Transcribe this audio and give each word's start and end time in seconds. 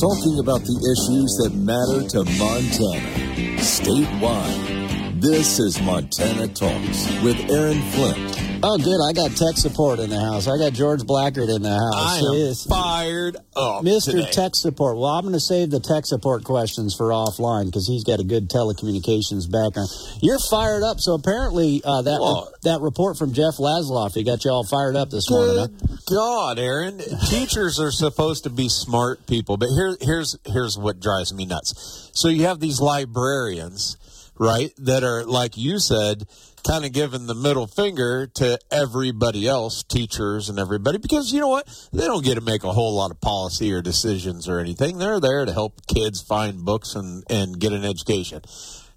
talking 0.00 0.38
about 0.38 0.62
the 0.62 0.80
issues 0.80 1.36
that 1.36 1.52
matter 1.52 2.00
to 2.08 2.24
Montana 2.38 3.60
statewide. 3.60 5.20
This 5.20 5.58
is 5.58 5.78
Montana 5.82 6.48
Talks 6.48 7.06
with 7.22 7.36
Aaron 7.50 7.82
Flint. 7.92 8.49
Oh, 8.62 8.76
good. 8.76 9.00
I 9.02 9.12
got 9.14 9.34
tech 9.38 9.56
support 9.56 10.00
in 10.00 10.10
the 10.10 10.20
house. 10.20 10.46
I 10.46 10.58
got 10.58 10.74
George 10.74 11.06
Blackard 11.06 11.48
in 11.48 11.62
the 11.62 11.70
house. 11.70 11.94
I 11.96 12.18
am 12.18 12.54
fired 12.68 13.36
up. 13.56 13.82
Mr. 13.84 14.12
today. 14.12 14.30
Tech 14.30 14.54
Support. 14.54 14.96
Well, 14.98 15.06
I'm 15.06 15.22
going 15.22 15.32
to 15.32 15.40
save 15.40 15.70
the 15.70 15.80
tech 15.80 16.04
support 16.04 16.44
questions 16.44 16.94
for 16.94 17.06
offline 17.08 17.66
because 17.66 17.88
he's 17.88 18.04
got 18.04 18.20
a 18.20 18.24
good 18.24 18.50
telecommunications 18.50 19.50
background. 19.50 19.88
You're 20.20 20.38
fired 20.50 20.82
up, 20.82 21.00
so 21.00 21.14
apparently 21.14 21.80
uh, 21.82 22.02
that 22.02 22.20
What? 22.20 22.60
that 22.62 22.80
report 22.82 23.16
from 23.16 23.32
Jeff 23.32 23.56
Laszloffy, 23.56 24.16
he 24.16 24.24
got 24.24 24.44
you 24.44 24.50
all 24.50 24.64
fired 24.66 24.94
up 24.94 25.08
this 25.08 25.30
morning. 25.30 25.56
Huh? 25.56 25.66
Good 26.06 26.14
God, 26.14 26.58
Aaron! 26.58 26.98
Teachers 27.30 27.80
are 27.80 27.90
supposed 27.90 28.44
to 28.44 28.50
be 28.50 28.68
smart 28.68 29.26
people, 29.26 29.56
but 29.56 29.68
here, 29.70 29.96
here's 30.02 30.36
here's 30.44 30.76
what 30.76 31.00
drives 31.00 31.32
me 31.32 31.46
nuts. 31.46 32.10
So 32.12 32.28
you 32.28 32.44
have 32.44 32.60
these 32.60 32.78
librarians, 32.80 33.96
right, 34.38 34.70
that 34.78 35.02
are 35.02 35.24
like 35.24 35.56
you 35.56 35.78
said, 35.78 36.24
kind 36.66 36.84
of 36.84 36.92
giving 36.92 37.26
the 37.26 37.34
middle 37.34 37.66
finger 37.66 38.26
to 38.26 38.58
everybody 38.70 39.46
else, 39.46 39.82
teachers 39.82 40.48
and 40.48 40.58
everybody, 40.58 40.98
because 40.98 41.32
you 41.32 41.40
know 41.40 41.48
what? 41.48 41.66
They 41.92 42.06
don't 42.06 42.24
get 42.24 42.34
to 42.34 42.40
make 42.40 42.64
a 42.64 42.72
whole 42.72 42.94
lot 42.94 43.10
of 43.10 43.20
policy 43.20 43.72
or 43.72 43.82
decisions 43.82 44.48
or 44.48 44.58
anything. 44.58 44.98
They're 44.98 45.20
there 45.20 45.44
to 45.44 45.52
help 45.52 45.86
kids 45.86 46.20
find 46.20 46.64
books 46.64 46.94
and 46.94 47.24
and 47.30 47.58
get 47.58 47.72
an 47.72 47.84
education. 47.84 48.42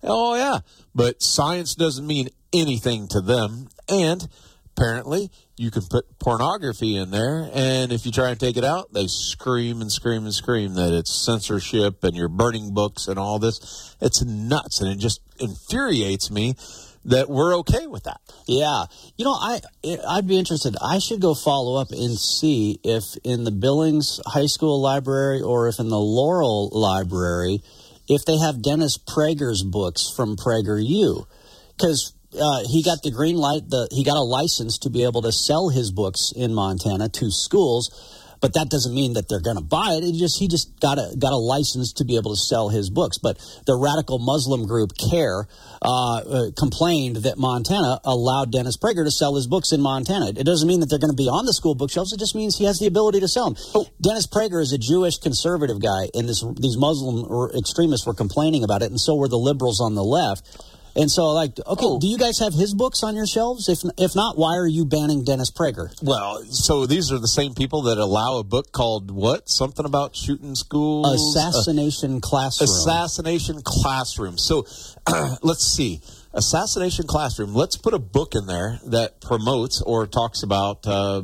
Oh 0.03 0.35
yeah, 0.35 0.59
but 0.93 1.21
science 1.21 1.75
doesn't 1.75 2.05
mean 2.05 2.29
anything 2.51 3.07
to 3.09 3.21
them, 3.21 3.69
and 3.87 4.27
apparently 4.75 5.29
you 5.55 5.69
can 5.69 5.83
put 5.83 6.17
pornography 6.17 6.95
in 6.95 7.11
there 7.11 7.49
and 7.53 7.91
if 7.91 8.05
you 8.05 8.11
try 8.11 8.29
and 8.29 8.39
take 8.39 8.57
it 8.57 8.63
out 8.63 8.91
they 8.91 9.05
scream 9.05 9.81
and 9.81 9.91
scream 9.91 10.23
and 10.23 10.33
scream 10.33 10.73
that 10.73 10.91
it's 10.91 11.13
censorship 11.13 12.03
and 12.03 12.15
you're 12.15 12.27
burning 12.27 12.73
books 12.73 13.07
and 13.07 13.19
all 13.19 13.37
this 13.37 13.95
it's 14.01 14.23
nuts 14.23 14.81
and 14.81 14.89
it 14.89 14.97
just 14.97 15.21
infuriates 15.39 16.31
me 16.31 16.55
that 17.05 17.29
we're 17.29 17.57
okay 17.57 17.87
with 17.87 18.03
that 18.03 18.21
Yeah, 18.47 18.85
you 19.17 19.25
know, 19.25 19.33
I 19.33 19.61
I'd 20.09 20.27
be 20.27 20.37
interested. 20.37 20.75
I 20.81 20.99
should 20.99 21.21
go 21.21 21.33
follow 21.33 21.79
up 21.79 21.91
and 21.91 22.17
see 22.17 22.79
if 22.83 23.03
in 23.23 23.43
the 23.43 23.51
Billings 23.51 24.19
High 24.25 24.47
School 24.47 24.81
library 24.81 25.41
or 25.41 25.67
if 25.67 25.79
in 25.79 25.89
the 25.89 25.99
Laurel 25.99 26.69
library, 26.71 27.61
if 28.07 28.25
they 28.25 28.37
have 28.37 28.61
Dennis 28.61 28.97
Prager's 28.97 29.63
books 29.63 30.11
from 30.15 30.35
PragerU, 30.35 31.25
because 31.77 32.13
uh, 32.39 32.63
he 32.67 32.83
got 32.83 33.01
the 33.03 33.11
green 33.11 33.37
light. 33.37 33.69
The 33.69 33.87
he 33.91 34.03
got 34.03 34.17
a 34.17 34.23
license 34.23 34.77
to 34.79 34.89
be 34.89 35.03
able 35.03 35.21
to 35.21 35.31
sell 35.31 35.69
his 35.69 35.91
books 35.91 36.31
in 36.35 36.53
Montana 36.53 37.09
to 37.09 37.31
schools. 37.31 37.91
But 38.43 38.55
that 38.55 38.69
doesn't 38.69 38.93
mean 38.93 39.13
that 39.13 39.29
they're 39.29 39.39
going 39.39 39.55
to 39.55 39.63
buy 39.63 39.93
it. 39.95 40.03
It 40.03 40.19
just 40.19 40.37
he 40.37 40.49
just 40.49 40.77
got 40.81 40.99
a 40.99 41.15
got 41.17 41.31
a 41.31 41.39
license 41.39 41.93
to 41.93 42.03
be 42.03 42.17
able 42.17 42.35
to 42.35 42.41
sell 42.41 42.67
his 42.67 42.89
books. 42.89 43.17
But 43.17 43.39
the 43.65 43.73
radical 43.73 44.19
Muslim 44.19 44.67
group 44.67 44.91
CAIR 44.99 45.47
uh, 45.81 45.87
uh, 45.87 46.51
complained 46.59 47.23
that 47.23 47.37
Montana 47.37 48.01
allowed 48.03 48.51
Dennis 48.51 48.75
Prager 48.75 49.05
to 49.05 49.11
sell 49.11 49.35
his 49.35 49.47
books 49.47 49.71
in 49.71 49.79
Montana. 49.79 50.35
It 50.35 50.43
doesn't 50.43 50.67
mean 50.67 50.81
that 50.81 50.89
they're 50.89 50.99
going 50.99 51.15
to 51.15 51.15
be 51.15 51.29
on 51.29 51.45
the 51.45 51.53
school 51.53 51.73
bookshelves. 51.73 52.11
It 52.11 52.19
just 52.19 52.35
means 52.35 52.57
he 52.57 52.65
has 52.65 52.79
the 52.79 52.85
ability 52.85 53.21
to 53.21 53.29
sell 53.29 53.51
them. 53.51 53.85
Dennis 54.01 54.27
Prager 54.27 54.61
is 54.61 54.73
a 54.73 54.77
Jewish 54.77 55.19
conservative 55.19 55.81
guy, 55.81 56.11
and 56.13 56.27
this 56.27 56.43
these 56.59 56.75
Muslim 56.75 57.23
extremists 57.55 58.05
were 58.05 58.13
complaining 58.13 58.65
about 58.65 58.81
it, 58.81 58.91
and 58.91 58.99
so 58.99 59.15
were 59.15 59.29
the 59.29 59.39
liberals 59.39 59.79
on 59.79 59.95
the 59.95 60.03
left. 60.03 60.51
And 60.95 61.09
so, 61.09 61.29
like, 61.31 61.57
okay, 61.65 61.85
Oh. 61.85 61.99
do 61.99 62.07
you 62.07 62.19
guys 62.19 62.37
have 62.37 62.53
his 62.53 62.75
books 62.75 63.01
on 63.01 63.15
your 63.15 63.25
shelves? 63.25 63.67
If 63.67 63.79
if 63.97 64.15
not, 64.15 64.37
why 64.37 64.57
are 64.57 64.67
you 64.67 64.85
banning 64.85 65.23
Dennis 65.23 65.49
Prager? 65.49 65.89
well 66.03 66.43
so 66.51 66.85
these 66.85 67.11
are 67.11 67.17
the 67.17 67.27
same 67.27 67.55
people 67.55 67.81
that 67.83 67.97
allow 67.97 68.37
a 68.37 68.43
book 68.43 68.71
called 68.71 69.09
what 69.09 69.49
something 69.49 69.85
about 69.85 70.15
shooting 70.15 70.53
schools 70.53 71.35
Assassination 71.35 72.21
Classroom. 72.21 72.69
Assassination 72.69 73.61
Classroom. 73.63 74.37
So 74.37 74.65
let's 75.41 75.65
see. 75.65 76.01
Assassination 76.35 77.07
Classroom. 77.07 77.53
Let's 77.55 77.75
put 77.77 77.93
a 77.95 77.99
book 77.99 78.35
in 78.35 78.45
there 78.45 78.79
that 78.85 79.19
promotes 79.21 79.81
or 79.81 80.05
talks 80.07 80.43
about 80.43 80.85
uh, 80.85 81.23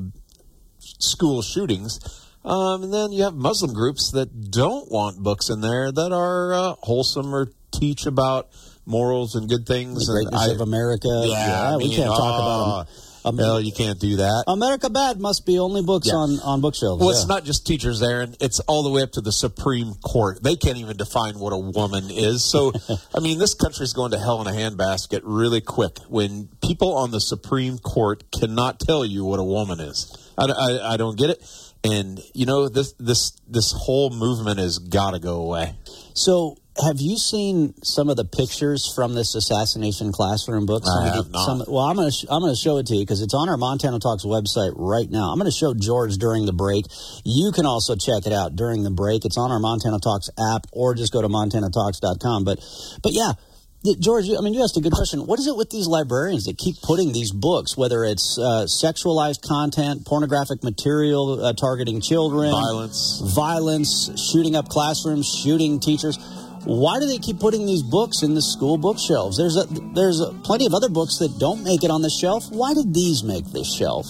school 0.79 1.41
shootings. 1.41 1.99
Um, 2.45 2.83
and 2.83 2.93
then 2.93 3.11
you 3.11 3.23
have 3.23 3.35
Muslim 3.35 3.73
groups 3.73 4.11
that 4.11 4.49
don't 4.51 4.89
want 4.91 5.21
books 5.21 5.49
in 5.49 5.61
there 5.61 5.91
that 5.91 6.11
are 6.11 6.53
uh, 6.53 6.75
wholesome 6.81 7.33
or 7.35 7.51
teach 7.71 8.05
about 8.05 8.49
morals 8.89 9.35
and 9.35 9.47
good 9.47 9.65
things. 9.65 10.07
the 10.07 10.13
and 10.13 10.29
greatness 10.29 10.51
of 10.51 10.61
America. 10.61 11.07
Yeah, 11.25 11.73
I 11.73 11.77
we 11.77 11.95
can't 11.95 12.09
talk 12.09 12.19
about 12.19 12.61
uh, 12.61 12.83
them. 12.83 12.93
Um, 13.25 13.37
Hell, 13.37 13.59
you 13.61 13.73
can't 13.73 13.99
do 13.99 14.15
that. 14.17 14.45
America 14.47 14.89
bad 14.89 15.19
must 15.19 15.45
be 15.45 15.59
only 15.59 15.81
books 15.81 16.07
Yeah. 16.07 16.15
on, 16.15 16.39
on 16.39 16.61
bookshelves. 16.61 17.01
Well, 17.01 17.11
yeah. 17.11 17.19
it's 17.19 17.27
not 17.27 17.43
just 17.43 17.67
teachers, 17.67 18.01
Aaron. 18.01 18.35
It's 18.39 18.59
all 18.61 18.81
the 18.81 18.89
way 18.89 19.01
up 19.01 19.11
to 19.13 19.21
the 19.21 19.33
Supreme 19.33 19.95
Court. 19.95 20.41
They 20.41 20.55
can't 20.55 20.77
even 20.77 20.95
define 20.95 21.37
what 21.37 21.51
a 21.51 21.57
woman 21.57 22.05
is. 22.09 22.43
So, 22.45 22.71
I 23.15 23.19
mean, 23.19 23.37
this 23.37 23.53
country's 23.53 23.91
going 23.91 24.11
to 24.11 24.19
hell 24.19 24.41
in 24.41 24.47
a 24.47 24.51
handbasket 24.57 25.21
really 25.23 25.59
quick 25.61 25.99
when 26.07 26.47
people 26.63 26.95
on 26.95 27.11
the 27.11 27.19
Supreme 27.19 27.77
Court 27.77 28.23
cannot 28.31 28.79
tell 28.79 29.03
you 29.03 29.25
what 29.25 29.39
a 29.39 29.43
woman 29.43 29.81
is. 29.81 30.15
I, 30.37 30.45
I, 30.45 30.93
I 30.93 30.97
don't 30.97 31.17
get 31.17 31.29
it. 31.29 31.43
And 31.83 32.19
you 32.33 32.45
know 32.45 32.67
this 32.67 32.93
this 32.99 33.31
this 33.47 33.71
whole 33.71 34.09
movement 34.09 34.59
has 34.59 34.79
got 34.79 35.11
to 35.11 35.19
go 35.19 35.35
away. 35.41 35.75
So, 36.13 36.57
have 36.85 36.97
you 36.99 37.17
seen 37.17 37.73
some 37.83 38.09
of 38.09 38.15
the 38.15 38.25
pictures 38.25 38.91
from 38.95 39.13
this 39.13 39.35
assassination 39.35 40.11
classroom 40.11 40.65
book? 40.65 40.83
I 40.83 40.87
Some 40.87 41.07
of 41.07 41.13
have 41.15 41.25
the- 41.25 41.31
not. 41.31 41.45
some- 41.45 41.63
well, 41.73 41.83
I'm 41.85 41.95
going 41.95 42.07
to 42.09 42.15
sh- 42.15 42.25
I'm 42.29 42.41
going 42.41 42.53
to 42.53 42.59
show 42.59 42.77
it 42.77 42.87
to 42.87 42.95
you 42.95 43.01
because 43.03 43.21
it's 43.21 43.33
on 43.33 43.49
our 43.49 43.57
Montana 43.57 43.99
Talks 43.99 44.23
website 44.25 44.73
right 44.75 45.09
now. 45.09 45.31
I'm 45.31 45.37
going 45.39 45.49
to 45.51 45.55
show 45.57 45.73
George 45.73 46.15
during 46.17 46.45
the 46.45 46.53
break. 46.53 46.85
You 47.25 47.51
can 47.51 47.65
also 47.65 47.95
check 47.95 48.25
it 48.25 48.33
out 48.33 48.55
during 48.55 48.83
the 48.83 48.91
break. 48.91 49.25
It's 49.25 49.37
on 49.37 49.51
our 49.51 49.59
Montana 49.59 49.99
Talks 49.99 50.29
app, 50.39 50.67
or 50.71 50.95
just 50.95 51.11
go 51.11 51.21
to 51.21 51.27
montanatalks.com. 51.29 52.43
But, 52.43 52.59
but 53.03 53.11
yeah. 53.13 53.33
Yeah, 53.81 53.93
George, 53.97 54.25
I 54.37 54.41
mean, 54.41 54.53
you 54.53 54.61
asked 54.61 54.75
a 54.75 54.81
good 54.81 54.91
question. 54.91 55.25
What 55.25 55.39
is 55.39 55.47
it 55.47 55.55
with 55.55 55.69
these 55.69 55.87
librarians 55.87 56.43
that 56.51 56.57
keep 56.57 56.81
putting 56.81 57.13
these 57.13 57.31
books, 57.31 57.77
whether 57.77 58.03
it's 58.03 58.37
uh, 58.37 58.67
sexualized 58.67 59.39
content, 59.47 60.05
pornographic 60.05 60.61
material 60.65 61.41
uh, 61.45 61.53
targeting 61.53 62.01
children, 62.01 62.51
Violence. 62.51 63.21
violence, 63.33 64.11
shooting 64.33 64.57
up 64.57 64.67
classrooms, 64.67 65.27
shooting 65.43 65.79
teachers. 65.79 66.17
Why 66.65 66.99
do 66.99 67.05
they 67.05 67.17
keep 67.17 67.39
putting 67.39 67.65
these 67.65 67.83
books 67.83 68.21
in 68.21 68.35
the 68.35 68.41
school 68.41 68.77
bookshelves? 68.77 69.37
There's 69.37 69.55
a, 69.55 69.65
there's 69.93 70.19
a, 70.19 70.33
plenty 70.43 70.65
of 70.65 70.73
other 70.73 70.89
books 70.89 71.17
that 71.19 71.39
don't 71.39 71.63
make 71.63 71.83
it 71.83 71.91
on 71.91 72.01
the 72.01 72.09
shelf. 72.09 72.51
Why 72.51 72.73
did 72.73 72.93
these 72.93 73.23
make 73.23 73.45
this 73.45 73.73
shelf? 73.73 74.07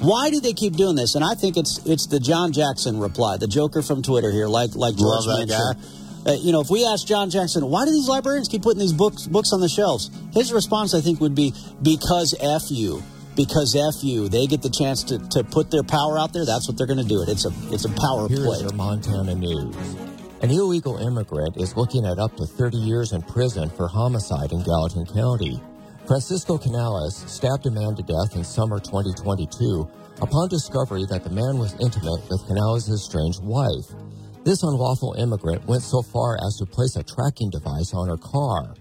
Why 0.00 0.30
do 0.30 0.40
they 0.40 0.52
keep 0.52 0.74
doing 0.74 0.96
this? 0.96 1.14
And 1.14 1.24
I 1.24 1.34
think 1.34 1.56
it's 1.56 1.78
it's 1.86 2.06
the 2.06 2.20
John 2.20 2.52
Jackson 2.52 2.98
reply, 2.98 3.36
the 3.36 3.46
Joker 3.46 3.80
from 3.82 4.02
Twitter 4.02 4.30
here, 4.30 4.46
like 4.46 4.74
like 4.74 4.96
George 4.96 5.26
Love 5.26 5.48
that 5.48 5.48
mentioned. 5.48 6.00
Uh, 6.26 6.32
you 6.40 6.52
know, 6.52 6.60
if 6.60 6.70
we 6.70 6.86
ask 6.86 7.06
John 7.06 7.28
Jackson, 7.28 7.66
why 7.68 7.84
do 7.84 7.90
these 7.90 8.08
librarians 8.08 8.48
keep 8.48 8.62
putting 8.62 8.80
these 8.80 8.92
books 8.92 9.26
books 9.26 9.52
on 9.52 9.60
the 9.60 9.68
shelves? 9.68 10.10
His 10.32 10.52
response, 10.52 10.94
I 10.94 11.00
think, 11.00 11.20
would 11.20 11.34
be 11.34 11.52
because 11.82 12.34
f 12.40 12.70
you, 12.70 13.02
because 13.36 13.76
f 13.76 14.02
you. 14.02 14.28
They 14.28 14.46
get 14.46 14.62
the 14.62 14.70
chance 14.70 15.04
to, 15.04 15.18
to 15.30 15.44
put 15.44 15.70
their 15.70 15.82
power 15.82 16.18
out 16.18 16.32
there. 16.32 16.44
That's 16.44 16.66
what 16.66 16.78
they're 16.78 16.86
going 16.86 17.02
to 17.02 17.04
do. 17.04 17.22
It. 17.22 17.28
It's 17.28 17.44
a 17.44 17.52
it's 17.70 17.84
a 17.84 17.90
power 17.90 18.28
play. 18.28 18.60
your 18.60 18.72
Montana 18.72 19.34
news. 19.34 20.13
An 20.44 20.50
illegal 20.50 20.98
immigrant 20.98 21.56
is 21.56 21.74
looking 21.74 22.04
at 22.04 22.18
up 22.18 22.36
to 22.36 22.44
30 22.44 22.76
years 22.76 23.12
in 23.12 23.22
prison 23.22 23.70
for 23.70 23.88
homicide 23.88 24.52
in 24.52 24.62
Gallatin 24.62 25.06
County. 25.06 25.58
Francisco 26.06 26.58
Canales 26.58 27.16
stabbed 27.16 27.64
a 27.64 27.70
man 27.70 27.94
to 27.96 28.02
death 28.02 28.36
in 28.36 28.44
summer 28.44 28.78
2022 28.78 29.88
upon 30.20 30.50
discovery 30.50 31.06
that 31.08 31.24
the 31.24 31.30
man 31.30 31.56
was 31.56 31.72
intimate 31.80 32.20
with 32.28 32.46
Canales' 32.46 32.90
estranged 32.90 33.42
wife. 33.42 33.88
This 34.44 34.62
unlawful 34.62 35.14
immigrant 35.14 35.64
went 35.64 35.82
so 35.82 36.02
far 36.02 36.36
as 36.46 36.58
to 36.58 36.66
place 36.66 36.96
a 36.96 37.02
tracking 37.02 37.48
device 37.48 37.94
on 37.94 38.08
her 38.08 38.18
car. 38.18 38.74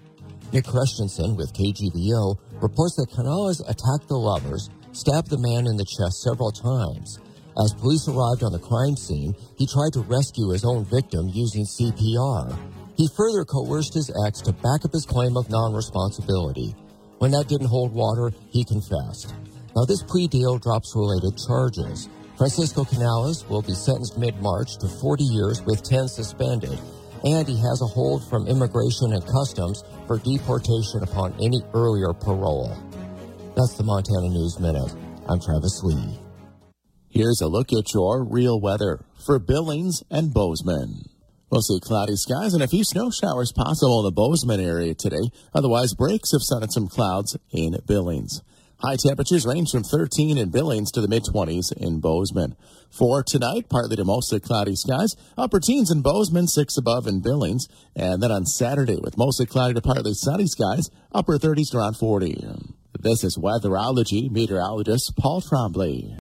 Nick 0.51 0.65
Christensen 0.65 1.37
with 1.37 1.53
KGVO 1.53 2.35
reports 2.61 2.97
that 2.97 3.15
Canales 3.15 3.61
attacked 3.61 4.09
the 4.09 4.19
lovers, 4.19 4.69
stabbed 4.91 5.29
the 5.29 5.39
man 5.39 5.67
in 5.67 5.77
the 5.77 5.87
chest 5.87 6.23
several 6.23 6.51
times. 6.51 7.22
As 7.57 7.73
police 7.73 8.07
arrived 8.07 8.43
on 8.43 8.51
the 8.51 8.59
crime 8.59 8.95
scene, 8.97 9.35
he 9.57 9.67
tried 9.67 9.93
to 9.93 10.01
rescue 10.01 10.49
his 10.49 10.65
own 10.65 10.85
victim 10.85 11.29
using 11.29 11.65
CPR. 11.65 12.57
He 12.97 13.07
further 13.15 13.45
coerced 13.45 13.93
his 13.93 14.11
ex 14.25 14.41
to 14.41 14.53
back 14.53 14.85
up 14.85 14.93
his 14.93 15.05
claim 15.05 15.37
of 15.37 15.49
non-responsibility. 15.49 16.75
When 17.19 17.31
that 17.31 17.47
didn't 17.47 17.67
hold 17.67 17.93
water, 17.93 18.31
he 18.49 18.65
confessed. 18.65 19.35
Now 19.75 19.85
this 19.85 20.01
plea 20.01 20.27
deal 20.27 20.57
drops 20.57 20.95
related 20.95 21.37
charges. 21.37 22.09
Francisco 22.37 22.85
Canales 22.85 23.47
will 23.47 23.61
be 23.61 23.73
sentenced 23.73 24.17
mid-March 24.17 24.77
to 24.79 24.87
40 24.87 25.23
years 25.23 25.61
with 25.63 25.83
10 25.83 26.07
suspended, 26.07 26.77
and 27.23 27.47
he 27.47 27.55
has 27.55 27.81
a 27.81 27.87
hold 27.93 28.27
from 28.27 28.47
Immigration 28.47 29.13
and 29.13 29.25
Customs 29.27 29.83
for 30.07 30.17
deportation 30.17 31.03
upon 31.03 31.33
any 31.39 31.61
earlier 31.73 32.13
parole. 32.13 32.75
That's 33.55 33.77
the 33.77 33.83
Montana 33.83 34.29
News 34.29 34.59
Minute. 34.59 34.93
I'm 35.29 35.39
Travis 35.39 35.83
Lee. 35.83 36.22
Here's 37.13 37.41
a 37.41 37.47
look 37.47 37.71
at 37.71 37.93
your 37.93 38.23
real 38.23 38.59
weather 38.59 39.05
for 39.23 39.37
Billings 39.37 40.01
and 40.09 40.33
Bozeman. 40.33 41.05
Mostly 41.51 41.79
cloudy 41.79 42.15
skies 42.15 42.55
and 42.55 42.63
a 42.63 42.67
few 42.67 42.83
snow 42.83 43.11
showers 43.11 43.51
possible 43.51 43.99
in 43.99 44.05
the 44.05 44.11
Bozeman 44.11 44.59
area 44.59 44.95
today. 44.95 45.29
Otherwise, 45.53 45.93
breaks 45.93 46.33
of 46.33 46.41
sun 46.41 46.63
and 46.63 46.73
some 46.73 46.87
clouds 46.87 47.37
in 47.51 47.77
Billings. 47.85 48.41
High 48.79 48.95
temperatures 48.95 49.45
range 49.45 49.69
from 49.69 49.83
13 49.83 50.39
in 50.39 50.49
Billings 50.49 50.91
to 50.93 51.01
the 51.01 51.07
mid 51.07 51.25
20s 51.25 51.71
in 51.77 51.99
Bozeman. 51.99 52.55
For 52.89 53.21
tonight, 53.21 53.69
partly 53.69 53.95
to 53.97 54.03
mostly 54.03 54.39
cloudy 54.39 54.75
skies, 54.75 55.15
upper 55.37 55.59
teens 55.59 55.91
in 55.91 56.01
Bozeman, 56.01 56.47
6 56.47 56.77
above 56.77 57.05
in 57.05 57.21
Billings. 57.21 57.67
And 57.95 58.23
then 58.23 58.31
on 58.31 58.47
Saturday, 58.47 58.97
with 58.97 59.19
mostly 59.19 59.45
cloudy 59.45 59.75
to 59.75 59.81
partly 59.81 60.15
sunny 60.15 60.47
skies, 60.47 60.89
upper 61.11 61.37
30s 61.37 61.69
to 61.73 61.77
around 61.77 61.95
40. 61.95 62.43
This 62.99 63.23
is 63.23 63.37
weatherology 63.37 64.31
meteorologist 64.31 65.15
Paul 65.15 65.41
Trombley. 65.41 66.17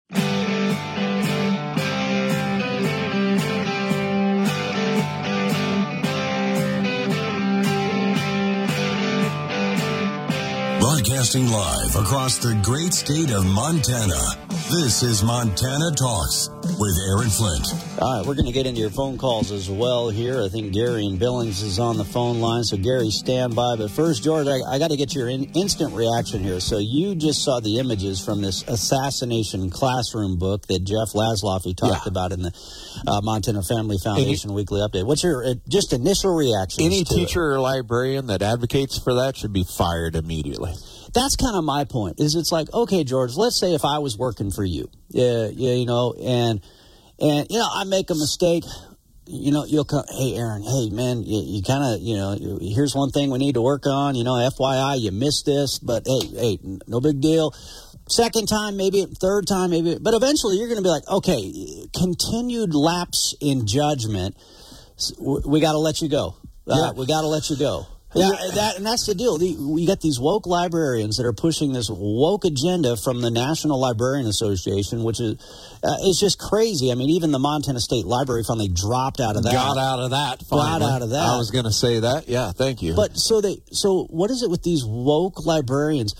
Broadcasting 11.02 11.48
live 11.48 11.96
across 11.96 12.38
the 12.38 12.54
great 12.62 12.94
state 12.94 13.32
of 13.32 13.44
Montana. 13.44 14.41
This 14.70 15.02
is 15.02 15.22
Montana 15.22 15.90
Talks 15.90 16.48
with 16.78 16.96
Aaron 17.08 17.28
Flint. 17.28 17.66
All 18.00 18.18
right, 18.18 18.26
we're 18.26 18.34
going 18.34 18.46
to 18.46 18.52
get 18.52 18.66
into 18.66 18.80
your 18.80 18.90
phone 18.90 19.18
calls 19.18 19.50
as 19.52 19.68
well 19.68 20.08
here. 20.08 20.42
I 20.42 20.48
think 20.48 20.72
Gary 20.72 21.04
and 21.06 21.18
Billings 21.18 21.60
is 21.62 21.78
on 21.78 21.98
the 21.98 22.04
phone 22.04 22.40
line, 22.40 22.64
so 22.64 22.76
Gary, 22.78 23.10
stand 23.10 23.54
by. 23.54 23.76
But 23.76 23.90
first, 23.90 24.22
George, 24.24 24.46
I, 24.46 24.60
I 24.66 24.78
got 24.78 24.90
to 24.90 24.96
get 24.96 25.14
your 25.14 25.28
in, 25.28 25.44
instant 25.54 25.94
reaction 25.94 26.42
here. 26.42 26.58
So 26.60 26.78
you 26.78 27.14
just 27.14 27.44
saw 27.44 27.60
the 27.60 27.78
images 27.78 28.24
from 28.24 28.40
this 28.40 28.62
assassination 28.66 29.68
classroom 29.68 30.38
book 30.38 30.66
that 30.68 30.84
Jeff 30.84 31.12
Laszloffy 31.14 31.76
talked 31.76 32.04
Yeah. 32.06 32.08
about 32.10 32.32
in 32.32 32.42
the 32.42 32.52
uh, 33.06 33.20
Montana 33.22 33.62
Family 33.62 33.98
Foundation 34.02 34.54
Weekly 34.54 34.80
Update. 34.80 35.04
What's 35.06 35.22
your 35.22 35.44
uh, 35.44 35.54
just 35.68 35.92
initial 35.92 36.34
reaction? 36.34 36.84
Any 36.84 37.04
to 37.04 37.14
teacher 37.14 37.42
or 37.52 37.60
librarian 37.60 38.26
that 38.28 38.42
advocates 38.42 38.98
for 38.98 39.14
that 39.14 39.36
should 39.36 39.52
be 39.52 39.64
fired 39.64 40.16
immediately. 40.16 40.72
That's 41.12 41.36
kind 41.36 41.56
of 41.56 41.64
my 41.64 41.84
point 41.84 42.18
is 42.18 42.34
it's 42.34 42.52
like 42.52 42.72
okay 42.72 43.04
george 43.04 43.36
let's 43.36 43.58
say 43.58 43.74
if 43.74 43.84
i 43.84 43.98
was 43.98 44.16
working 44.16 44.50
for 44.50 44.64
you 44.64 44.88
yeah, 45.08 45.48
yeah 45.52 45.72
you 45.72 45.86
know 45.86 46.14
and 46.20 46.60
and 47.18 47.46
you 47.50 47.58
know 47.58 47.68
i 47.74 47.84
make 47.84 48.10
a 48.10 48.14
mistake 48.14 48.64
you 49.26 49.52
know 49.52 49.64
you'll 49.64 49.84
come 49.84 50.04
hey 50.10 50.34
aaron 50.34 50.62
hey 50.62 50.90
man 50.90 51.22
you, 51.22 51.42
you 51.44 51.62
kind 51.62 51.84
of 51.84 52.00
you 52.00 52.16
know 52.16 52.34
you, 52.34 52.58
here's 52.74 52.94
one 52.94 53.10
thing 53.10 53.30
we 53.30 53.38
need 53.38 53.54
to 53.54 53.62
work 53.62 53.86
on 53.86 54.14
you 54.14 54.24
know 54.24 54.32
fyi 54.58 55.00
you 55.00 55.12
missed 55.12 55.46
this 55.46 55.78
but 55.78 56.02
hey 56.06 56.26
hey 56.26 56.58
no 56.86 57.00
big 57.00 57.20
deal. 57.20 57.54
Second 58.08 58.46
time 58.46 58.76
maybe 58.76 59.06
third 59.20 59.46
time 59.46 59.70
maybe 59.70 59.96
but 59.98 60.12
eventually 60.12 60.56
you're 60.56 60.66
going 60.66 60.76
to 60.76 60.82
be 60.82 60.88
like 60.88 61.06
okay 61.08 61.86
continued 61.96 62.74
lapse 62.74 63.34
in 63.40 63.66
judgment 63.66 64.36
we 65.20 65.60
got 65.60 65.72
to 65.72 65.78
let 65.78 66.02
you 66.02 66.08
go. 66.08 66.36
Uh, 66.66 66.92
we 66.94 67.06
got 67.06 67.22
to 67.22 67.26
let 67.26 67.48
you 67.48 67.56
go 67.56 67.86
yeah, 68.14 68.30
that 68.54 68.76
and 68.76 68.86
that's 68.86 69.06
the 69.06 69.14
deal. 69.14 69.38
The, 69.38 69.56
we 69.58 69.86
got 69.86 70.00
these 70.00 70.20
woke 70.20 70.46
librarians 70.46 71.16
that 71.16 71.26
are 71.26 71.32
pushing 71.32 71.72
this 71.72 71.88
woke 71.90 72.44
agenda 72.44 72.96
from 72.96 73.20
the 73.20 73.30
National 73.30 73.80
Librarian 73.80 74.26
Association, 74.26 75.02
which 75.02 75.20
is 75.20 75.34
uh, 75.82 75.96
it's 76.00 76.20
just 76.20 76.38
crazy. 76.38 76.90
I 76.92 76.94
mean, 76.94 77.10
even 77.10 77.30
the 77.32 77.38
Montana 77.38 77.80
State 77.80 78.04
Library 78.04 78.44
finally 78.46 78.68
dropped 78.68 79.20
out 79.20 79.36
of 79.36 79.44
that. 79.44 79.52
Got 79.52 79.78
out 79.78 80.00
of 80.00 80.10
that. 80.10 80.42
Got 80.50 80.82
out 80.82 81.02
of 81.02 81.10
that. 81.10 81.26
I 81.26 81.36
was 81.36 81.50
going 81.50 81.64
to 81.64 81.72
say 81.72 82.00
that. 82.00 82.28
Yeah, 82.28 82.52
thank 82.52 82.82
you. 82.82 82.94
But 82.94 83.16
so 83.16 83.40
they 83.40 83.56
so 83.72 84.04
what 84.10 84.30
is 84.30 84.42
it 84.42 84.50
with 84.50 84.62
these 84.62 84.84
woke 84.84 85.46
librarians 85.46 86.14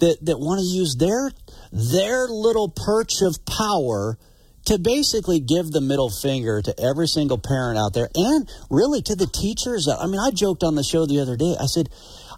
that 0.00 0.18
that 0.22 0.38
want 0.38 0.60
to 0.60 0.66
use 0.66 0.96
their 0.98 1.30
their 1.72 2.26
little 2.26 2.68
perch 2.68 3.22
of 3.22 3.38
power 3.46 4.18
to 4.66 4.78
basically 4.78 5.40
give 5.40 5.70
the 5.70 5.80
middle 5.80 6.10
finger 6.10 6.60
to 6.60 6.74
every 6.80 7.08
single 7.08 7.38
parent 7.38 7.78
out 7.78 7.94
there 7.94 8.08
and 8.14 8.48
really 8.70 9.00
to 9.02 9.14
the 9.14 9.26
teachers. 9.26 9.88
I 9.88 10.06
mean, 10.06 10.20
I 10.20 10.30
joked 10.30 10.62
on 10.62 10.74
the 10.74 10.82
show 10.84 11.06
the 11.06 11.20
other 11.20 11.36
day. 11.36 11.56
I 11.58 11.66
said 11.66 11.88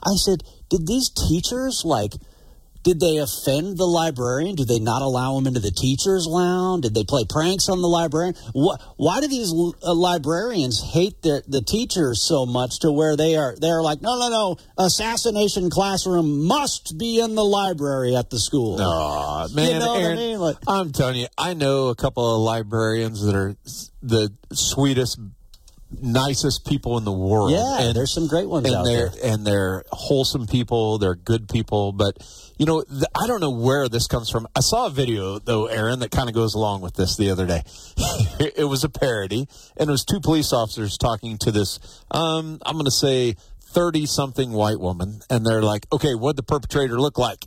I 0.02 0.14
said, 0.14 0.44
"Did 0.68 0.86
these 0.86 1.10
teachers 1.10 1.82
like 1.84 2.14
did 2.88 3.00
they 3.00 3.18
offend 3.18 3.76
the 3.76 3.84
librarian? 3.84 4.54
Did 4.54 4.66
they 4.66 4.78
not 4.78 5.02
allow 5.02 5.36
him 5.36 5.46
into 5.46 5.60
the 5.60 5.70
teacher's 5.70 6.26
lounge? 6.26 6.84
Did 6.84 6.94
they 6.94 7.04
play 7.04 7.26
pranks 7.28 7.68
on 7.68 7.82
the 7.82 7.86
librarian? 7.88 8.34
What, 8.54 8.80
why 8.96 9.20
do 9.20 9.28
these 9.28 9.52
uh, 9.52 9.92
librarians 9.92 10.82
hate 10.82 11.20
the, 11.20 11.42
the 11.46 11.60
teachers 11.60 12.22
so 12.22 12.46
much 12.46 12.80
to 12.80 12.90
where 12.90 13.14
they 13.14 13.36
are 13.36 13.54
they're 13.60 13.82
like, 13.82 14.00
no, 14.00 14.18
no, 14.18 14.30
no, 14.30 14.56
assassination 14.82 15.68
classroom 15.68 16.46
must 16.46 16.96
be 16.96 17.20
in 17.20 17.34
the 17.34 17.44
library 17.44 18.16
at 18.16 18.30
the 18.30 18.38
school. 18.38 18.80
Aw, 18.80 19.48
man, 19.48 19.80
know 19.80 19.92
what 19.92 20.04
I 20.04 20.14
mean? 20.14 20.38
like, 20.38 20.56
I'm 20.66 20.90
telling 20.90 21.16
you, 21.16 21.26
I 21.36 21.52
know 21.52 21.88
a 21.88 21.94
couple 21.94 22.36
of 22.36 22.40
librarians 22.40 23.22
that 23.22 23.34
are 23.34 23.54
the 24.00 24.32
sweetest, 24.50 25.20
nicest 25.90 26.66
people 26.66 26.98
in 26.98 27.04
the 27.04 27.12
world. 27.12 27.50
Yeah, 27.50 27.80
and, 27.80 27.96
there's 27.96 28.12
some 28.12 28.26
great 28.26 28.48
ones 28.48 28.66
and 28.66 28.76
out 28.76 28.84
they're 28.84 29.08
there. 29.08 29.32
and 29.32 29.46
they're 29.46 29.84
wholesome 29.90 30.46
people. 30.46 30.98
They're 30.98 31.14
good 31.14 31.48
people, 31.48 31.92
but 31.92 32.16
you 32.58 32.66
know, 32.66 32.82
th- 32.82 33.04
I 33.14 33.26
don't 33.26 33.40
know 33.40 33.50
where 33.50 33.88
this 33.88 34.06
comes 34.06 34.30
from. 34.30 34.46
I 34.54 34.60
saw 34.60 34.86
a 34.86 34.90
video 34.90 35.38
though, 35.38 35.66
Aaron, 35.66 36.00
that 36.00 36.10
kind 36.10 36.28
of 36.28 36.34
goes 36.34 36.54
along 36.54 36.82
with 36.82 36.94
this 36.94 37.16
the 37.16 37.30
other 37.30 37.46
day. 37.46 37.62
it 38.56 38.68
was 38.68 38.84
a 38.84 38.88
parody, 38.88 39.48
and 39.76 39.88
it 39.88 39.92
was 39.92 40.04
two 40.04 40.20
police 40.20 40.52
officers 40.52 40.98
talking 40.98 41.38
to 41.38 41.50
this. 41.50 41.78
Um, 42.10 42.58
I'm 42.64 42.74
going 42.74 42.84
to 42.84 42.90
say 42.90 43.36
thirty 43.60 44.06
something 44.06 44.52
white 44.52 44.80
woman, 44.80 45.20
and 45.30 45.46
they're 45.46 45.62
like, 45.62 45.86
"Okay, 45.92 46.14
what 46.14 46.36
the 46.36 46.42
perpetrator 46.42 47.00
look 47.00 47.18
like?" 47.18 47.46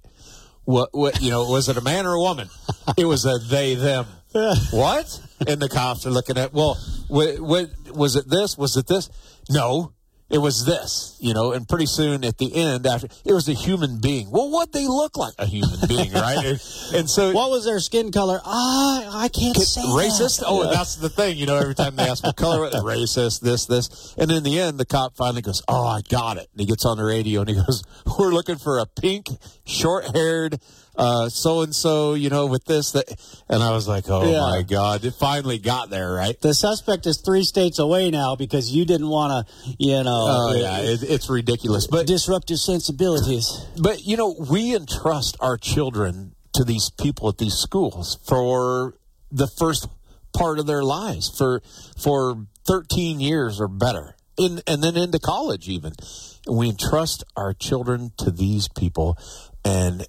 What, 0.64 0.90
what, 0.94 1.22
you 1.22 1.32
know, 1.32 1.50
was 1.50 1.70
it 1.70 1.78
a 1.78 1.82
man 1.82 2.06
or 2.06 2.14
a 2.14 2.20
woman? 2.20 2.48
It 2.96 3.06
was 3.06 3.26
a 3.26 3.40
they, 3.40 3.76
them. 3.76 4.06
what? 4.72 5.20
And 5.46 5.62
the 5.62 5.68
cops 5.68 6.06
are 6.06 6.12
looking 6.12 6.38
at, 6.38 6.54
well, 6.54 6.80
what, 7.08 7.40
what, 7.40 7.70
was 7.96 8.16
it 8.16 8.30
this? 8.30 8.58
Was 8.58 8.78
it 8.78 8.88
this? 8.88 9.10
No, 9.50 9.94
it 10.32 10.38
was 10.38 10.66
this, 10.66 11.18
you 11.20 11.34
know, 11.34 11.52
and 11.52 11.68
pretty 11.68 11.86
soon 11.86 12.24
at 12.24 12.38
the 12.38 12.56
end, 12.56 12.88
after, 12.88 13.08
it 13.26 13.34
was 13.34 13.50
a 13.50 13.54
human 13.54 14.00
being. 14.00 14.32
Well, 14.32 14.50
what 14.50 14.72
they 14.72 14.88
look 14.88 15.18
like 15.18 15.34
a 15.38 15.46
human 15.46 15.78
being, 15.90 16.14
right? 16.14 16.38
And, 16.38 16.62
and 16.96 17.10
so, 17.10 17.34
What 17.34 17.52
was 17.52 17.66
their 17.66 17.82
skin 17.82 18.14
color? 18.14 18.40
Ah, 18.46 19.22
I 19.24 19.28
can't 19.28 19.58
say 19.58 19.82
racist? 19.82 20.40
that. 20.40 20.46
Oh, 20.48 20.72
that's 20.72 20.96
the 20.96 21.10
thing. 21.10 21.38
You 21.38 21.48
know, 21.48 21.58
every 21.58 21.76
time 21.76 21.98
they 21.98 22.04
ask 22.08 22.24
what 22.24 22.38
color, 22.38 22.70
racist, 22.70 23.42
this, 23.42 23.66
this. 23.66 24.16
And 24.18 24.32
in 24.32 24.44
the 24.44 24.58
end, 24.58 24.78
the 24.78 24.86
cop 24.86 25.18
finally 25.18 25.42
goes, 25.42 25.62
Oh, 25.68 25.86
I 25.86 26.02
got 26.02 26.38
it. 26.38 26.48
And 26.54 26.62
he 26.62 26.66
gets 26.66 26.86
on 26.86 26.98
the 26.98 27.04
radio 27.04 27.42
and 27.42 27.50
he 27.50 27.56
goes, 27.56 27.84
We're 28.18 28.32
looking 28.32 28.58
for 28.58 28.80
a 28.80 28.86
pink, 28.86 29.28
short 29.66 30.16
haired, 30.16 30.62
so 31.30 31.62
and 31.62 31.74
so, 31.76 32.14
you 32.14 32.30
know, 32.30 32.46
with 32.48 32.66
this, 32.66 32.92
that. 32.92 33.06
And 33.50 33.62
I 33.64 33.72
was 33.72 33.88
like, 33.88 34.06
Oh 34.10 34.32
Yeah. 34.32 34.40
my 34.42 34.62
God. 34.64 35.04
It 35.06 35.14
finally 35.16 35.58
got 35.58 35.90
there, 35.90 36.12
right? 36.14 36.40
The 36.40 36.54
suspect 36.54 37.06
is 37.08 37.22
three 37.22 37.44
states 37.44 37.80
away 37.80 38.12
now 38.12 38.36
because 38.36 38.72
you 38.72 38.86
didn't 38.86 39.10
want 39.10 39.48
to, 39.48 39.76
you 39.80 40.04
know, 40.04 40.26
Oh, 40.28 40.54
yeah. 40.56 40.80
It, 40.80 41.04
it's 41.04 41.30
ridiculous. 41.30 41.88
But 41.88 42.08
disrupt 42.08 42.50
your 42.50 42.58
sensibilities. 42.58 43.66
But 43.82 44.04
you 44.06 44.18
know, 44.18 44.36
we 44.50 44.76
entrust 44.76 45.38
our 45.40 45.58
children 45.58 46.36
to 46.54 46.64
these 46.64 46.90
people 47.00 47.30
at 47.30 47.38
these 47.38 47.54
schools 47.56 48.18
for 48.28 48.96
the 49.32 49.48
first 49.48 49.88
part 50.34 50.60
of 50.60 50.66
their 50.66 50.84
lives 50.84 51.30
for 51.30 51.62
for 51.98 52.46
13 52.68 53.20
years 53.20 53.60
or 53.60 53.68
better. 53.68 54.16
In, 54.38 54.62
and 54.66 54.82
then 54.84 54.96
into 54.98 55.20
college 55.20 55.68
even. 55.68 55.94
We 56.48 56.70
entrust 56.70 57.24
our 57.36 57.54
children 57.54 58.12
to 58.18 58.32
these 58.32 58.68
people 58.68 59.18
and 59.64 60.08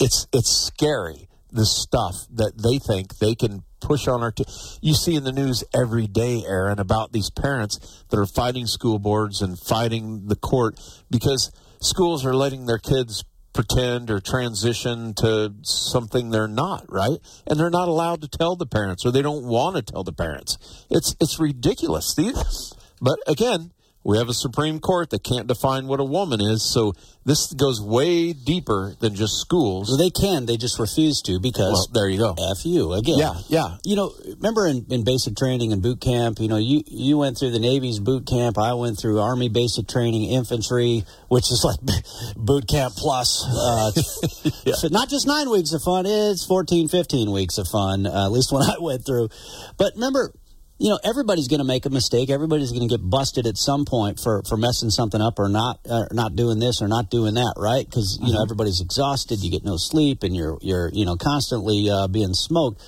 it's 0.00 0.26
it's 0.32 0.50
scary 0.66 1.28
the 1.50 1.66
stuff 1.66 2.14
that 2.30 2.52
they 2.58 2.78
think 2.78 3.18
they 3.18 3.34
can 3.34 3.62
push 3.80 4.08
on 4.08 4.22
our 4.22 4.32
t- 4.32 4.44
you 4.80 4.94
see 4.94 5.14
in 5.14 5.24
the 5.24 5.32
news 5.32 5.62
every 5.74 6.06
day 6.06 6.42
aaron 6.46 6.78
about 6.78 7.12
these 7.12 7.30
parents 7.30 8.04
that 8.10 8.18
are 8.18 8.26
fighting 8.26 8.66
school 8.66 8.98
boards 8.98 9.40
and 9.40 9.58
fighting 9.58 10.26
the 10.26 10.36
court 10.36 10.78
because 11.10 11.52
schools 11.80 12.24
are 12.26 12.34
letting 12.34 12.66
their 12.66 12.78
kids 12.78 13.24
pretend 13.52 14.10
or 14.10 14.20
transition 14.20 15.14
to 15.14 15.54
something 15.62 16.28
they're 16.30 16.46
not 16.46 16.84
right? 16.90 17.18
And 17.46 17.58
they're 17.58 17.70
not 17.70 17.88
allowed 17.88 18.20
to 18.20 18.28
tell 18.28 18.54
the 18.54 18.66
parents 18.66 19.06
or 19.06 19.10
they 19.10 19.22
don't 19.22 19.46
want 19.46 19.76
to 19.76 19.82
tell 19.82 20.04
the 20.04 20.12
parents. 20.12 20.58
It's 20.90 21.16
it's 21.20 21.40
ridiculous. 21.40 22.14
These- 22.14 22.74
but 23.00 23.18
again 23.26 23.72
we 24.06 24.18
have 24.18 24.28
a 24.28 24.34
Supreme 24.34 24.78
Court 24.78 25.10
that 25.10 25.24
can't 25.24 25.48
define 25.48 25.88
what 25.88 25.98
a 25.98 26.04
woman 26.04 26.40
is, 26.40 26.62
so 26.62 26.94
this 27.24 27.52
goes 27.52 27.80
way 27.80 28.32
deeper 28.32 28.94
than 29.00 29.16
just 29.16 29.40
schools. 29.40 29.88
Well, 29.88 29.98
they 29.98 30.10
can, 30.10 30.46
they 30.46 30.56
just 30.56 30.78
refuse 30.78 31.20
to 31.22 31.40
because 31.40 31.72
Well, 31.72 31.88
there 31.92 32.08
you 32.08 32.18
go. 32.18 32.36
F 32.38 32.64
you 32.64 32.92
again. 32.92 33.18
Yeah, 33.18 33.34
yeah. 33.48 33.76
You 33.82 33.96
know, 33.96 34.12
remember 34.36 34.68
in, 34.68 34.86
in 34.90 35.02
basic 35.02 35.34
training 35.34 35.72
and 35.72 35.82
boot 35.82 36.00
camp, 36.00 36.38
you 36.38 36.46
know, 36.46 36.56
you, 36.56 36.84
you 36.86 37.18
went 37.18 37.36
through 37.36 37.50
the 37.50 37.58
Navy's 37.58 37.98
boot 37.98 38.28
camp. 38.28 38.58
I 38.58 38.74
went 38.74 38.96
through 38.96 39.18
Army 39.18 39.48
basic 39.48 39.88
training, 39.88 40.30
infantry, 40.30 41.04
which 41.26 41.50
is 41.50 41.64
like 41.64 41.80
boot 42.36 42.68
camp 42.68 42.94
plus. 42.94 43.44
Uh, 43.44 43.90
so 44.76 44.86
Not 44.86 45.08
just 45.08 45.26
nine 45.26 45.50
weeks 45.50 45.72
of 45.72 45.82
fun, 45.82 46.06
it's 46.06 46.46
14, 46.46 46.86
15 46.86 47.32
weeks 47.32 47.58
of 47.58 47.66
fun, 47.66 48.06
uh, 48.06 48.26
at 48.26 48.30
least 48.30 48.52
when 48.52 48.62
I 48.62 48.76
went 48.78 49.04
through. 49.04 49.30
But 49.76 49.94
remember, 49.94 50.32
you 50.78 50.90
know, 50.90 50.98
everybody's 51.02 51.48
going 51.48 51.60
to 51.60 51.64
make 51.64 51.86
a 51.86 51.90
mistake. 51.90 52.28
Everybody's 52.28 52.70
going 52.70 52.86
to 52.86 52.98
get 52.98 53.00
busted 53.08 53.46
at 53.46 53.56
some 53.56 53.86
point 53.86 54.20
for, 54.20 54.42
for 54.46 54.58
messing 54.58 54.90
something 54.90 55.20
up 55.22 55.38
or 55.38 55.48
not 55.48 55.80
uh, 55.88 56.04
not 56.12 56.36
doing 56.36 56.58
this 56.58 56.82
or 56.82 56.88
not 56.88 57.10
doing 57.10 57.34
that, 57.34 57.54
right? 57.56 57.84
Because 57.84 58.18
you 58.22 58.34
know 58.34 58.42
everybody's 58.42 58.80
exhausted. 58.80 59.42
You 59.42 59.50
get 59.50 59.64
no 59.64 59.76
sleep, 59.76 60.22
and 60.22 60.36
you're 60.36 60.58
you're 60.60 60.90
you 60.92 61.06
know 61.06 61.16
constantly 61.16 61.88
uh, 61.90 62.08
being 62.08 62.34
smoked. 62.34 62.82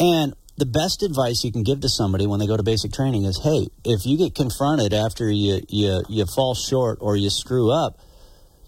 And 0.00 0.34
the 0.58 0.66
best 0.66 1.02
advice 1.02 1.44
you 1.44 1.52
can 1.52 1.62
give 1.62 1.80
to 1.80 1.88
somebody 1.88 2.26
when 2.26 2.40
they 2.40 2.46
go 2.46 2.56
to 2.56 2.62
basic 2.62 2.92
training 2.92 3.24
is, 3.24 3.40
hey, 3.42 3.68
if 3.84 4.04
you 4.04 4.18
get 4.18 4.34
confronted 4.34 4.92
after 4.92 5.30
you 5.30 5.60
you 5.68 6.02
you 6.08 6.26
fall 6.26 6.54
short 6.54 6.98
or 7.00 7.16
you 7.16 7.30
screw 7.30 7.70
up, 7.70 8.00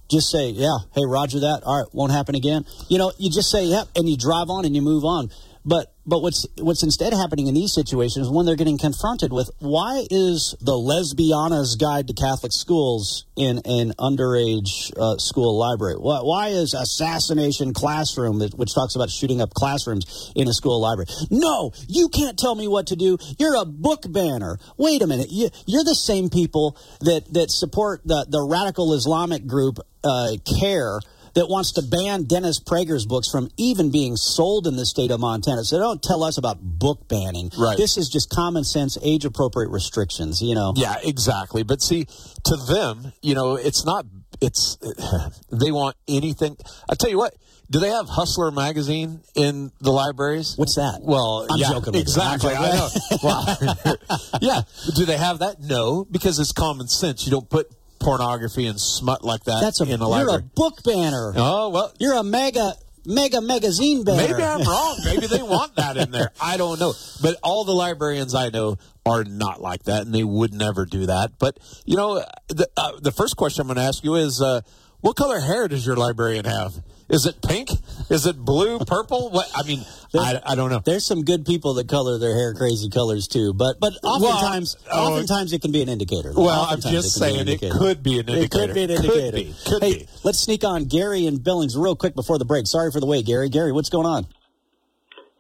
just 0.08 0.30
say, 0.30 0.50
yeah, 0.50 0.78
hey, 0.94 1.02
Roger 1.06 1.40
that. 1.40 1.62
All 1.64 1.82
right, 1.82 1.94
won't 1.94 2.12
happen 2.12 2.36
again. 2.36 2.64
You 2.88 2.98
know, 2.98 3.12
you 3.18 3.30
just 3.30 3.50
say, 3.50 3.64
yep, 3.64 3.88
and 3.96 4.08
you 4.08 4.16
drive 4.16 4.48
on 4.48 4.64
and 4.64 4.76
you 4.76 4.82
move 4.82 5.04
on. 5.04 5.30
But 5.64 5.93
but 6.06 6.20
what's 6.20 6.46
what's 6.58 6.82
instead 6.82 7.12
happening 7.12 7.46
in 7.46 7.54
these 7.54 7.72
situations 7.72 8.28
when 8.28 8.46
they're 8.46 8.56
getting 8.56 8.78
confronted 8.78 9.32
with 9.32 9.50
why 9.58 10.04
is 10.10 10.54
the 10.60 10.72
Lesbiana's 10.72 11.76
Guide 11.76 12.08
to 12.08 12.14
Catholic 12.14 12.52
Schools 12.52 13.24
in 13.36 13.58
an 13.64 13.92
underage 13.98 14.92
uh, 14.98 15.16
school 15.18 15.58
library? 15.58 15.96
Why, 15.96 16.20
why 16.20 16.48
is 16.48 16.74
assassination 16.74 17.72
classroom 17.72 18.38
that, 18.40 18.54
which 18.54 18.74
talks 18.74 18.94
about 18.94 19.10
shooting 19.10 19.40
up 19.40 19.54
classrooms 19.54 20.32
in 20.34 20.48
a 20.48 20.52
school 20.52 20.80
library? 20.80 21.08
No, 21.30 21.72
you 21.88 22.08
can't 22.08 22.38
tell 22.38 22.54
me 22.54 22.68
what 22.68 22.88
to 22.88 22.96
do. 22.96 23.18
You're 23.38 23.56
a 23.56 23.64
book 23.64 24.04
banner. 24.06 24.58
Wait 24.76 25.02
a 25.02 25.06
minute, 25.06 25.28
you, 25.30 25.48
you're 25.66 25.84
the 25.84 25.94
same 25.94 26.28
people 26.28 26.76
that 27.00 27.32
that 27.32 27.50
support 27.50 28.02
the 28.04 28.26
the 28.28 28.42
radical 28.42 28.92
Islamic 28.92 29.46
group 29.46 29.78
uh, 30.02 30.36
CAIR 30.60 31.00
that 31.34 31.48
wants 31.48 31.72
to 31.72 31.82
ban 31.82 32.24
Dennis 32.24 32.60
Prager's 32.60 33.06
books 33.06 33.28
from 33.28 33.50
even 33.56 33.90
being 33.90 34.16
sold 34.16 34.66
in 34.66 34.76
the 34.76 34.86
state 34.86 35.10
of 35.10 35.20
Montana. 35.20 35.64
So 35.64 35.78
don't 35.78 36.02
tell 36.02 36.22
us 36.22 36.38
about 36.38 36.58
book 36.60 37.08
banning. 37.08 37.50
Right. 37.58 37.76
This 37.76 37.96
is 37.96 38.08
just 38.08 38.30
common 38.30 38.64
sense, 38.64 38.96
age 39.02 39.24
appropriate 39.24 39.70
restrictions, 39.70 40.40
you 40.40 40.54
know. 40.54 40.72
Yeah, 40.76 40.96
exactly. 41.02 41.62
But 41.62 41.82
see, 41.82 42.06
to 42.44 42.56
them, 42.56 43.12
you 43.22 43.34
know, 43.34 43.56
it's 43.56 43.84
not, 43.84 44.06
it's, 44.40 44.78
they 45.50 45.72
want 45.72 45.96
anything. 46.08 46.56
I 46.88 46.94
tell 46.94 47.10
you 47.10 47.18
what, 47.18 47.34
do 47.70 47.80
they 47.80 47.88
have 47.88 48.08
Hustler 48.08 48.50
magazine 48.50 49.20
in 49.34 49.72
the 49.80 49.90
libraries? 49.90 50.54
What's 50.56 50.76
that? 50.76 51.00
Well, 51.02 51.46
I'm 51.50 51.58
yeah, 51.58 51.70
joking 51.70 51.94
exactly. 51.94 52.54
I'm 52.54 52.62
I 52.62 52.76
know. 52.76 52.88
Well, 53.22 53.96
yeah. 54.40 54.62
Do 54.94 55.04
they 55.06 55.16
have 55.16 55.38
that? 55.38 55.60
No, 55.60 56.04
because 56.04 56.38
it's 56.38 56.52
common 56.52 56.88
sense. 56.88 57.24
You 57.24 57.32
don't 57.32 57.48
put 57.48 57.70
pornography 58.04 58.66
and 58.66 58.80
smut 58.80 59.24
like 59.24 59.44
that 59.44 59.60
That's 59.60 59.80
a 59.80 59.84
in 59.84 60.00
a 60.00 60.08
you're 60.18 60.36
a 60.36 60.42
book 60.42 60.82
banner. 60.84 61.32
oh 61.36 61.70
well, 61.70 61.92
You're 61.98 62.14
a 62.14 62.22
mega 62.22 62.74
mega 63.06 63.40
magazine 63.40 64.04
banner. 64.04 64.28
Maybe 64.28 64.42
I'm 64.42 64.62
wrong. 64.66 64.98
Maybe 65.04 65.26
they 65.26 65.42
want 65.42 65.76
that 65.76 65.96
in 65.96 66.10
there. 66.10 66.30
I 66.40 66.56
don't 66.56 66.78
know. 66.80 66.94
But 67.22 67.36
all 67.42 67.64
the 67.64 67.74
librarians 67.74 68.34
I 68.34 68.50
know 68.50 68.76
are 69.06 69.24
not 69.24 69.60
like 69.60 69.84
that, 69.84 70.02
and 70.02 70.14
they 70.14 70.24
would 70.24 70.54
never 70.54 70.86
do 70.86 71.06
that. 71.06 71.32
But 71.38 71.58
you 71.84 71.96
know, 71.96 72.24
the 72.48 72.68
uh, 72.76 72.92
the 73.00 73.12
first 73.12 73.36
question 73.36 73.62
I'm 73.62 73.66
going 73.68 73.76
to 73.76 73.82
ask 73.82 74.02
you 74.04 74.14
is, 74.14 74.40
uh, 74.40 74.62
what 75.00 75.16
color 75.16 75.40
hair 75.40 75.68
does 75.68 75.86
your 75.86 75.96
librarian 75.96 76.44
have? 76.46 76.74
Is 77.14 77.26
it 77.26 77.40
pink? 77.42 77.70
Is 78.10 78.26
it 78.26 78.36
blue? 78.36 78.80
Purple? 78.80 79.30
What? 79.30 79.48
I 79.54 79.62
mean, 79.62 79.84
I, 80.18 80.40
I 80.44 80.54
don't 80.56 80.68
know. 80.68 80.80
There's 80.84 81.06
some 81.06 81.22
good 81.22 81.46
people 81.46 81.74
that 81.74 81.88
color 81.88 82.18
their 82.18 82.34
hair 82.34 82.54
crazy 82.54 82.90
colors 82.90 83.28
too, 83.28 83.54
but 83.54 83.78
but 83.78 83.92
oftentimes 84.02 84.76
oh, 84.90 85.12
oftentimes 85.12 85.52
it 85.52 85.62
can 85.62 85.70
be 85.70 85.80
an 85.80 85.88
indicator. 85.88 86.32
Well, 86.34 86.66
I'm 86.68 86.80
just 86.80 86.84
can 87.20 87.32
be 87.32 87.38
an 87.38 87.46
saying 87.46 87.48
it 87.48 87.78
could 87.78 88.02
be 88.02 88.18
an 88.18 88.28
indicator. 88.28 88.44
It 88.44 88.50
could 88.50 88.74
be 88.74 88.82
an 88.82 88.88
Could 88.88 89.04
indicator. 89.04 89.36
be. 89.36 89.54
Could 89.64 89.82
hey, 89.84 89.98
be. 89.98 90.08
let's 90.24 90.40
sneak 90.40 90.64
on 90.64 90.86
Gary 90.86 91.28
and 91.28 91.42
Billings 91.42 91.76
real 91.76 91.94
quick 91.94 92.16
before 92.16 92.36
the 92.36 92.44
break. 92.44 92.66
Sorry 92.66 92.90
for 92.90 92.98
the 92.98 93.06
wait, 93.06 93.26
Gary. 93.26 93.48
Gary, 93.48 93.70
what's 93.70 93.90
going 93.90 94.06
on? 94.06 94.26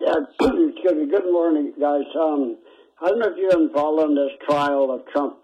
Yeah, 0.00 0.14
excuse 0.40 0.92
me. 0.92 1.10
Good 1.10 1.24
morning, 1.32 1.72
guys. 1.80 2.06
Um, 2.16 2.56
I 3.02 3.08
don't 3.08 3.18
know 3.18 3.30
if 3.30 3.36
you've 3.36 3.50
been 3.50 3.70
following 3.74 4.14
this 4.14 4.30
trial 4.48 4.92
of 4.92 5.04
Trump 5.12 5.38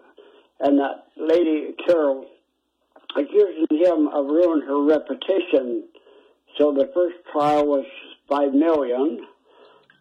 and 0.61 0.79
that 0.79 1.07
lady 1.17 1.75
Carol 1.85 2.25
accusing 3.17 3.67
him 3.69 4.07
of 4.07 4.27
ruining 4.27 4.65
her 4.65 4.81
reputation. 4.85 5.83
So 6.61 6.71
the 6.71 6.91
first 6.93 7.15
trial 7.31 7.65
was 7.65 7.85
five 8.29 8.53
million. 8.53 9.25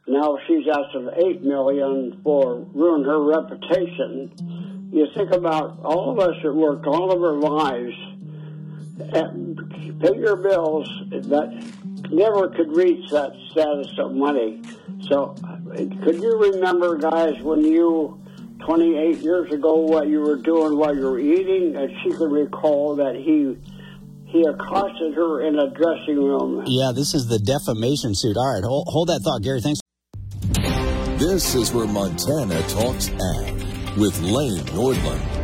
Now 0.06 0.36
she's 0.46 0.68
asking 0.68 1.08
eight 1.16 1.40
million 1.40 2.20
for 2.22 2.66
ruin 2.74 3.02
her 3.04 3.18
reputation. 3.18 4.90
You 4.92 5.06
think 5.16 5.30
about 5.30 5.78
all 5.82 6.10
of 6.10 6.18
us 6.18 6.36
that 6.42 6.52
worked 6.52 6.86
all 6.86 7.12
of 7.12 7.22
our 7.22 7.32
lives 7.32 7.96
and 9.14 10.00
pay 10.02 10.18
your 10.18 10.36
bills 10.36 10.86
that 11.08 11.64
never 12.10 12.48
could 12.50 12.76
reach 12.76 13.08
that 13.08 13.32
status 13.52 13.98
of 13.98 14.12
money. 14.12 14.60
So, 15.08 15.34
could 16.04 16.20
you 16.20 16.36
remember, 16.36 16.98
guys, 16.98 17.40
when 17.40 17.62
you 17.62 18.20
28 18.66 19.16
years 19.20 19.50
ago 19.50 19.76
what 19.76 20.08
you 20.08 20.20
were 20.20 20.36
doing 20.36 20.76
while 20.76 20.94
you 20.94 21.04
were 21.04 21.20
eating, 21.20 21.74
and 21.76 21.90
she 22.02 22.10
could 22.10 22.30
recall 22.30 22.96
that 22.96 23.14
he 23.14 23.56
he 24.30 24.44
accosted 24.44 25.14
her 25.14 25.42
in 25.42 25.58
a 25.58 25.70
dressing 25.70 26.16
room. 26.16 26.64
Yeah, 26.66 26.92
this 26.94 27.14
is 27.14 27.26
the 27.26 27.38
defamation 27.38 28.14
suit. 28.14 28.36
All 28.36 28.54
right, 28.54 28.62
hold, 28.62 28.86
hold 28.88 29.08
that 29.08 29.20
thought, 29.22 29.42
Gary. 29.42 29.60
Thanks. 29.60 29.80
This 31.18 31.54
is 31.54 31.72
where 31.72 31.86
Montana 31.86 32.62
talks 32.68 33.10
ag 33.10 33.98
with 33.98 34.18
Lane 34.20 34.64
Nordland. 34.72 35.40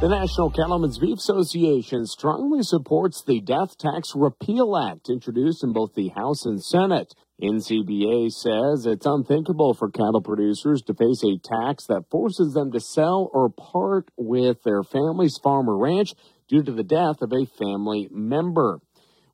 The 0.00 0.08
National 0.08 0.50
Cattlemen's 0.50 0.98
Beef 0.98 1.18
Association 1.18 2.06
strongly 2.06 2.64
supports 2.64 3.22
the 3.22 3.40
Death 3.40 3.78
Tax 3.78 4.14
Repeal 4.16 4.76
Act 4.76 5.08
introduced 5.08 5.62
in 5.62 5.72
both 5.72 5.94
the 5.94 6.08
House 6.08 6.44
and 6.44 6.60
Senate. 6.60 7.14
NCBA 7.42 8.30
says 8.30 8.86
it's 8.86 9.04
unthinkable 9.04 9.74
for 9.74 9.90
cattle 9.90 10.22
producers 10.22 10.80
to 10.82 10.94
face 10.94 11.24
a 11.24 11.38
tax 11.42 11.86
that 11.86 12.08
forces 12.08 12.54
them 12.54 12.70
to 12.70 12.78
sell 12.78 13.28
or 13.32 13.50
part 13.50 14.08
with 14.16 14.62
their 14.62 14.84
family's 14.84 15.38
farm 15.38 15.68
or 15.68 15.76
ranch 15.76 16.14
due 16.46 16.62
to 16.62 16.70
the 16.70 16.84
death 16.84 17.20
of 17.20 17.32
a 17.32 17.46
family 17.58 18.08
member. 18.12 18.78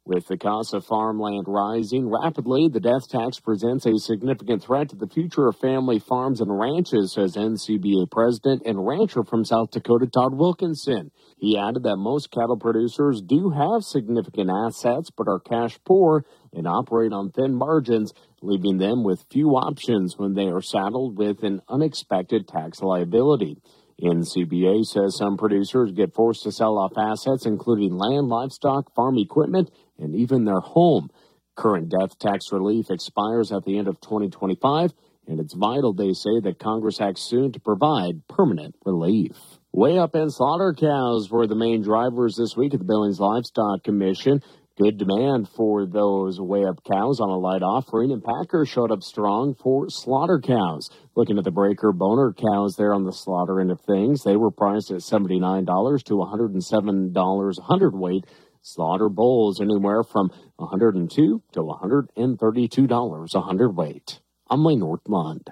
With 0.08 0.26
the 0.26 0.38
cost 0.38 0.72
of 0.72 0.86
farmland 0.86 1.44
rising 1.48 2.08
rapidly, 2.08 2.70
the 2.72 2.80
death 2.80 3.10
tax 3.10 3.40
presents 3.40 3.84
a 3.84 3.98
significant 3.98 4.62
threat 4.62 4.88
to 4.88 4.96
the 4.96 5.06
future 5.06 5.48
of 5.48 5.58
family 5.58 5.98
farms 5.98 6.40
and 6.40 6.58
ranches, 6.58 7.12
says 7.12 7.36
NCBA 7.36 8.10
president 8.10 8.62
and 8.64 8.86
rancher 8.86 9.22
from 9.22 9.44
South 9.44 9.70
Dakota, 9.70 10.06
Todd 10.06 10.32
Wilkinson. 10.32 11.10
He 11.36 11.58
added 11.58 11.82
that 11.82 11.98
most 11.98 12.30
cattle 12.30 12.56
producers 12.56 13.20
do 13.20 13.50
have 13.50 13.84
significant 13.84 14.48
assets 14.48 15.10
but 15.10 15.28
are 15.28 15.40
cash 15.40 15.78
poor 15.84 16.24
and 16.52 16.66
operate 16.66 17.12
on 17.12 17.30
thin 17.30 17.54
margins, 17.54 18.12
leaving 18.42 18.78
them 18.78 19.04
with 19.04 19.24
few 19.30 19.50
options 19.50 20.16
when 20.16 20.34
they 20.34 20.46
are 20.46 20.62
saddled 20.62 21.16
with 21.16 21.42
an 21.42 21.60
unexpected 21.68 22.48
tax 22.48 22.80
liability. 22.80 23.56
NCBA 24.02 24.84
says 24.84 25.16
some 25.16 25.36
producers 25.36 25.90
get 25.92 26.14
forced 26.14 26.44
to 26.44 26.52
sell 26.52 26.78
off 26.78 26.92
assets, 26.96 27.46
including 27.46 27.96
land, 27.96 28.28
livestock, 28.28 28.94
farm 28.94 29.18
equipment, 29.18 29.70
and 29.98 30.14
even 30.14 30.44
their 30.44 30.60
home. 30.60 31.10
Current 31.56 31.88
death 31.88 32.16
tax 32.18 32.52
relief 32.52 32.86
expires 32.90 33.50
at 33.50 33.64
the 33.64 33.76
end 33.76 33.88
of 33.88 34.00
2025, 34.00 34.92
and 35.26 35.40
it's 35.40 35.54
vital, 35.54 35.92
they 35.92 36.12
say, 36.12 36.38
that 36.44 36.60
Congress 36.60 37.00
acts 37.00 37.22
soon 37.22 37.50
to 37.52 37.60
provide 37.60 38.26
permanent 38.28 38.76
relief. 38.86 39.36
Weigh 39.72 39.98
up 39.98 40.14
in 40.14 40.30
slaughter 40.30 40.72
cows 40.72 41.28
were 41.30 41.48
the 41.48 41.56
main 41.56 41.82
drivers 41.82 42.36
this 42.36 42.56
week 42.56 42.74
at 42.74 42.80
the 42.80 42.86
Billings 42.86 43.18
Livestock 43.18 43.82
Commission. 43.82 44.40
Good 44.78 44.97
demand 44.97 45.49
for 45.49 45.87
those 45.87 46.40
weigh 46.40 46.64
up 46.64 46.85
cows 46.85 47.18
on 47.18 47.30
a 47.30 47.37
light 47.37 47.62
offering, 47.62 48.12
and 48.12 48.23
Packers 48.23 48.68
showed 48.68 48.92
up 48.92 49.02
strong 49.02 49.56
for 49.61 49.87
slaughter 49.88 50.38
cows. 50.38 50.88
Looking 51.16 51.37
at 51.37 51.42
the 51.42 51.50
breaker 51.50 51.90
boner 51.90 52.32
cows 52.32 52.76
there 52.76 52.94
on 52.94 53.02
the 53.02 53.11
slaughter 53.11 53.61
end 53.61 53.73
of 53.73 53.80
things, 53.80 54.23
they 54.23 54.37
were 54.37 54.52
priced 54.52 54.92
at 54.92 54.99
$79 55.00 56.04
to 56.04 56.14
$107 56.14 57.58
a 57.58 57.62
hundredweight. 57.62 58.26
Slaughter 58.62 59.08
bulls 59.08 59.61
anywhere 59.61 60.04
from 60.04 60.30
102 60.58 61.42
to 61.54 61.61
$132 61.61 63.35
a 63.35 63.40
hundredweight. 63.40 64.20
I'm 64.49 64.64
Lane 64.64 64.78
Northmund. 64.78 65.50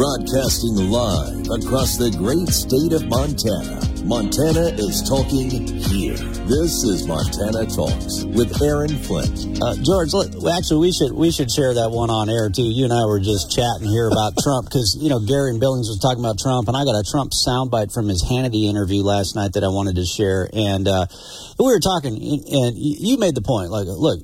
Broadcasting 0.00 0.88
live 0.88 1.44
across 1.60 2.00
the 2.00 2.08
great 2.16 2.48
state 2.48 2.96
of 2.96 3.04
Montana. 3.12 3.84
Montana 4.08 4.72
is 4.80 5.04
talking 5.04 5.52
here. 5.52 6.16
This 6.48 6.88
is 6.88 7.04
Montana 7.04 7.68
Talks 7.68 8.24
with 8.24 8.48
Aaron 8.64 8.96
Flint. 9.04 9.60
Uh, 9.60 9.76
George, 9.84 10.16
well, 10.16 10.56
actually, 10.56 10.88
we 10.88 10.92
should 10.96 11.12
we 11.12 11.28
should 11.28 11.52
share 11.52 11.76
that 11.76 11.92
one 11.92 12.08
on 12.08 12.32
air 12.32 12.48
too. 12.48 12.64
You 12.64 12.88
and 12.88 12.96
I 12.96 13.04
were 13.04 13.20
just 13.20 13.52
chatting 13.52 13.92
here 13.92 14.08
about 14.08 14.32
Trump 14.42 14.72
because 14.72 14.96
you 14.96 15.12
know 15.12 15.20
Gary 15.20 15.52
and 15.52 15.60
Billings 15.60 15.92
was 15.92 16.00
talking 16.00 16.24
about 16.24 16.40
Trump, 16.40 16.72
and 16.72 16.80
I 16.80 16.88
got 16.88 16.96
a 16.96 17.04
Trump 17.04 17.36
soundbite 17.36 17.92
from 17.92 18.08
his 18.08 18.24
Hannity 18.24 18.72
interview 18.72 19.04
last 19.04 19.36
night 19.36 19.52
that 19.52 19.64
I 19.64 19.68
wanted 19.68 20.00
to 20.00 20.08
share. 20.08 20.48
And 20.48 20.88
uh, 20.88 21.12
we 21.60 21.68
were 21.68 21.76
talking, 21.76 22.16
and 22.16 22.72
you 22.72 23.20
made 23.20 23.36
the 23.36 23.44
point, 23.44 23.68
like, 23.68 23.84
look. 23.84 24.16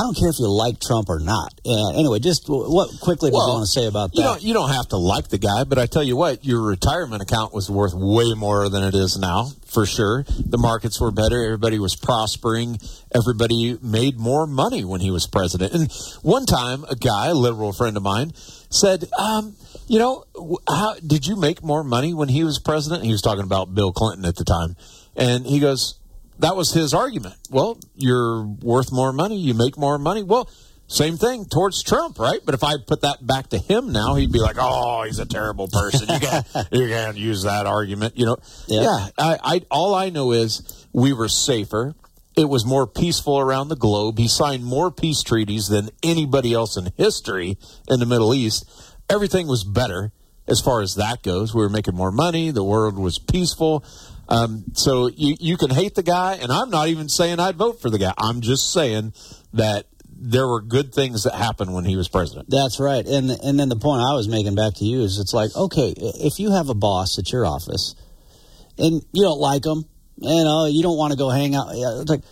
I 0.00 0.04
don't 0.04 0.16
care 0.16 0.30
if 0.30 0.38
you 0.38 0.48
like 0.48 0.80
Trump 0.80 1.10
or 1.10 1.20
not. 1.20 1.60
Uh, 1.62 1.90
anyway, 1.90 2.20
just 2.20 2.44
what 2.48 2.88
quickly 3.02 3.28
do 3.28 3.36
you 3.36 3.42
want 3.42 3.66
to 3.66 3.70
say 3.70 3.86
about 3.86 4.12
that? 4.12 4.16
You 4.16 4.22
don't, 4.22 4.42
you 4.42 4.54
don't 4.54 4.70
have 4.70 4.88
to 4.88 4.96
like 4.96 5.28
the 5.28 5.36
guy, 5.36 5.64
but 5.64 5.78
I 5.78 5.84
tell 5.84 6.02
you 6.02 6.16
what, 6.16 6.42
your 6.42 6.62
retirement 6.62 7.20
account 7.20 7.52
was 7.52 7.70
worth 7.70 7.92
way 7.92 8.32
more 8.32 8.70
than 8.70 8.82
it 8.82 8.94
is 8.94 9.18
now, 9.18 9.50
for 9.66 9.84
sure. 9.84 10.24
The 10.26 10.56
markets 10.56 10.98
were 11.02 11.10
better. 11.10 11.44
Everybody 11.44 11.78
was 11.78 11.96
prospering. 11.96 12.78
Everybody 13.14 13.76
made 13.82 14.18
more 14.18 14.46
money 14.46 14.86
when 14.86 15.02
he 15.02 15.10
was 15.10 15.26
president. 15.26 15.74
And 15.74 15.92
one 16.22 16.46
time, 16.46 16.84
a 16.84 16.96
guy, 16.96 17.26
a 17.26 17.34
liberal 17.34 17.74
friend 17.74 17.98
of 17.98 18.02
mine, 18.02 18.32
said, 18.70 19.04
um, 19.18 19.54
you 19.86 19.98
know, 19.98 20.24
how 20.66 20.94
did 21.06 21.26
you 21.26 21.36
make 21.36 21.62
more 21.62 21.84
money 21.84 22.14
when 22.14 22.30
he 22.30 22.42
was 22.42 22.58
president? 22.58 23.04
He 23.04 23.12
was 23.12 23.20
talking 23.20 23.44
about 23.44 23.74
Bill 23.74 23.92
Clinton 23.92 24.24
at 24.24 24.36
the 24.36 24.44
time. 24.44 24.76
And 25.14 25.44
he 25.44 25.60
goes, 25.60 25.99
that 26.40 26.56
was 26.56 26.72
his 26.72 26.92
argument. 26.92 27.36
Well, 27.50 27.78
you're 27.94 28.42
worth 28.42 28.92
more 28.92 29.12
money. 29.12 29.38
You 29.38 29.54
make 29.54 29.78
more 29.78 29.98
money. 29.98 30.22
Well, 30.22 30.50
same 30.86 31.16
thing 31.16 31.44
towards 31.44 31.84
Trump, 31.84 32.18
right? 32.18 32.40
But 32.44 32.54
if 32.54 32.64
I 32.64 32.74
put 32.84 33.02
that 33.02 33.24
back 33.24 33.50
to 33.50 33.58
him 33.58 33.92
now, 33.92 34.16
he'd 34.16 34.32
be 34.32 34.40
like, 34.40 34.56
"Oh, 34.58 35.04
he's 35.04 35.20
a 35.20 35.26
terrible 35.26 35.68
person. 35.68 36.08
You 36.08 36.18
can't, 36.18 36.46
you 36.72 36.88
can't 36.88 37.16
use 37.16 37.44
that 37.44 37.66
argument." 37.66 38.18
You 38.18 38.26
know? 38.26 38.36
Yeah. 38.66 38.82
yeah 38.82 39.08
I, 39.16 39.38
I, 39.42 39.60
all 39.70 39.94
I 39.94 40.10
know 40.10 40.32
is 40.32 40.86
we 40.92 41.12
were 41.12 41.28
safer. 41.28 41.94
It 42.36 42.48
was 42.48 42.66
more 42.66 42.86
peaceful 42.86 43.38
around 43.38 43.68
the 43.68 43.76
globe. 43.76 44.18
He 44.18 44.26
signed 44.26 44.64
more 44.64 44.90
peace 44.90 45.22
treaties 45.22 45.68
than 45.68 45.90
anybody 46.02 46.54
else 46.54 46.76
in 46.76 46.92
history 46.96 47.58
in 47.88 48.00
the 48.00 48.06
Middle 48.06 48.34
East. 48.34 48.68
Everything 49.08 49.46
was 49.46 49.62
better 49.62 50.12
as 50.48 50.60
far 50.60 50.80
as 50.80 50.96
that 50.96 51.22
goes. 51.22 51.54
We 51.54 51.62
were 51.62 51.68
making 51.68 51.94
more 51.94 52.10
money. 52.10 52.50
The 52.50 52.64
world 52.64 52.98
was 52.98 53.18
peaceful. 53.18 53.84
Um, 54.30 54.64
so 54.74 55.08
you, 55.08 55.36
you 55.40 55.56
can 55.56 55.70
hate 55.70 55.96
the 55.96 56.04
guy, 56.04 56.38
and 56.40 56.52
I'm 56.52 56.70
not 56.70 56.88
even 56.88 57.08
saying 57.08 57.40
I'd 57.40 57.56
vote 57.56 57.80
for 57.80 57.90
the 57.90 57.98
guy. 57.98 58.14
I'm 58.16 58.40
just 58.40 58.72
saying 58.72 59.12
that 59.52 59.86
there 60.22 60.46
were 60.46 60.60
good 60.60 60.94
things 60.94 61.24
that 61.24 61.34
happened 61.34 61.74
when 61.74 61.84
he 61.84 61.96
was 61.96 62.08
president. 62.08 62.48
That's 62.48 62.78
right. 62.78 63.04
And 63.04 63.30
and 63.30 63.58
then 63.58 63.68
the 63.68 63.76
point 63.76 64.02
I 64.02 64.14
was 64.14 64.28
making 64.28 64.54
back 64.54 64.74
to 64.76 64.84
you 64.84 65.00
is 65.02 65.18
it's 65.18 65.32
like, 65.32 65.54
okay, 65.56 65.94
if 65.96 66.38
you 66.38 66.52
have 66.52 66.68
a 66.68 66.74
boss 66.74 67.18
at 67.18 67.32
your 67.32 67.46
office 67.46 67.94
and 68.78 69.02
you 69.12 69.24
don't 69.24 69.40
like 69.40 69.64
him, 69.64 69.84
you 70.18 70.44
know, 70.44 70.66
you 70.66 70.82
don't 70.82 70.98
want 70.98 71.12
to 71.12 71.18
go 71.18 71.30
hang 71.30 71.54
out. 71.54 71.68
It's 71.72 72.10
like, 72.10 72.22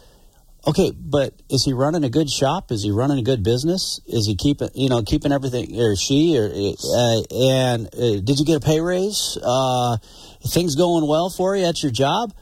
okay, 0.67 0.93
but 0.93 1.35
is 1.49 1.65
he 1.65 1.73
running 1.73 2.05
a 2.05 2.11
good 2.11 2.31
shop? 2.31 2.71
Is 2.71 2.83
he 2.83 2.91
running 2.91 3.19
a 3.19 3.23
good 3.23 3.43
business? 3.43 4.01
Is 4.07 4.27
he 4.27 4.37
keeping, 4.37 4.69
you 4.75 4.89
know, 4.89 5.03
keeping 5.03 5.33
everything, 5.33 5.79
or 5.81 5.97
she, 5.97 6.37
or 6.39 6.47
uh, 6.47 7.23
and 7.35 7.87
uh, 7.87 8.21
did 8.21 8.39
you 8.39 8.45
get 8.45 8.57
a 8.57 8.61
pay 8.61 8.81
raise? 8.81 9.39
Uh, 9.43 9.99
things 10.47 10.75
going 10.75 11.07
well 11.07 11.31
for 11.31 11.57
you 11.57 11.65
at 11.65 11.83
your 11.83 11.93
job? 11.93 12.33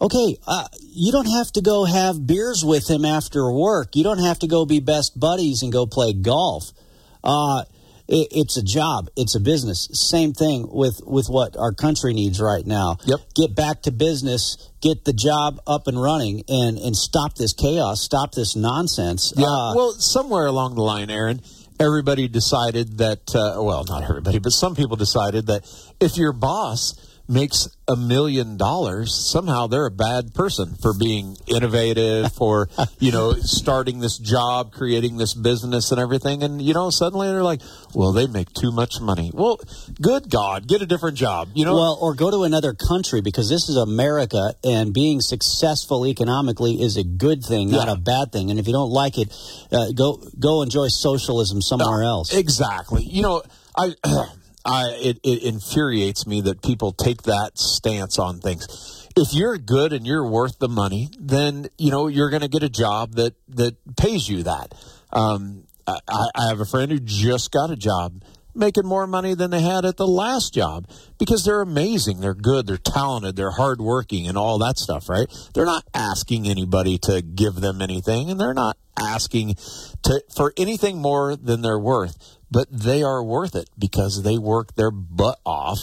Okay, 0.00 0.36
uh, 0.46 0.66
you 0.80 1.12
don't 1.12 1.30
have 1.30 1.52
to 1.52 1.62
go 1.62 1.84
have 1.84 2.26
beers 2.26 2.64
with 2.64 2.88
him 2.88 3.04
after 3.04 3.50
work. 3.50 3.96
You 3.96 4.04
don't 4.04 4.18
have 4.18 4.38
to 4.40 4.46
go 4.46 4.66
be 4.66 4.80
best 4.80 5.18
buddies 5.18 5.62
and 5.62 5.72
go 5.72 5.86
play 5.86 6.12
golf. 6.12 6.72
It, 8.08 8.28
it's 8.30 8.56
a 8.56 8.62
job. 8.62 9.08
It's 9.16 9.34
a 9.34 9.40
business. 9.40 9.88
Same 9.92 10.32
thing 10.32 10.68
with, 10.70 11.00
with 11.06 11.28
what 11.28 11.56
our 11.56 11.72
country 11.72 12.12
needs 12.12 12.40
right 12.40 12.66
now. 12.66 12.98
Yep. 13.06 13.20
Get 13.34 13.54
back 13.54 13.82
to 13.82 13.92
business. 13.92 14.70
Get 14.80 15.04
the 15.04 15.12
job 15.14 15.60
up 15.66 15.86
and 15.86 16.00
running, 16.00 16.44
and 16.46 16.76
and 16.76 16.94
stop 16.94 17.36
this 17.36 17.54
chaos. 17.54 18.02
Stop 18.02 18.32
this 18.32 18.54
nonsense. 18.54 19.32
Yeah. 19.34 19.46
Uh, 19.46 19.74
well, 19.74 19.92
somewhere 19.92 20.44
along 20.44 20.74
the 20.74 20.82
line, 20.82 21.08
Aaron, 21.08 21.40
everybody 21.80 22.28
decided 22.28 22.98
that, 22.98 23.34
uh, 23.34 23.62
well, 23.62 23.84
not 23.88 24.02
everybody, 24.02 24.38
but 24.38 24.52
some 24.52 24.74
people 24.74 24.96
decided 24.96 25.46
that 25.46 25.64
if 26.00 26.18
your 26.18 26.34
boss 26.34 26.94
makes 27.26 27.68
a 27.88 27.96
million 27.96 28.56
dollars, 28.56 29.14
somehow 29.30 29.66
they're 29.66 29.86
a 29.86 29.90
bad 29.90 30.34
person 30.34 30.74
for 30.80 30.92
being 30.98 31.36
innovative, 31.46 32.32
for, 32.36 32.68
you 32.98 33.12
know, 33.12 33.32
starting 33.32 34.00
this 34.00 34.18
job, 34.18 34.72
creating 34.72 35.16
this 35.16 35.34
business 35.34 35.90
and 35.90 36.00
everything. 36.00 36.42
And, 36.42 36.60
you 36.60 36.74
know, 36.74 36.90
suddenly 36.90 37.28
they're 37.28 37.42
like, 37.42 37.60
well, 37.94 38.12
they 38.12 38.26
make 38.26 38.52
too 38.52 38.72
much 38.72 39.00
money. 39.00 39.30
Well, 39.32 39.58
good 40.00 40.30
God, 40.30 40.66
get 40.66 40.82
a 40.82 40.86
different 40.86 41.16
job, 41.16 41.48
you 41.54 41.64
know? 41.64 41.74
Well, 41.74 41.98
or 42.00 42.14
go 42.14 42.30
to 42.30 42.42
another 42.44 42.74
country 42.74 43.20
because 43.22 43.48
this 43.48 43.68
is 43.68 43.76
America, 43.76 44.54
and 44.62 44.92
being 44.92 45.20
successful 45.20 46.06
economically 46.06 46.80
is 46.80 46.96
a 46.96 47.04
good 47.04 47.42
thing, 47.42 47.70
not 47.70 47.86
Yeah. 47.88 47.94
a 47.94 47.96
bad 47.96 48.32
thing. 48.32 48.50
And 48.50 48.58
if 48.58 48.66
you 48.66 48.72
don't 48.72 48.90
like 48.90 49.18
it, 49.18 49.32
uh, 49.72 49.92
go 49.92 50.20
go 50.38 50.62
enjoy 50.62 50.88
socialism 50.88 51.62
somewhere 51.62 52.02
else. 52.02 52.32
Exactly. 52.34 53.04
You 53.04 53.22
know, 53.22 53.42
I, 53.76 53.94
I 54.64 54.96
it, 55.00 55.20
it 55.22 55.42
infuriates 55.42 56.26
me 56.26 56.40
that 56.42 56.62
people 56.62 56.92
take 56.92 57.22
that 57.22 57.58
stance 57.58 58.18
on 58.18 58.40
things. 58.40 59.08
If 59.16 59.32
you're 59.32 59.58
good 59.58 59.92
and 59.92 60.06
you're 60.06 60.26
worth 60.26 60.58
the 60.58 60.68
money, 60.68 61.10
then 61.18 61.68
you 61.78 61.90
know 61.90 62.08
you're 62.08 62.30
going 62.30 62.42
to 62.42 62.48
get 62.48 62.62
a 62.62 62.68
job 62.68 63.12
that 63.12 63.34
that 63.48 63.76
pays 63.96 64.28
you 64.28 64.42
that. 64.44 64.74
Um, 65.12 65.64
I, 65.86 65.98
I 66.08 66.48
have 66.48 66.60
a 66.60 66.64
friend 66.64 66.90
who 66.90 66.98
just 66.98 67.52
got 67.52 67.70
a 67.70 67.76
job 67.76 68.22
making 68.54 68.86
more 68.86 69.06
money 69.06 69.34
than 69.34 69.50
they 69.50 69.60
had 69.60 69.84
at 69.84 69.96
the 69.96 70.06
last 70.06 70.54
job 70.54 70.88
because 71.18 71.44
they're 71.44 71.60
amazing, 71.60 72.20
they're 72.20 72.34
good, 72.34 72.66
they're 72.66 72.76
talented, 72.76 73.36
they're 73.36 73.50
hardworking, 73.50 74.28
and 74.28 74.38
all 74.38 74.58
that 74.58 74.78
stuff. 74.78 75.08
Right? 75.08 75.26
They're 75.54 75.66
not 75.66 75.84
asking 75.92 76.48
anybody 76.48 76.98
to 77.02 77.20
give 77.20 77.56
them 77.56 77.82
anything, 77.82 78.30
and 78.30 78.40
they're 78.40 78.54
not 78.54 78.78
asking 78.98 79.56
to 80.04 80.22
for 80.34 80.52
anything 80.56 80.98
more 80.98 81.36
than 81.36 81.62
they're 81.62 81.78
worth 81.78 82.38
but 82.54 82.68
they 82.70 83.02
are 83.02 83.22
worth 83.22 83.54
it 83.56 83.68
because 83.76 84.22
they 84.22 84.38
work 84.38 84.74
their 84.76 84.90
butt 84.92 85.40
off 85.44 85.80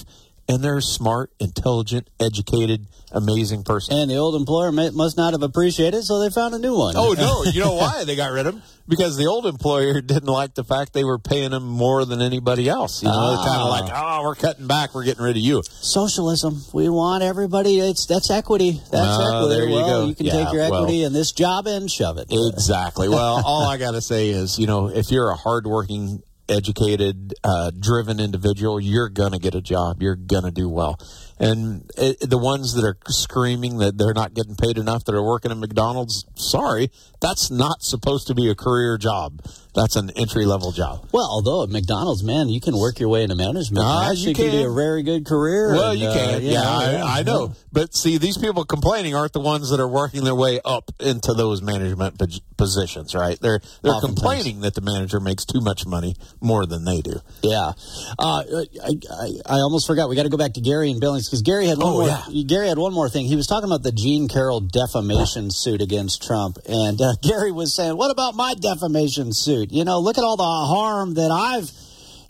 and 0.50 0.64
they're 0.64 0.78
a 0.78 0.82
smart, 0.82 1.32
intelligent, 1.40 2.10
educated, 2.20 2.88
amazing 3.12 3.64
person. 3.64 3.96
And 3.96 4.10
the 4.12 4.16
old 4.16 4.36
employer 4.36 4.72
may, 4.72 4.90
must 4.90 5.16
not 5.16 5.34
have 5.34 5.44
appreciated, 5.44 6.04
so 6.04 6.20
they 6.20 6.30
found 6.30 6.56
a 6.56 6.60
new 6.60 6.76
one. 6.78 6.96
Oh 6.98 7.14
no! 7.14 7.44
You 7.52 7.62
know 7.62 7.76
why 7.76 8.04
they 8.06 8.16
got 8.16 8.32
rid 8.32 8.48
of 8.48 8.56
him? 8.56 8.64
Because 8.88 9.16
the 9.18 9.28
old 9.28 9.46
employer 9.46 10.02
didn't 10.02 10.26
like 10.28 10.54
the 10.56 10.64
fact 10.66 10.92
they 10.94 11.04
were 11.06 11.20
paying 11.20 11.52
him 11.54 11.64
more 11.66 12.04
than 12.06 12.22
anybody 12.22 12.68
else. 12.68 13.02
You 13.04 13.10
know, 13.10 13.16
Ah. 13.16 13.46
kind 13.46 13.62
of 13.62 13.70
like, 13.70 13.92
oh, 13.96 14.24
we're 14.24 14.36
cutting 14.36 14.68
back, 14.68 14.94
we're 14.96 15.04
getting 15.06 15.24
rid 15.24 15.38
of 15.38 15.44
you. 15.44 15.62
Socialism. 15.70 16.64
We 16.74 16.90
want 16.90 17.24
everybody. 17.24 17.80
It's 17.80 18.06
that's 18.06 18.30
equity. 18.32 18.82
That's 18.92 19.08
Ah, 19.08 19.38
equity. 19.38 19.56
there 19.56 19.70
you 19.70 19.76
well, 19.76 19.88
go. 20.02 20.06
you 20.08 20.16
can 20.16 20.26
Yeah, 20.26 20.32
take 20.44 20.54
your 20.54 20.70
well- 20.70 20.82
equity 20.84 21.04
in 21.04 21.14
this 21.14 21.32
job 21.32 21.68
and 21.68 21.90
shove 21.90 22.18
it. 22.18 22.28
Exactly. 22.32 23.08
Well, 23.08 23.42
all 23.46 23.64
I 23.70 23.78
got 23.78 23.92
to 23.92 24.02
say 24.02 24.30
is, 24.30 24.58
you 24.60 24.68
know, 24.68 24.88
if 24.88 25.12
you're 25.12 25.30
a 25.30 25.36
hardworking, 25.36 26.24
educated, 26.52 27.34
uh, 27.44 27.72
driven 27.80 28.20
individual, 28.20 28.80
you're 28.80 29.10
going 29.10 29.32
to 29.32 29.40
get 29.40 29.56
a 29.56 29.62
job. 29.62 30.02
You're 30.02 30.16
going 30.16 30.44
to 30.44 30.52
do 30.52 30.70
well. 30.70 31.00
And 31.42 31.90
it, 31.98 32.30
the 32.30 32.38
ones 32.38 32.76
that 32.76 32.86
are 32.86 32.98
screaming 33.08 33.80
that 33.80 33.98
they're 33.98 34.14
not 34.14 34.36
getting 34.36 34.56
paid 34.56 34.78
enough 34.78 35.06
that 35.06 35.16
are 35.16 35.24
working 35.24 35.50
at 35.50 35.58
McDonald's, 35.58 36.24
sorry, 36.36 36.92
that's 37.20 37.50
not 37.50 37.82
supposed 37.82 38.28
to 38.28 38.36
be 38.36 38.48
a 38.48 38.54
career 38.54 39.00
job. 39.00 39.42
That's 39.74 39.96
an 39.96 40.12
entry 40.12 40.46
level 40.46 40.72
job. 40.72 41.08
Well, 41.14 41.28
although 41.30 41.64
at 41.64 41.70
McDonald's, 41.70 42.24
man, 42.24 42.50
you 42.50 42.60
can 42.60 42.78
work 42.78 43.00
your 43.00 43.08
way 43.10 43.24
into 43.24 43.36
management. 43.36 43.86
And 43.86 44.12
actually 44.12 44.30
you 44.30 44.36
can 44.36 44.52
be 44.52 44.64
a 44.64 44.70
very 44.70 45.02
good 45.02 45.26
career. 45.26 45.72
Well, 45.72 45.92
and, 45.92 46.00
you 46.00 46.08
uh, 46.08 46.14
can. 46.14 46.42
yeah, 46.42 46.62
I, 46.62 47.20
I 47.20 47.24
know. 47.24 47.54
But 47.72 47.96
see, 47.96 48.18
these 48.18 48.38
people 48.38 48.66
complaining 48.66 49.16
aren't 49.16 49.32
the 49.32 49.40
ones 49.40 49.70
that 49.70 49.80
are 49.80 49.88
working 49.88 50.26
their 50.26 50.36
way 50.36 50.60
up 50.66 50.92
into 51.00 51.34
those 51.34 51.62
management 51.62 52.22
positions, 52.58 53.16
right? 53.16 53.40
They're 53.40 53.62
they're 53.82 53.94
Oftentimes. 53.94 54.20
complaining 54.20 54.62
that 54.62 54.76
the 54.76 54.82
manager 54.82 55.22
makes 55.22 55.46
too 55.46 55.62
much 55.62 55.86
money 55.86 56.16
more 56.42 56.66
than 56.66 56.84
they 56.84 57.00
do. 57.00 57.22
Yeah, 57.42 57.72
uh, 58.20 58.44
I, 58.44 58.68
I, 58.84 59.30
I 59.46 59.56
almost 59.60 59.88
forgot. 59.88 60.10
We 60.10 60.18
got 60.18 60.24
to 60.24 60.30
go 60.30 60.38
back 60.38 60.54
to 60.54 60.62
Gary 60.62 60.92
and 60.92 61.00
Billings 61.00 61.30
because 61.32 61.42
Gary 61.44 61.66
had 61.68 61.78
one 61.78 61.88
Oh, 61.88 61.92
more. 62.02 62.08
yeah. 62.30 62.44
Gary 62.44 62.68
had 62.68 62.78
one 62.78 62.94
more 62.94 63.08
thing. 63.10 63.26
He 63.26 63.38
was 63.38 63.48
talking 63.48 63.70
about 63.70 63.84
the 63.84 63.94
Jean 63.94 64.28
Carroll 64.28 64.60
defamation 64.60 65.50
suit 65.50 65.82
against 65.82 66.22
Trump, 66.22 66.58
and 66.68 67.00
uh, 67.02 67.14
Gary 67.24 67.54
was 67.54 67.74
saying, 67.74 67.96
"What 67.96 68.12
about 68.12 68.36
my 68.36 68.54
defamation 68.54 69.32
suit? 69.32 69.72
You 69.72 69.86
know, 69.86 70.00
look 70.00 70.18
at 70.18 70.24
all 70.26 70.36
the 70.38 70.44
harm 70.44 71.14
that 71.16 71.32
I've." 71.32 71.72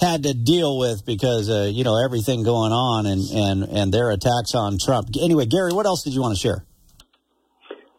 Had 0.03 0.23
to 0.23 0.33
deal 0.33 0.79
with 0.79 1.05
because 1.05 1.47
uh, 1.47 1.69
you 1.71 1.83
know 1.83 2.03
everything 2.03 2.41
going 2.41 2.71
on 2.71 3.05
and, 3.05 3.21
and, 3.29 3.61
and 3.69 3.93
their 3.93 4.09
attacks 4.09 4.55
on 4.55 4.79
Trump. 4.79 5.09
Anyway, 5.21 5.45
Gary, 5.45 5.73
what 5.73 5.85
else 5.85 6.01
did 6.01 6.15
you 6.15 6.21
want 6.21 6.33
to 6.35 6.41
share? 6.41 6.65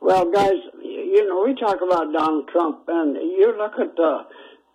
Well, 0.00 0.28
guys, 0.32 0.58
you 0.82 1.24
know, 1.28 1.44
we 1.44 1.54
talk 1.54 1.76
about 1.80 2.12
Donald 2.12 2.48
Trump, 2.48 2.80
and 2.88 3.14
you 3.14 3.54
look 3.56 3.74
at 3.78 3.94
the, 3.94 4.18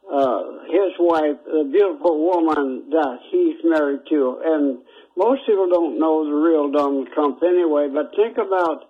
uh, 0.09 0.43
his 0.71 0.93
wife, 0.99 1.35
the 1.45 1.67
beautiful 1.69 2.17
woman 2.31 2.89
that 2.91 3.19
he's 3.29 3.57
married 3.65 4.01
to, 4.07 4.41
and 4.45 4.77
most 5.17 5.41
people 5.47 5.67
don't 5.67 5.99
know 5.99 6.23
the 6.23 6.31
real 6.31 6.71
Donald 6.71 7.09
Trump 7.13 7.41
anyway, 7.41 7.89
but 7.91 8.13
think 8.15 8.37
about 8.37 8.85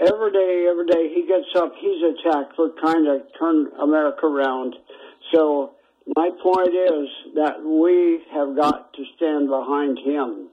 every 0.00 0.32
day, 0.32 0.66
every 0.68 0.86
day 0.86 1.14
he 1.14 1.26
gets 1.26 1.46
up, 1.54 1.72
he's 1.78 2.02
attacked 2.02 2.56
for 2.56 2.70
trying 2.80 3.04
to 3.04 3.22
turn 3.38 3.68
America 3.80 4.26
around. 4.26 4.74
So 5.32 5.74
my 6.16 6.30
point 6.42 6.74
is 6.74 7.08
that 7.36 7.62
we 7.62 8.20
have 8.34 8.56
got 8.56 8.92
to 8.94 9.04
stand 9.16 9.48
behind 9.48 9.98
him. 9.98 10.48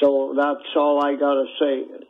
So 0.00 0.32
that's 0.36 0.64
all 0.76 1.04
I 1.04 1.16
got 1.18 1.34
to 1.34 1.46
say. 1.58 2.06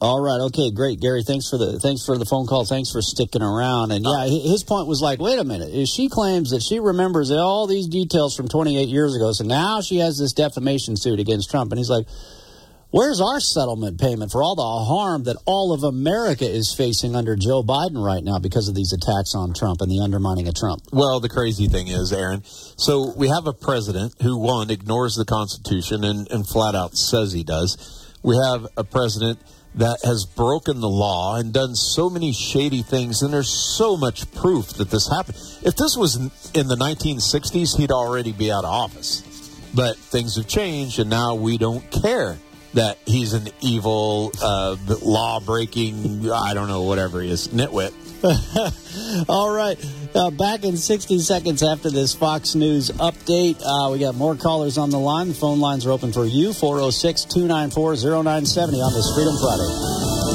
All 0.00 0.20
right, 0.22 0.40
okay, 0.46 0.70
great, 0.70 1.00
Gary. 1.00 1.22
Thanks 1.24 1.48
for 1.50 1.58
the 1.58 1.80
thanks 1.80 2.04
for 2.04 2.16
the 2.16 2.24
phone 2.24 2.46
call. 2.46 2.64
Thanks 2.64 2.90
for 2.90 3.02
sticking 3.02 3.42
around. 3.42 3.90
And 3.90 4.04
yeah, 4.04 4.26
his 4.26 4.62
point 4.62 4.86
was 4.86 5.00
like, 5.00 5.18
wait 5.18 5.38
a 5.38 5.44
minute. 5.44 5.70
If 5.72 5.88
She 5.88 6.08
claims 6.08 6.50
that 6.50 6.62
she 6.62 6.78
remembers 6.78 7.30
all 7.30 7.66
these 7.66 7.88
details 7.88 8.36
from 8.36 8.48
28 8.48 8.88
years 8.88 9.16
ago, 9.16 9.32
so 9.32 9.44
now 9.44 9.80
she 9.80 9.96
has 9.96 10.18
this 10.18 10.32
defamation 10.32 10.96
suit 10.96 11.18
against 11.18 11.50
Trump. 11.50 11.72
And 11.72 11.78
he's 11.78 11.90
like, 11.90 12.06
where's 12.90 13.20
our 13.20 13.40
settlement 13.40 14.00
payment 14.00 14.30
for 14.30 14.42
all 14.42 14.54
the 14.54 14.62
harm 14.62 15.24
that 15.24 15.36
all 15.44 15.72
of 15.72 15.82
America 15.82 16.48
is 16.48 16.72
facing 16.72 17.16
under 17.16 17.34
Joe 17.34 17.62
Biden 17.62 18.02
right 18.02 18.22
now 18.22 18.38
because 18.38 18.68
of 18.68 18.74
these 18.74 18.92
attacks 18.92 19.34
on 19.34 19.54
Trump 19.54 19.80
and 19.80 19.90
the 19.90 20.00
undermining 20.00 20.46
of 20.46 20.54
Trump? 20.54 20.82
Well, 20.92 21.18
the 21.20 21.28
crazy 21.28 21.66
thing 21.66 21.88
is, 21.88 22.12
Aaron, 22.12 22.44
so 22.44 23.12
we 23.16 23.28
have 23.28 23.46
a 23.46 23.52
president 23.52 24.14
who, 24.22 24.38
one, 24.38 24.70
ignores 24.70 25.16
the 25.16 25.24
Constitution 25.24 26.04
and, 26.04 26.30
and 26.30 26.48
flat 26.48 26.74
out 26.74 26.96
says 26.96 27.32
he 27.32 27.42
does. 27.42 28.04
We 28.22 28.36
have 28.36 28.66
a 28.76 28.84
president 28.84 29.40
that 29.74 29.98
has 30.04 30.24
broken 30.24 30.80
the 30.80 30.88
law 30.88 31.36
and 31.36 31.52
done 31.52 31.74
so 31.74 32.10
many 32.10 32.32
shady 32.32 32.82
things, 32.82 33.22
and 33.22 33.32
there's 33.32 33.50
so 33.76 33.96
much 33.96 34.30
proof 34.32 34.68
that 34.74 34.90
this 34.90 35.08
happened. 35.08 35.38
If 35.62 35.76
this 35.76 35.96
was 35.96 36.16
in 36.16 36.68
the 36.68 36.76
1960s, 36.76 37.76
he'd 37.76 37.92
already 37.92 38.32
be 38.32 38.50
out 38.50 38.64
of 38.64 38.70
office. 38.70 39.22
But 39.74 39.96
things 39.96 40.36
have 40.36 40.48
changed, 40.48 40.98
and 40.98 41.10
now 41.10 41.34
we 41.34 41.58
don't 41.58 41.88
care 41.90 42.38
that 42.74 42.98
he's 43.06 43.34
an 43.34 43.48
evil, 43.60 44.32
uh, 44.42 44.76
law 45.02 45.40
breaking, 45.40 46.30
I 46.30 46.54
don't 46.54 46.68
know, 46.68 46.82
whatever 46.82 47.20
he 47.20 47.30
is, 47.30 47.48
nitwit. 47.48 47.92
All 49.28 49.50
right. 49.50 49.78
Uh, 50.14 50.30
back 50.30 50.64
in 50.64 50.76
60 50.76 51.18
seconds 51.20 51.62
after 51.62 51.90
this 51.90 52.14
Fox 52.14 52.54
News 52.54 52.90
update, 52.92 53.60
uh, 53.62 53.90
we 53.92 53.98
got 53.98 54.14
more 54.14 54.34
callers 54.34 54.78
on 54.78 54.90
the 54.90 54.98
line. 54.98 55.28
The 55.28 55.34
phone 55.34 55.60
lines 55.60 55.86
are 55.86 55.92
open 55.92 56.12
for 56.12 56.24
you 56.24 56.52
406 56.52 57.24
294 57.24 57.96
0970 57.96 58.80
on 58.80 58.92
this 58.94 59.12
Freedom 59.14 59.36
Friday. 59.38 60.27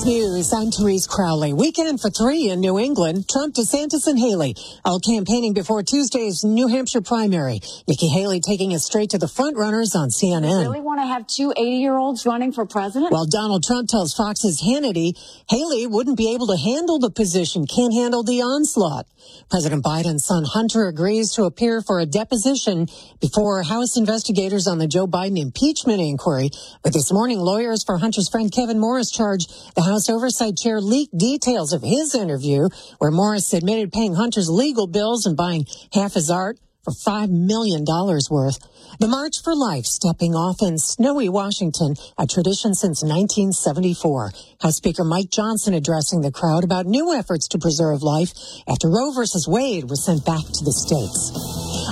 Fox 0.00 0.08
News, 0.08 0.52
I'm 0.54 0.70
Therese 0.70 1.06
Crowley. 1.06 1.52
Weekend 1.52 2.00
for 2.00 2.08
three 2.08 2.48
in 2.48 2.60
New 2.60 2.78
England. 2.78 3.28
Trump, 3.28 3.54
DeSantis, 3.54 4.06
and 4.06 4.18
Haley 4.18 4.54
all 4.82 4.98
campaigning 4.98 5.52
before 5.52 5.82
Tuesday's 5.82 6.42
New 6.42 6.68
Hampshire 6.68 7.02
primary. 7.02 7.60
Nikki 7.86 8.08
Haley 8.08 8.40
taking 8.40 8.72
us 8.72 8.86
straight 8.86 9.10
to 9.10 9.18
the 9.18 9.28
front 9.28 9.58
runners 9.58 9.94
on 9.94 10.08
CNN. 10.08 10.62
You 10.62 10.70
really 10.70 10.80
want 10.80 11.00
to 11.00 11.06
have 11.06 11.26
two 11.26 11.52
80 11.54 11.70
year 11.76 11.98
olds 11.98 12.24
running 12.24 12.50
for 12.50 12.64
president? 12.64 13.12
While 13.12 13.26
Donald 13.26 13.62
Trump 13.62 13.90
tells 13.90 14.14
Fox's 14.14 14.62
Hannity 14.62 15.18
Haley 15.50 15.86
wouldn't 15.86 16.16
be 16.16 16.32
able 16.32 16.46
to 16.46 16.56
handle 16.56 16.98
the 16.98 17.10
position, 17.10 17.66
can't 17.66 17.92
handle 17.92 18.22
the 18.22 18.40
onslaught. 18.40 19.06
President 19.50 19.84
Biden's 19.84 20.24
son 20.24 20.44
Hunter 20.44 20.86
agrees 20.86 21.32
to 21.32 21.44
appear 21.44 21.82
for 21.82 22.00
a 22.00 22.06
deposition 22.06 22.86
before 23.20 23.62
House 23.62 23.98
investigators 23.98 24.66
on 24.66 24.78
the 24.78 24.86
Joe 24.86 25.06
Biden 25.06 25.38
impeachment 25.38 26.00
inquiry. 26.00 26.50
But 26.82 26.94
this 26.94 27.12
morning, 27.12 27.38
lawyers 27.38 27.84
for 27.84 27.98
Hunter's 27.98 28.30
friend 28.30 28.50
Kevin 28.50 28.78
Morris 28.78 29.10
charge 29.10 29.46
the 29.74 29.82
House 29.90 30.08
Oversight 30.08 30.56
Chair 30.56 30.80
leaked 30.80 31.18
details 31.18 31.72
of 31.72 31.82
his 31.82 32.14
interview 32.14 32.68
where 32.98 33.10
Morris 33.10 33.52
admitted 33.52 33.92
paying 33.92 34.14
Hunter's 34.14 34.48
legal 34.48 34.86
bills 34.86 35.26
and 35.26 35.36
buying 35.36 35.66
half 35.92 36.14
his 36.14 36.30
art 36.30 36.60
for 36.84 36.92
$5 36.92 37.28
million 37.28 37.84
worth. 38.30 38.58
The 39.00 39.08
March 39.08 39.42
for 39.42 39.56
Life 39.56 39.86
stepping 39.86 40.36
off 40.36 40.62
in 40.62 40.78
snowy 40.78 41.28
Washington, 41.28 41.96
a 42.16 42.24
tradition 42.28 42.72
since 42.72 43.02
1974. 43.02 44.30
House 44.62 44.76
Speaker 44.76 45.02
Mike 45.02 45.30
Johnson 45.30 45.74
addressing 45.74 46.20
the 46.20 46.30
crowd 46.30 46.62
about 46.62 46.86
new 46.86 47.12
efforts 47.12 47.48
to 47.48 47.58
preserve 47.58 48.04
life 48.04 48.30
after 48.68 48.88
Roe 48.88 49.10
versus 49.10 49.48
Wade 49.48 49.90
was 49.90 50.04
sent 50.04 50.24
back 50.24 50.44
to 50.44 50.64
the 50.64 50.72
states. 50.72 51.34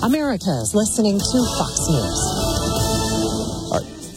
America 0.05 0.55
is 0.63 0.73
listening 0.73 1.19
to 1.19 1.39
Fox 1.59 1.89
News. 1.91 2.68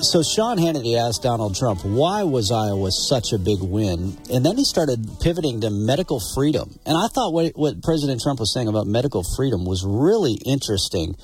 So 0.01 0.23
Sean 0.23 0.57
Hannity 0.57 0.97
asked 0.97 1.21
Donald 1.21 1.55
Trump, 1.55 1.85
why 1.85 2.23
was 2.23 2.51
Iowa 2.51 2.91
such 2.91 3.33
a 3.33 3.37
big 3.37 3.61
win? 3.61 4.17
And 4.33 4.43
then 4.43 4.57
he 4.57 4.65
started 4.65 5.05
pivoting 5.21 5.61
to 5.61 5.69
medical 5.69 6.19
freedom. 6.33 6.73
And 6.87 6.97
I 6.97 7.05
thought 7.07 7.33
what, 7.33 7.51
what 7.53 7.83
President 7.83 8.19
Trump 8.19 8.39
was 8.39 8.51
saying 8.51 8.67
about 8.67 8.87
medical 8.87 9.21
freedom 9.37 9.63
was 9.63 9.85
really 9.85 10.41
interesting. 10.43 11.15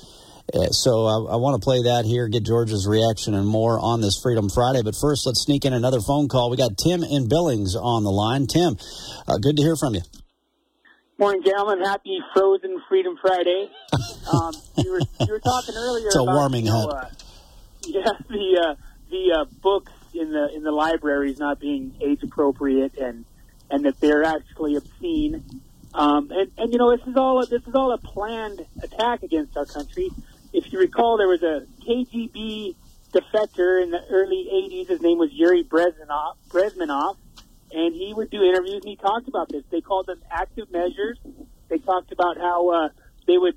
Uh, 0.54 0.70
so 0.70 1.06
I, 1.06 1.34
I 1.34 1.36
want 1.42 1.60
to 1.60 1.64
play 1.64 1.82
that 1.90 2.04
here, 2.06 2.28
get 2.28 2.44
George's 2.44 2.86
reaction 2.86 3.34
and 3.34 3.48
more 3.48 3.80
on 3.80 4.00
this 4.00 4.18
Freedom 4.22 4.48
Friday. 4.48 4.82
But 4.82 4.94
first, 4.94 5.26
let's 5.26 5.42
sneak 5.42 5.64
in 5.64 5.72
another 5.72 6.00
phone 6.00 6.28
call. 6.28 6.48
We 6.48 6.56
got 6.56 6.78
Tim 6.78 7.02
in 7.02 7.28
Billings 7.28 7.74
on 7.74 8.04
the 8.04 8.12
line. 8.14 8.46
Tim, 8.46 8.78
uh, 9.26 9.38
good 9.38 9.56
to 9.56 9.62
hear 9.62 9.74
from 9.74 9.96
you. 9.96 10.02
Morning, 11.18 11.42
gentlemen. 11.44 11.84
Happy 11.84 12.20
Frozen 12.32 12.80
Freedom 12.88 13.18
Friday. 13.20 13.70
Um, 14.28 14.52
you, 14.76 14.92
were, 14.92 15.00
you 15.20 15.32
were 15.32 15.40
talking 15.40 15.74
earlier. 15.74 16.08
It's 16.08 16.16
a 16.16 16.20
about, 16.20 16.34
warming 16.34 16.66
you 16.66 16.70
know, 16.70 16.90
uh, 16.90 17.08
yeah, 17.94 18.12
the 18.28 18.66
uh, 18.68 18.74
the 19.10 19.32
uh, 19.32 19.44
books 19.62 19.92
in 20.12 20.30
the 20.30 20.54
in 20.54 20.62
the 20.62 20.72
libraries 20.72 21.38
not 21.38 21.58
being 21.58 21.94
age 22.00 22.22
appropriate 22.22 22.98
and 22.98 23.24
and 23.70 23.84
that 23.84 23.98
they're 24.00 24.24
actually 24.24 24.76
obscene. 24.76 25.42
Um, 25.94 26.30
and, 26.30 26.50
and 26.58 26.72
you 26.72 26.78
know 26.78 26.94
this 26.94 27.06
is 27.06 27.16
all 27.16 27.44
this 27.46 27.62
is 27.66 27.74
all 27.74 27.92
a 27.92 27.98
planned 27.98 28.66
attack 28.82 29.22
against 29.22 29.56
our 29.56 29.64
country. 29.64 30.10
If 30.52 30.72
you 30.72 30.78
recall, 30.78 31.16
there 31.16 31.28
was 31.28 31.42
a 31.42 31.66
KGB 31.82 32.74
defector 33.12 33.82
in 33.82 33.90
the 33.90 34.00
early 34.10 34.48
'80s. 34.52 34.88
His 34.88 35.00
name 35.00 35.18
was 35.18 35.30
Yuri 35.32 35.64
Bezmenov, 35.64 36.36
Bezmenov, 36.50 37.16
and 37.72 37.94
he 37.94 38.12
would 38.14 38.30
do 38.30 38.42
interviews 38.42 38.82
and 38.82 38.90
he 38.90 38.96
talked 38.96 39.28
about 39.28 39.48
this. 39.48 39.64
They 39.70 39.80
called 39.80 40.06
them 40.06 40.20
active 40.30 40.70
measures. 40.70 41.18
They 41.68 41.78
talked 41.78 42.12
about 42.12 42.36
how 42.36 42.68
uh, 42.68 42.88
they 43.26 43.38
would, 43.38 43.56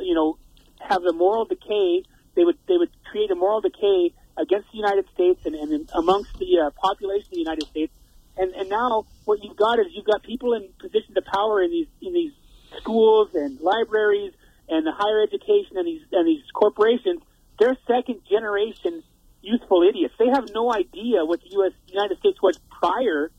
you 0.00 0.14
know, 0.14 0.38
have 0.80 1.02
the 1.02 1.12
moral 1.12 1.44
decay. 1.44 2.02
They 2.34 2.44
would 2.44 2.58
they 2.68 2.76
would 2.76 2.90
create 3.10 3.30
a 3.30 3.34
moral 3.34 3.60
decay 3.60 4.12
against 4.38 4.70
the 4.70 4.78
United 4.78 5.06
States 5.14 5.40
and, 5.44 5.54
and 5.54 5.90
amongst 5.94 6.38
the 6.38 6.58
uh, 6.58 6.70
population 6.70 7.26
of 7.26 7.32
the 7.32 7.38
United 7.38 7.66
States. 7.68 7.92
And, 8.36 8.54
and 8.54 8.68
now 8.68 9.06
what 9.24 9.42
you've 9.42 9.56
got 9.56 9.78
is 9.78 9.86
you've 9.90 10.06
got 10.06 10.22
people 10.22 10.54
in 10.54 10.68
positions 10.78 11.16
of 11.16 11.24
power 11.24 11.62
in 11.62 11.70
these 11.70 11.88
in 12.00 12.12
these 12.14 12.32
schools 12.78 13.34
and 13.34 13.60
libraries 13.60 14.32
and 14.68 14.86
the 14.86 14.92
higher 14.92 15.22
education 15.22 15.76
and 15.76 15.86
these 15.86 16.02
and 16.12 16.26
these 16.26 16.44
corporations. 16.54 17.20
They're 17.58 17.76
second 17.86 18.20
generation 18.30 19.02
youthful 19.42 19.82
idiots. 19.88 20.14
They 20.18 20.28
have 20.28 20.50
no 20.54 20.72
idea 20.72 21.24
what 21.24 21.40
the 21.40 21.50
U.S. 21.52 21.72
United 21.88 22.18
States 22.18 22.40
was 22.42 22.58
prior 22.80 23.30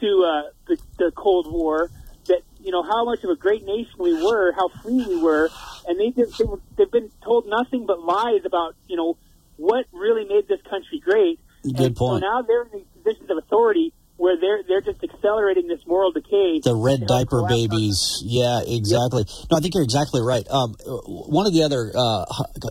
to 0.00 0.06
uh, 0.06 0.50
the, 0.66 0.78
the 0.98 1.12
Cold 1.16 1.50
War. 1.50 1.90
That 2.28 2.42
you 2.60 2.70
know 2.70 2.82
how 2.82 3.04
much 3.04 3.24
of 3.24 3.30
a 3.30 3.36
great 3.36 3.64
nation 3.64 3.94
we 3.98 4.22
were, 4.22 4.52
how 4.52 4.68
free 4.82 5.04
we 5.06 5.20
were, 5.20 5.50
and 5.86 5.98
they 5.98 6.10
just, 6.10 6.38
they 6.38 6.44
were, 6.44 6.60
they've 6.76 6.90
been 6.90 7.10
told 7.24 7.46
nothing 7.46 7.86
but 7.86 8.00
lies 8.00 8.44
about 8.44 8.76
you 8.86 8.96
know 8.96 9.16
what 9.56 9.86
really 9.92 10.24
made 10.24 10.48
this 10.48 10.60
country 10.68 11.00
great. 11.04 11.40
Good 11.64 11.80
and 11.80 11.96
point. 11.96 12.22
So 12.22 12.28
now 12.28 12.42
they're 12.42 12.62
in 12.62 12.70
these 12.72 12.86
positions 12.94 13.30
of 13.30 13.38
authority 13.38 13.92
where 14.18 14.36
they're 14.38 14.62
they're 14.66 14.80
just 14.80 15.02
accelerating 15.02 15.68
this 15.68 15.80
moral 15.86 16.12
decay. 16.12 16.60
The 16.62 16.74
red 16.74 17.06
diaper 17.06 17.46
babies. 17.48 18.20
Yeah, 18.24 18.60
exactly. 18.66 19.24
No, 19.50 19.56
I 19.56 19.60
think 19.60 19.74
you're 19.74 19.84
exactly 19.84 20.20
right. 20.20 20.46
Um, 20.50 20.74
one 21.06 21.46
of 21.46 21.52
the 21.52 21.62
other 21.62 21.90
uh, 21.94 22.24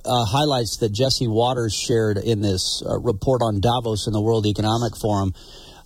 uh, 0.05 0.25
highlights 0.25 0.77
that 0.77 0.91
Jesse 0.91 1.27
Watters 1.27 1.73
shared 1.73 2.17
in 2.17 2.41
this 2.41 2.83
uh, 2.85 2.99
report 2.99 3.41
on 3.41 3.59
Davos 3.61 4.07
in 4.07 4.13
the 4.13 4.21
World 4.21 4.45
Economic 4.45 4.95
Forum. 4.97 5.33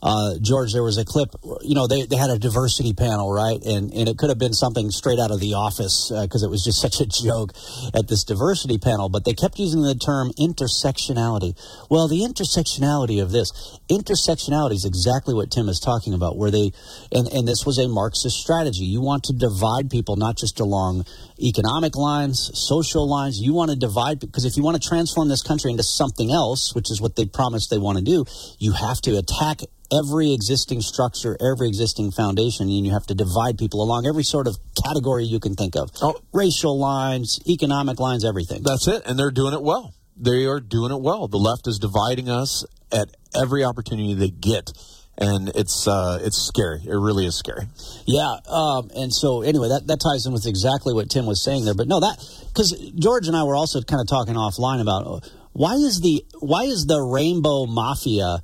Uh, 0.01 0.33
George, 0.41 0.73
there 0.73 0.83
was 0.83 0.97
a 0.97 1.05
clip. 1.05 1.35
You 1.61 1.75
know, 1.75 1.87
they, 1.87 2.05
they 2.05 2.15
had 2.15 2.29
a 2.29 2.39
diversity 2.39 2.93
panel, 2.93 3.31
right? 3.31 3.61
And 3.63 3.93
and 3.93 4.09
it 4.09 4.17
could 4.17 4.29
have 4.29 4.39
been 4.39 4.53
something 4.53 4.89
straight 4.89 5.19
out 5.19 5.31
of 5.31 5.39
The 5.39 5.53
Office 5.53 6.11
because 6.11 6.43
it 6.43 6.49
was 6.49 6.63
just 6.63 6.81
such 6.85 7.01
a 7.01 7.05
joke 7.05 7.53
at 7.93 8.07
this 8.07 8.23
diversity 8.23 8.77
panel. 8.77 9.09
But 9.09 9.25
they 9.25 9.33
kept 9.33 9.59
using 9.59 9.81
the 9.81 9.95
term 9.95 10.31
intersectionality. 10.39 11.53
Well, 11.89 12.07
the 12.07 12.21
intersectionality 12.21 13.21
of 13.21 13.31
this 13.31 13.51
intersectionality 13.89 14.73
is 14.73 14.85
exactly 14.85 15.33
what 15.33 15.51
Tim 15.51 15.69
is 15.69 15.79
talking 15.79 16.13
about, 16.13 16.37
where 16.37 16.51
they 16.51 16.71
and 17.11 17.27
and 17.27 17.47
this 17.47 17.65
was 17.65 17.77
a 17.77 17.87
Marxist 17.87 18.37
strategy. 18.37 18.85
You 18.85 19.01
want 19.01 19.23
to 19.25 19.33
divide 19.33 19.89
people 19.91 20.15
not 20.15 20.37
just 20.37 20.59
along 20.59 21.05
economic 21.39 21.95
lines, 21.95 22.49
social 22.53 23.07
lines. 23.07 23.39
You 23.39 23.53
want 23.53 23.69
to 23.69 23.77
divide 23.77 24.19
because 24.19 24.45
if 24.45 24.57
you 24.57 24.63
want 24.63 24.81
to 24.81 24.87
transform 24.87 25.27
this 25.27 25.43
country 25.43 25.71
into 25.71 25.83
something 25.83 26.31
else, 26.31 26.73
which 26.73 26.89
is 26.89 26.99
what 26.99 27.15
they 27.15 27.25
promised 27.25 27.69
they 27.69 27.77
want 27.77 27.99
to 27.99 28.03
do, 28.03 28.25
you 28.57 28.73
have 28.73 28.99
to 29.01 29.17
attack 29.17 29.61
every 29.91 30.33
existing 30.33 30.81
structure, 30.81 31.37
every 31.41 31.67
existing 31.67 32.11
foundation, 32.11 32.67
and 32.67 32.85
you 32.85 32.91
have 32.93 33.05
to 33.07 33.15
divide 33.15 33.57
people 33.57 33.83
along 33.83 34.05
every 34.05 34.23
sort 34.23 34.47
of 34.47 34.57
category 34.83 35.25
you 35.25 35.39
can 35.39 35.55
think 35.55 35.75
of. 35.75 35.91
Oh. 36.01 36.15
Racial 36.33 36.77
lines, 36.77 37.39
economic 37.47 37.99
lines, 37.99 38.25
everything. 38.25 38.63
That's 38.63 38.87
it, 38.87 39.03
and 39.05 39.19
they're 39.19 39.31
doing 39.31 39.53
it 39.53 39.61
well. 39.61 39.93
They 40.17 40.45
are 40.45 40.59
doing 40.59 40.91
it 40.91 41.01
well. 41.01 41.27
The 41.27 41.37
left 41.37 41.67
is 41.67 41.79
dividing 41.79 42.29
us 42.29 42.65
at 42.91 43.09
every 43.35 43.63
opportunity 43.63 44.13
they 44.13 44.29
get, 44.29 44.71
and 45.17 45.49
it's 45.49 45.87
uh, 45.87 46.19
it's 46.21 46.37
scary. 46.37 46.81
It 46.85 46.95
really 46.95 47.25
is 47.25 47.35
scary. 47.35 47.67
Yeah, 48.05 48.35
um, 48.47 48.91
and 48.95 49.13
so 49.13 49.41
anyway, 49.41 49.69
that, 49.69 49.87
that 49.87 49.99
ties 49.99 50.25
in 50.25 50.33
with 50.33 50.45
exactly 50.45 50.93
what 50.93 51.09
Tim 51.09 51.25
was 51.25 51.43
saying 51.43 51.65
there. 51.65 51.73
But 51.73 51.87
no, 51.87 51.99
that 51.99 52.17
because 52.47 52.71
George 52.95 53.27
and 53.27 53.35
I 53.35 53.43
were 53.43 53.55
also 53.55 53.81
kind 53.81 54.01
of 54.01 54.07
talking 54.07 54.35
offline 54.35 54.81
about 54.81 55.07
uh, 55.07 55.19
why 55.53 55.75
is 55.75 56.01
the 56.01 56.23
why 56.39 56.63
is 56.63 56.85
the 56.85 57.01
Rainbow 57.01 57.65
Mafia 57.65 58.39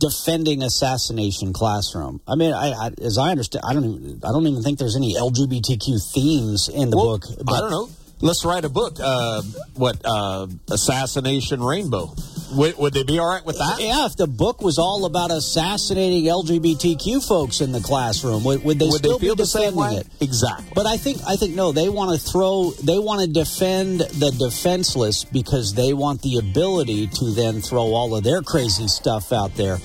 defending 0.00 0.62
assassination 0.62 1.52
classroom? 1.52 2.20
I 2.26 2.34
mean, 2.34 2.52
I, 2.52 2.72
I 2.72 2.90
as 3.00 3.18
I 3.18 3.30
understand, 3.30 3.64
I 3.68 3.72
don't 3.74 3.84
even, 3.84 4.20
I 4.24 4.32
don't 4.32 4.46
even 4.46 4.62
think 4.62 4.78
there's 4.78 4.96
any 4.96 5.14
LGBTQ 5.14 6.12
themes 6.12 6.68
in 6.68 6.90
the 6.90 6.96
Well, 6.96 7.18
book. 7.18 7.26
I 7.48 7.60
don't 7.60 7.70
know. 7.70 7.88
Let's 8.22 8.44
write 8.44 8.64
a 8.64 8.68
book. 8.68 8.98
Uh, 9.02 9.42
what 9.74 10.00
uh, 10.04 10.46
assassination 10.70 11.62
rainbow? 11.62 12.14
Would, 12.52 12.78
would 12.78 12.92
they 12.92 13.04
be 13.04 13.18
all 13.18 13.28
right 13.28 13.44
with 13.44 13.58
that? 13.58 13.80
Yeah, 13.80 14.06
if 14.06 14.16
the 14.16 14.26
book 14.26 14.60
was 14.60 14.78
all 14.78 15.04
about 15.04 15.30
assassinating 15.30 16.24
LGBTQ 16.24 17.26
folks 17.26 17.60
in 17.60 17.70
the 17.72 17.80
classroom, 17.80 18.42
would, 18.44 18.64
would 18.64 18.78
they 18.78 18.86
Would 18.86 18.98
still 18.98 19.18
they 19.18 19.28
be 19.28 19.34
defending 19.36 19.98
it? 19.98 20.06
Exactly. 20.20 20.72
But 20.74 20.86
I 20.86 20.96
think 20.96 21.18
I 21.26 21.36
think 21.36 21.54
no, 21.54 21.72
they 21.72 21.88
want 21.88 22.18
to 22.18 22.30
throw 22.30 22.72
they 22.82 22.98
want 22.98 23.20
to 23.22 23.28
defend 23.28 24.00
the 24.00 24.34
defenseless 24.36 25.24
because 25.24 25.74
they 25.74 25.92
want 25.92 26.22
the 26.22 26.38
ability 26.38 27.06
to 27.06 27.30
then 27.30 27.60
throw 27.60 27.94
all 27.94 28.16
of 28.16 28.24
their 28.24 28.42
crazy 28.42 28.88
stuff 28.88 29.32
out 29.32 29.54
there. 29.54 29.78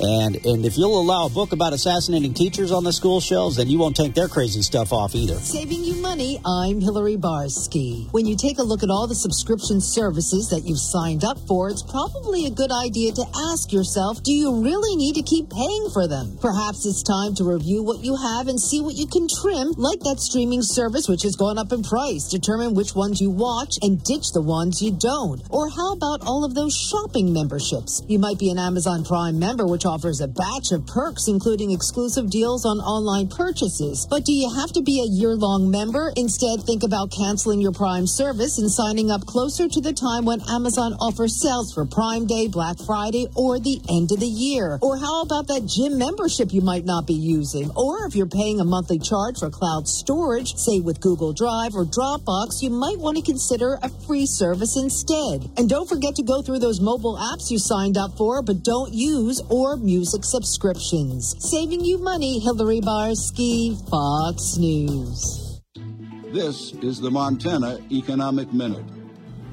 And 0.00 0.36
and 0.44 0.64
if 0.64 0.76
you'll 0.78 1.00
allow 1.00 1.26
a 1.26 1.28
book 1.30 1.52
about 1.52 1.72
assassinating 1.72 2.34
teachers 2.34 2.72
on 2.72 2.84
the 2.84 2.92
school 2.92 3.20
shelves, 3.20 3.56
then 3.56 3.68
you 3.68 3.78
won't 3.78 3.96
take 3.96 4.14
their 4.14 4.28
crazy 4.28 4.62
stuff 4.62 4.92
off 4.92 5.14
either. 5.14 5.36
Saving 5.36 5.84
you 5.84 5.94
money, 5.94 6.40
I'm 6.46 6.80
Hillary 6.80 7.16
Barsky. 7.16 8.10
When 8.12 8.26
you 8.26 8.36
take 8.36 8.58
a 8.58 8.62
look 8.62 8.82
at 8.82 8.90
all 8.90 9.06
the 9.06 9.14
subscription 9.14 9.80
services 9.80 10.48
that 10.50 10.66
you've 10.66 10.80
signed 10.80 11.24
up 11.24 11.38
for, 11.46 11.68
it's 11.68 11.82
probably 11.82 12.46
a 12.46 12.50
good 12.50 12.72
idea 12.72 13.12
to 13.12 13.24
ask 13.52 13.72
yourself, 13.72 14.22
do 14.22 14.32
you 14.32 14.62
really 14.62 14.96
need 14.96 15.14
to 15.16 15.22
keep 15.22 15.50
paying 15.50 15.88
for 15.92 16.08
them? 16.08 16.38
Perhaps 16.40 16.86
it's 16.86 17.02
time 17.02 17.34
to 17.36 17.44
review 17.44 17.82
what 17.82 18.04
you 18.04 18.16
have 18.16 18.48
and 18.48 18.60
see 18.60 18.80
what 18.80 18.94
you 18.94 19.06
can 19.06 19.26
trim, 19.28 19.72
like 19.76 20.00
that 20.00 20.20
streaming 20.20 20.62
service 20.62 21.08
which 21.08 21.22
has 21.22 21.36
gone 21.36 21.58
up 21.58 21.72
in 21.72 21.82
price. 21.82 22.28
Determine 22.28 22.74
which 22.74 22.94
ones 22.94 23.20
you 23.20 23.30
watch 23.30 23.76
and 23.82 24.02
ditch 24.02 24.32
the 24.32 24.42
ones 24.42 24.82
you 24.82 24.92
don't. 24.92 25.42
Or 25.50 25.68
how 25.68 25.92
about 25.92 26.22
all 26.26 26.44
of 26.44 26.54
those 26.54 26.74
shopping 26.74 27.32
memberships? 27.32 28.02
You 28.08 28.18
might 28.18 28.38
be 28.38 28.50
an 28.50 28.58
Amazon 28.58 29.04
Prime 29.04 29.38
member, 29.38 29.66
which 29.66 29.84
offers 29.92 30.22
a 30.22 30.28
batch 30.28 30.72
of 30.72 30.86
perks, 30.86 31.28
including 31.28 31.70
exclusive 31.70 32.30
deals 32.30 32.64
on 32.64 32.78
online 32.78 33.28
purchases. 33.28 34.06
But 34.08 34.24
do 34.24 34.32
you 34.32 34.48
have 34.56 34.72
to 34.72 34.80
be 34.80 35.02
a 35.02 35.12
year 35.12 35.36
long 35.36 35.70
member? 35.70 36.14
Instead, 36.16 36.62
think 36.64 36.82
about 36.82 37.12
canceling 37.12 37.60
your 37.60 37.72
Prime 37.72 38.06
service 38.06 38.56
and 38.56 38.70
signing 38.70 39.10
up 39.10 39.26
closer 39.26 39.68
to 39.68 39.80
the 39.82 39.92
time 39.92 40.24
when 40.24 40.40
Amazon 40.48 40.94
offers 40.94 41.38
sales 41.38 41.74
for 41.74 41.84
Prime 41.84 42.26
Day, 42.26 42.48
Black 42.48 42.78
Friday, 42.86 43.26
or 43.36 43.58
the 43.58 43.82
end 43.90 44.12
of 44.12 44.20
the 44.20 44.26
year. 44.26 44.78
Or 44.80 44.96
how 44.96 45.20
about 45.20 45.48
that 45.48 45.66
gym 45.66 45.98
membership 45.98 46.54
you 46.54 46.62
might 46.62 46.86
not 46.86 47.06
be 47.06 47.12
using? 47.12 47.70
Or 47.76 48.06
if 48.06 48.16
you're 48.16 48.24
paying 48.24 48.60
a 48.60 48.64
monthly 48.64 48.98
charge 48.98 49.40
for 49.40 49.50
cloud 49.50 49.86
storage, 49.86 50.54
say 50.56 50.80
with 50.80 51.02
Google 51.02 51.34
Drive 51.34 51.74
or 51.74 51.84
Dropbox, 51.84 52.62
you 52.62 52.70
might 52.70 52.98
want 52.98 53.18
to 53.18 53.22
consider 53.22 53.78
a 53.82 53.90
free 54.06 54.24
service 54.24 54.76
instead. 54.76 55.50
And 55.58 55.68
don't 55.68 55.88
forget 55.88 56.14
to 56.16 56.22
go 56.22 56.40
through 56.40 56.60
those 56.60 56.80
mobile 56.80 57.16
apps 57.16 57.50
you 57.50 57.58
signed 57.58 57.98
up 57.98 58.16
for 58.16 58.40
but 58.40 58.62
don't 58.62 58.94
use 58.94 59.42
or 59.50 59.71
music 59.80 60.24
subscriptions. 60.24 61.34
Saving 61.38 61.84
you 61.84 61.98
money, 61.98 62.38
Hillary 62.38 62.80
Barsky, 62.80 63.78
Fox 63.88 64.56
News. 64.58 65.60
This 66.32 66.72
is 66.82 67.00
the 67.00 67.10
Montana 67.10 67.78
Economic 67.90 68.52
Minute. 68.52 68.84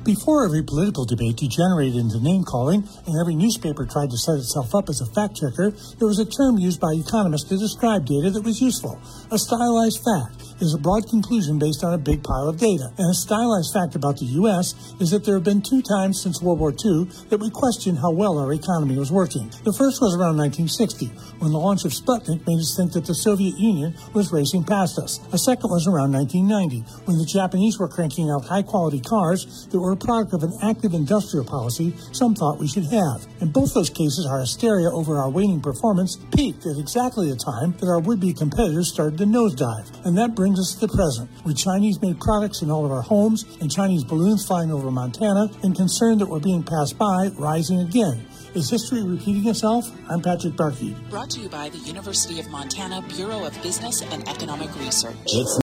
Before 0.03 0.45
every 0.45 0.63
political 0.63 1.05
debate 1.05 1.37
degenerated 1.37 1.97
into 1.97 2.19
name 2.19 2.43
calling 2.43 2.87
and 3.05 3.15
every 3.21 3.35
newspaper 3.35 3.85
tried 3.85 4.09
to 4.09 4.17
set 4.17 4.35
itself 4.35 4.73
up 4.73 4.89
as 4.89 5.01
a 5.01 5.05
fact 5.05 5.35
checker, 5.35 5.71
there 5.99 6.07
was 6.07 6.19
a 6.19 6.25
term 6.25 6.57
used 6.57 6.79
by 6.79 6.93
economists 6.93 7.49
to 7.49 7.57
describe 7.57 8.05
data 8.05 8.29
that 8.31 8.43
was 8.43 8.61
useful 8.61 8.99
a 9.31 9.37
stylized 9.37 10.03
fact 10.03 10.48
is 10.61 10.73
a 10.73 10.77
broad 10.77 11.07
conclusion 11.07 11.57
based 11.57 11.83
on 11.83 11.93
a 11.93 11.97
big 11.97 12.23
pile 12.23 12.49
of 12.49 12.57
data. 12.57 12.91
And 12.97 13.09
a 13.09 13.13
stylized 13.13 13.73
fact 13.73 13.95
about 13.95 14.17
the 14.17 14.25
U.S. 14.43 14.75
is 14.99 15.11
that 15.11 15.23
there 15.23 15.35
have 15.35 15.43
been 15.43 15.61
two 15.61 15.81
times 15.81 16.21
since 16.21 16.41
World 16.41 16.59
War 16.59 16.71
II 16.71 17.05
that 17.29 17.39
we 17.39 17.49
questioned 17.49 17.99
how 17.99 18.11
well 18.11 18.37
our 18.37 18.53
economy 18.53 18.97
was 18.97 19.11
working. 19.11 19.49
The 19.63 19.73
first 19.73 20.01
was 20.01 20.15
around 20.15 20.37
1960, 20.37 21.07
when 21.39 21.51
the 21.51 21.59
launch 21.59 21.85
of 21.85 21.91
Sputnik 21.91 22.45
made 22.47 22.59
us 22.59 22.75
think 22.75 22.93
that 22.93 23.05
the 23.05 23.15
Soviet 23.15 23.57
Union 23.57 23.95
was 24.13 24.31
racing 24.31 24.63
past 24.63 24.99
us. 24.99 25.19
A 25.31 25.37
second 25.37 25.69
was 25.69 25.87
around 25.87 26.11
1990, 26.11 27.05
when 27.05 27.17
the 27.17 27.25
Japanese 27.25 27.79
were 27.79 27.87
cranking 27.87 28.29
out 28.29 28.45
high 28.45 28.63
quality 28.63 28.99
cars 28.99 29.67
that 29.71 29.79
were 29.79 29.91
a 29.91 29.97
product 29.97 30.33
of 30.33 30.43
an 30.43 30.53
active 30.61 30.93
industrial 30.93 31.45
policy 31.45 31.93
some 32.11 32.35
thought 32.35 32.59
we 32.59 32.67
should 32.67 32.85
have. 32.85 33.25
In 33.41 33.51
both 33.51 33.73
those 33.73 33.89
cases, 33.89 34.25
our 34.25 34.41
hysteria 34.41 34.89
over 34.91 35.17
our 35.17 35.29
waning 35.29 35.61
performance 35.61 36.17
peaked 36.35 36.65
at 36.65 36.77
exactly 36.77 37.29
the 37.29 37.35
time 37.35 37.73
that 37.79 37.87
our 37.87 37.99
would 37.99 38.19
be 38.19 38.33
competitors 38.33 38.89
started 38.89 39.17
to 39.19 39.25
nosedive. 39.25 40.05
And 40.05 40.17
that 40.17 40.35
brings 40.35 40.48
brings 40.49 40.59
us 40.59 40.73
to 40.79 40.87
the 40.87 40.93
present, 40.95 41.29
with 41.45 41.55
Chinese 41.55 42.01
made 42.01 42.19
products 42.19 42.63
in 42.63 42.71
all 42.71 42.83
of 42.83 42.91
our 42.91 43.03
homes 43.03 43.45
and 43.61 43.69
Chinese 43.69 44.03
balloons 44.03 44.47
flying 44.47 44.71
over 44.71 44.89
Montana 44.89 45.47
and 45.61 45.75
concern 45.75 46.17
that 46.17 46.25
we're 46.25 46.39
being 46.39 46.63
passed 46.63 46.97
by 46.97 47.27
rising 47.37 47.81
again. 47.81 48.25
Is 48.55 48.67
history 48.67 49.03
repeating 49.03 49.47
itself? 49.47 49.87
I'm 50.09 50.23
Patrick 50.23 50.55
Barkey. 50.55 50.95
Brought 51.11 51.29
to 51.31 51.39
you 51.39 51.49
by 51.49 51.69
the 51.69 51.77
University 51.77 52.39
of 52.39 52.49
Montana 52.49 53.03
Bureau 53.09 53.45
of 53.45 53.53
Business 53.61 54.01
and 54.01 54.27
Economic 54.27 54.75
Research. 54.79 55.15
It's 55.27 55.59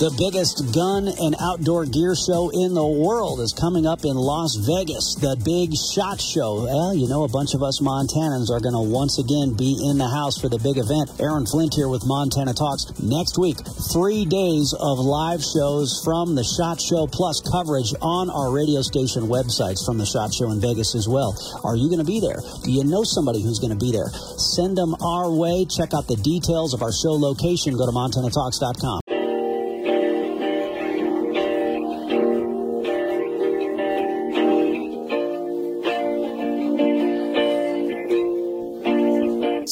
the 0.00 0.08
biggest 0.16 0.64
gun 0.72 1.12
and 1.12 1.36
outdoor 1.44 1.84
gear 1.84 2.16
show 2.16 2.48
in 2.48 2.72
the 2.72 2.88
world 2.88 3.36
is 3.36 3.52
coming 3.52 3.84
up 3.84 4.00
in 4.00 4.16
Las 4.16 4.56
Vegas, 4.64 5.12
the 5.20 5.36
Big 5.44 5.76
Shot 5.76 6.16
Show. 6.16 6.64
Well, 6.64 6.96
you 6.96 7.04
know, 7.04 7.28
a 7.28 7.28
bunch 7.28 7.52
of 7.52 7.60
us 7.60 7.84
Montanans 7.84 8.48
are 8.48 8.64
going 8.64 8.72
to 8.72 8.80
once 8.80 9.20
again 9.20 9.52
be 9.60 9.76
in 9.92 10.00
the 10.00 10.08
house 10.08 10.40
for 10.40 10.48
the 10.48 10.56
big 10.56 10.80
event. 10.80 11.12
Aaron 11.20 11.44
Flint 11.44 11.76
here 11.76 11.92
with 11.92 12.00
Montana 12.08 12.56
Talks. 12.56 12.88
Next 12.96 13.36
week, 13.36 13.60
three 13.92 14.24
days 14.24 14.72
of 14.72 15.04
live 15.04 15.44
shows 15.44 16.00
from 16.00 16.32
the 16.32 16.48
Shot 16.48 16.80
Show, 16.80 17.04
plus 17.04 17.44
coverage 17.52 17.92
on 18.00 18.32
our 18.32 18.48
radio 18.48 18.80
station 18.80 19.28
websites 19.28 19.84
from 19.84 20.00
the 20.00 20.08
Shot 20.08 20.32
Show 20.32 20.48
in 20.48 20.64
Vegas 20.64 20.96
as 20.96 21.12
well. 21.12 21.36
Are 21.60 21.76
you 21.76 21.92
going 21.92 22.00
to 22.00 22.08
be 22.08 22.24
there? 22.24 22.40
Do 22.64 22.72
you 22.72 22.88
know 22.88 23.04
somebody 23.04 23.44
who's 23.44 23.60
going 23.60 23.76
to 23.76 23.82
be 23.82 23.92
there? 23.92 24.08
Send 24.56 24.80
them 24.80 24.96
our 25.04 25.28
way. 25.28 25.68
Check 25.68 25.92
out 25.92 26.08
the 26.08 26.16
details 26.24 26.72
of 26.72 26.80
our 26.80 26.92
show 27.04 27.12
location. 27.12 27.76
Go 27.76 27.84
to 27.84 27.92
montanatalks.com. 27.92 29.09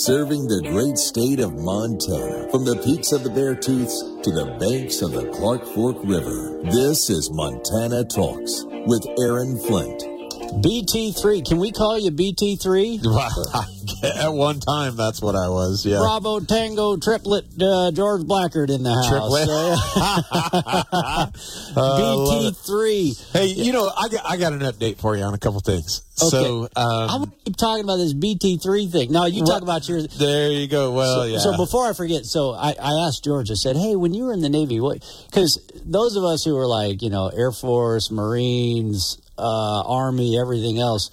serving 0.09 0.49
the 0.49 0.63
great 0.63 0.97
state 0.97 1.39
of 1.39 1.53
Montana 1.53 2.51
from 2.51 2.65
the 2.65 2.77
peaks 2.77 3.13
of 3.13 3.25
the 3.25 3.29
Beartooths 3.29 4.23
to 4.23 4.31
the 4.31 4.57
banks 4.59 5.03
of 5.03 5.13
the 5.13 5.29
Clark 5.33 5.67
Fork 5.75 5.99
River. 6.03 6.63
This 6.63 7.11
is 7.11 7.31
Montana 7.31 8.05
Talks 8.05 8.65
with 8.87 9.05
Aaron 9.21 9.59
Flint. 9.59 10.18
BT3. 10.49 11.47
Can 11.47 11.59
we 11.59 11.73
call 11.73 11.99
you 11.99 12.11
BT3? 12.11 13.05
At 14.25 14.33
one 14.33 14.61
time, 14.61 14.97
that's 14.97 15.21
what 15.21 15.35
I 15.35 15.49
was. 15.49 15.85
Yeah. 15.85 15.99
Bravo 15.99 16.41
Tango 16.41 16.97
Triplet 16.97 17.45
uh, 17.61 17.91
George 17.93 18.25
Blackard 18.25 18.71
in 18.71 18.83
the 18.83 18.95
house. 18.95 19.09
Triplet. 19.09 19.49
Uh, 21.11 21.27
BT3. 21.77 23.33
Hey, 23.33 23.47
you 23.47 23.73
know, 23.73 23.89
I 23.89 24.09
got, 24.09 24.27
I 24.27 24.37
got 24.37 24.53
an 24.53 24.61
update 24.61 24.99
for 24.99 25.17
you 25.17 25.23
on 25.23 25.35
a 25.35 25.39
couple 25.39 25.61
things. 25.61 26.03
Okay. 26.21 26.31
So, 26.31 26.63
um, 26.63 26.71
I'm 26.77 27.21
gonna 27.21 27.33
keep 27.45 27.57
talking 27.57 27.85
about 27.85 27.97
this 27.97 28.15
BT3 28.15 28.91
thing. 28.91 29.13
No, 29.13 29.27
you 29.27 29.45
talk 29.45 29.63
about 29.63 29.89
yours. 29.89 30.07
There 30.19 30.51
you 30.51 30.67
go. 30.67 30.93
Well, 30.93 31.23
so, 31.23 31.25
yeah. 31.25 31.39
So 31.39 31.57
before 31.57 31.87
I 31.89 31.93
forget, 31.93 32.25
so 32.25 32.53
I, 32.53 32.75
I 32.81 33.07
asked 33.07 33.23
George. 33.25 33.51
I 33.51 33.55
said, 33.55 33.77
"Hey, 33.77 33.95
when 33.95 34.15
you 34.15 34.25
were 34.25 34.33
in 34.33 34.41
the 34.41 34.49
Navy, 34.49 34.81
what?" 34.81 34.99
Because 35.27 35.61
those 35.85 36.17
of 36.17 36.25
us 36.25 36.45
who 36.45 36.55
were 36.57 36.67
like, 36.67 37.03
you 37.03 37.11
know, 37.11 37.29
Air 37.29 37.53
Force, 37.53 38.11
Marines, 38.11 39.19
uh, 39.39 39.83
Army, 39.87 40.39
everything 40.39 40.79
else, 40.79 41.11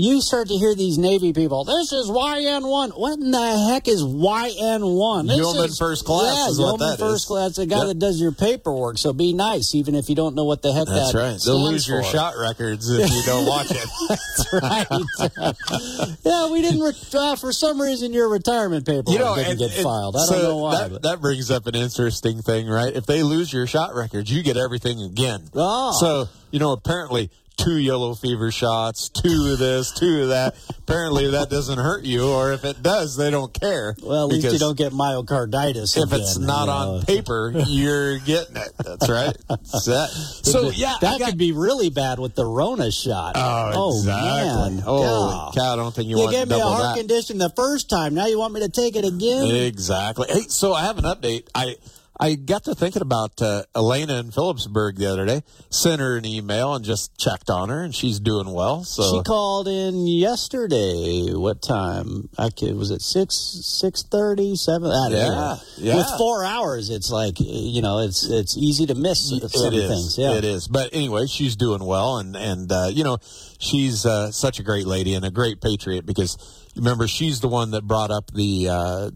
you 0.00 0.20
start 0.20 0.46
to 0.46 0.54
hear 0.54 0.76
these 0.76 0.96
Navy 0.96 1.32
people. 1.32 1.64
This 1.64 1.92
is 1.92 2.08
YN1. 2.08 2.96
What 2.96 3.18
in 3.18 3.32
the 3.32 3.66
heck 3.68 3.88
is 3.88 4.00
YN1? 4.04 5.26
This 5.26 5.36
Yeoman 5.38 5.64
is, 5.64 5.76
first 5.76 6.04
class 6.04 6.36
Yeah, 6.36 6.48
is 6.50 6.58
Yeoman 6.60 6.78
that 6.78 6.98
first 7.00 7.24
is. 7.24 7.26
class. 7.26 7.56
The 7.56 7.66
guy 7.66 7.78
Yep. 7.78 7.86
that 7.88 7.98
does 7.98 8.20
your 8.20 8.30
paperwork. 8.30 8.96
So 8.98 9.12
be 9.12 9.32
nice, 9.32 9.74
even 9.74 9.96
if 9.96 10.08
you 10.08 10.14
don't 10.14 10.36
know 10.36 10.44
what 10.44 10.62
the 10.62 10.72
heck 10.72 10.86
That's 10.86 11.12
that 11.12 11.18
right. 11.18 11.40
They'll 11.44 11.60
lose 11.64 11.88
your 11.88 12.04
shot 12.04 12.34
records 12.38 12.88
if 12.88 13.10
you 13.10 13.22
don't 13.26 13.44
watch 13.46 13.72
it. 13.72 13.88
That's 14.08 14.52
right. 14.52 16.16
yeah, 16.24 16.50
we 16.50 16.62
didn't. 16.62 16.80
Re- 16.80 16.92
uh, 17.14 17.34
for 17.34 17.52
some 17.52 17.80
reason, 17.80 18.12
your 18.12 18.28
retirement 18.28 18.86
paperwork 18.86 19.08
you 19.08 19.18
know, 19.18 19.34
didn't 19.34 19.50
and- 19.50 19.58
get 19.58 19.72
and 19.74 19.82
filed. 19.82 20.14
I 20.16 20.20
so 20.26 20.34
don't 20.34 20.42
know 20.44 20.56
why. 20.58 20.76
That, 20.78 20.92
but. 20.92 21.02
that 21.02 21.20
brings 21.20 21.50
up 21.50 21.66
an 21.66 21.74
interesting 21.74 22.40
thing, 22.42 22.68
right? 22.68 22.94
If 22.94 23.06
they 23.06 23.22
lose 23.24 23.52
your 23.52 23.66
shot 23.66 23.96
records, 23.96 24.30
you 24.30 24.44
get 24.44 24.56
everything 24.56 25.02
again. 25.02 25.48
Oh. 25.54 25.92
So, 25.98 26.28
you 26.52 26.60
know, 26.60 26.70
apparently 26.72 27.30
two 27.58 27.76
yellow 27.76 28.14
fever 28.14 28.50
shots, 28.50 29.08
two 29.10 29.50
of 29.52 29.58
this, 29.58 29.92
two 29.92 30.22
of 30.22 30.28
that. 30.28 30.54
apparently 30.78 31.30
that 31.32 31.50
doesn't 31.50 31.78
hurt 31.78 32.04
you, 32.04 32.26
or 32.28 32.52
if 32.52 32.64
it 32.64 32.82
does, 32.82 33.16
they 33.16 33.30
don't 33.30 33.52
care. 33.52 33.94
well, 34.02 34.22
at 34.22 34.28
least 34.28 34.52
you 34.52 34.58
don't 34.58 34.78
get 34.78 34.92
myocarditis. 34.92 35.96
If 35.96 36.04
again, 36.04 36.20
it's 36.20 36.38
not 36.38 36.66
you 36.66 36.70
on 36.70 37.02
paper, 37.02 37.52
you're 37.66 38.18
getting 38.20 38.56
it. 38.56 38.72
That's 38.82 39.08
right. 39.08 39.36
That. 39.88 40.08
So, 40.42 40.70
yeah. 40.70 40.94
That 41.00 41.18
got- 41.18 41.30
could 41.30 41.38
be 41.38 41.52
really 41.52 41.88
bad 41.90 42.18
with 42.18 42.34
the 42.34 42.44
Rona 42.44 42.90
shot. 42.90 43.32
Oh, 43.36 43.72
oh 43.74 43.98
exactly. 43.98 44.74
man. 44.74 44.78
Holy 44.82 45.02
God. 45.04 45.54
cow, 45.54 45.72
I 45.72 45.76
don't 45.76 45.94
think 45.94 46.08
you, 46.08 46.18
You 46.20 46.30
gave 46.30 46.48
me 46.48 46.58
a 46.60 46.62
heart 46.62 46.94
that. 46.94 46.98
condition 46.98 47.38
the 47.38 47.50
first 47.50 47.88
time. 47.88 48.14
Now 48.14 48.26
you 48.26 48.38
want 48.38 48.52
me 48.54 48.60
to 48.60 48.68
take 48.68 48.96
it 48.96 49.04
again? 49.04 49.46
Exactly. 49.46 50.26
Hey, 50.30 50.42
so 50.48 50.74
I 50.74 50.82
have 50.82 50.98
an 50.98 51.04
update. 51.04 51.48
I 51.54 51.76
I 52.20 52.34
got 52.34 52.64
to 52.64 52.74
thinking 52.74 53.02
about 53.02 53.40
uh, 53.40 53.62
Elena 53.76 54.14
in 54.18 54.32
Philipsburg 54.32 54.96
the 54.96 55.06
other 55.06 55.24
day. 55.24 55.42
Sent 55.70 56.00
her 56.00 56.16
an 56.16 56.24
email 56.24 56.74
and 56.74 56.84
just 56.84 57.16
checked 57.16 57.48
on 57.48 57.68
her, 57.68 57.82
and 57.82 57.94
she's 57.94 58.18
doing 58.18 58.52
well. 58.52 58.82
So 58.82 59.02
She 59.18 59.22
called 59.22 59.68
in 59.68 60.06
yesterday. 60.08 61.32
What 61.34 61.62
time? 61.62 62.28
I 62.36 62.50
could, 62.50 62.74
was 62.76 62.90
it 62.90 63.02
six 63.02 63.34
six 63.62 64.02
thirty 64.02 64.56
seven? 64.56 64.90
I 64.90 65.08
don't 65.10 65.12
Yeah, 65.18 65.28
know. 65.28 65.56
yeah. 65.76 65.96
With 65.96 66.06
four 66.18 66.44
hours, 66.44 66.90
it's 66.90 67.10
like 67.10 67.34
you 67.38 67.82
know, 67.82 68.00
it's 68.00 68.24
it's 68.24 68.56
easy 68.56 68.86
to 68.86 68.94
miss 68.94 69.28
some 69.28 69.38
it 69.38 69.74
is. 69.74 69.88
things. 69.88 70.18
Yeah, 70.18 70.34
It 70.38 70.44
is. 70.44 70.66
But 70.68 70.90
anyway, 70.92 71.26
she's 71.26 71.54
doing 71.56 71.84
well, 71.84 72.18
and 72.18 72.34
and 72.36 72.70
uh, 72.72 72.88
you 72.92 73.04
know, 73.04 73.18
she's 73.58 74.04
uh, 74.06 74.32
such 74.32 74.58
a 74.58 74.62
great 74.62 74.86
lady 74.86 75.14
and 75.14 75.24
a 75.24 75.30
great 75.30 75.60
patriot 75.60 76.04
because 76.06 76.36
remember 76.76 77.06
she's 77.06 77.40
the 77.40 77.48
one 77.48 77.70
that 77.72 77.82
brought 77.86 78.10
up 78.10 78.30
the 78.32 78.68
uh, 78.68 79.10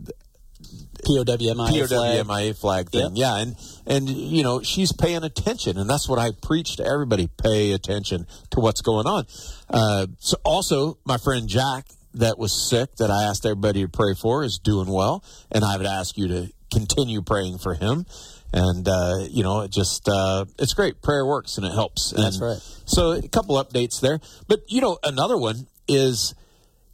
POWMI 1.02 1.88
flag. 1.88 2.26
POWMIA 2.26 2.56
flag 2.56 2.90
thing. 2.90 3.16
Yeah, 3.16 3.38
and 3.38 3.56
and 3.86 4.08
you 4.08 4.42
know 4.42 4.62
she's 4.62 4.92
paying 4.92 5.24
attention, 5.24 5.78
and 5.78 5.88
that's 5.88 6.08
what 6.08 6.18
I 6.18 6.30
preach 6.42 6.76
to 6.76 6.84
everybody: 6.84 7.28
pay 7.42 7.72
attention 7.72 8.26
to 8.50 8.60
what's 8.60 8.80
going 8.80 9.06
on. 9.06 9.26
Uh, 9.68 10.06
so 10.18 10.36
also, 10.44 10.98
my 11.04 11.18
friend 11.18 11.48
Jack 11.48 11.86
that 12.14 12.38
was 12.38 12.68
sick 12.68 12.94
that 12.96 13.10
I 13.10 13.24
asked 13.24 13.46
everybody 13.46 13.82
to 13.82 13.88
pray 13.88 14.14
for 14.14 14.44
is 14.44 14.58
doing 14.58 14.88
well, 14.88 15.24
and 15.50 15.64
I 15.64 15.76
would 15.76 15.86
ask 15.86 16.16
you 16.16 16.28
to 16.28 16.52
continue 16.72 17.22
praying 17.22 17.58
for 17.58 17.74
him. 17.74 18.06
And 18.52 18.86
uh, 18.86 19.26
you 19.30 19.42
know, 19.42 19.62
it 19.62 19.70
just 19.70 20.08
uh, 20.08 20.44
it's 20.58 20.74
great. 20.74 21.00
Prayer 21.02 21.24
works 21.24 21.56
and 21.56 21.66
it 21.66 21.72
helps. 21.72 22.10
That's 22.10 22.40
right. 22.40 22.58
So 22.84 23.12
a 23.12 23.28
couple 23.28 23.62
updates 23.62 24.00
there, 24.00 24.20
but 24.46 24.60
you 24.68 24.80
know, 24.80 24.98
another 25.02 25.38
one 25.38 25.66
is, 25.88 26.34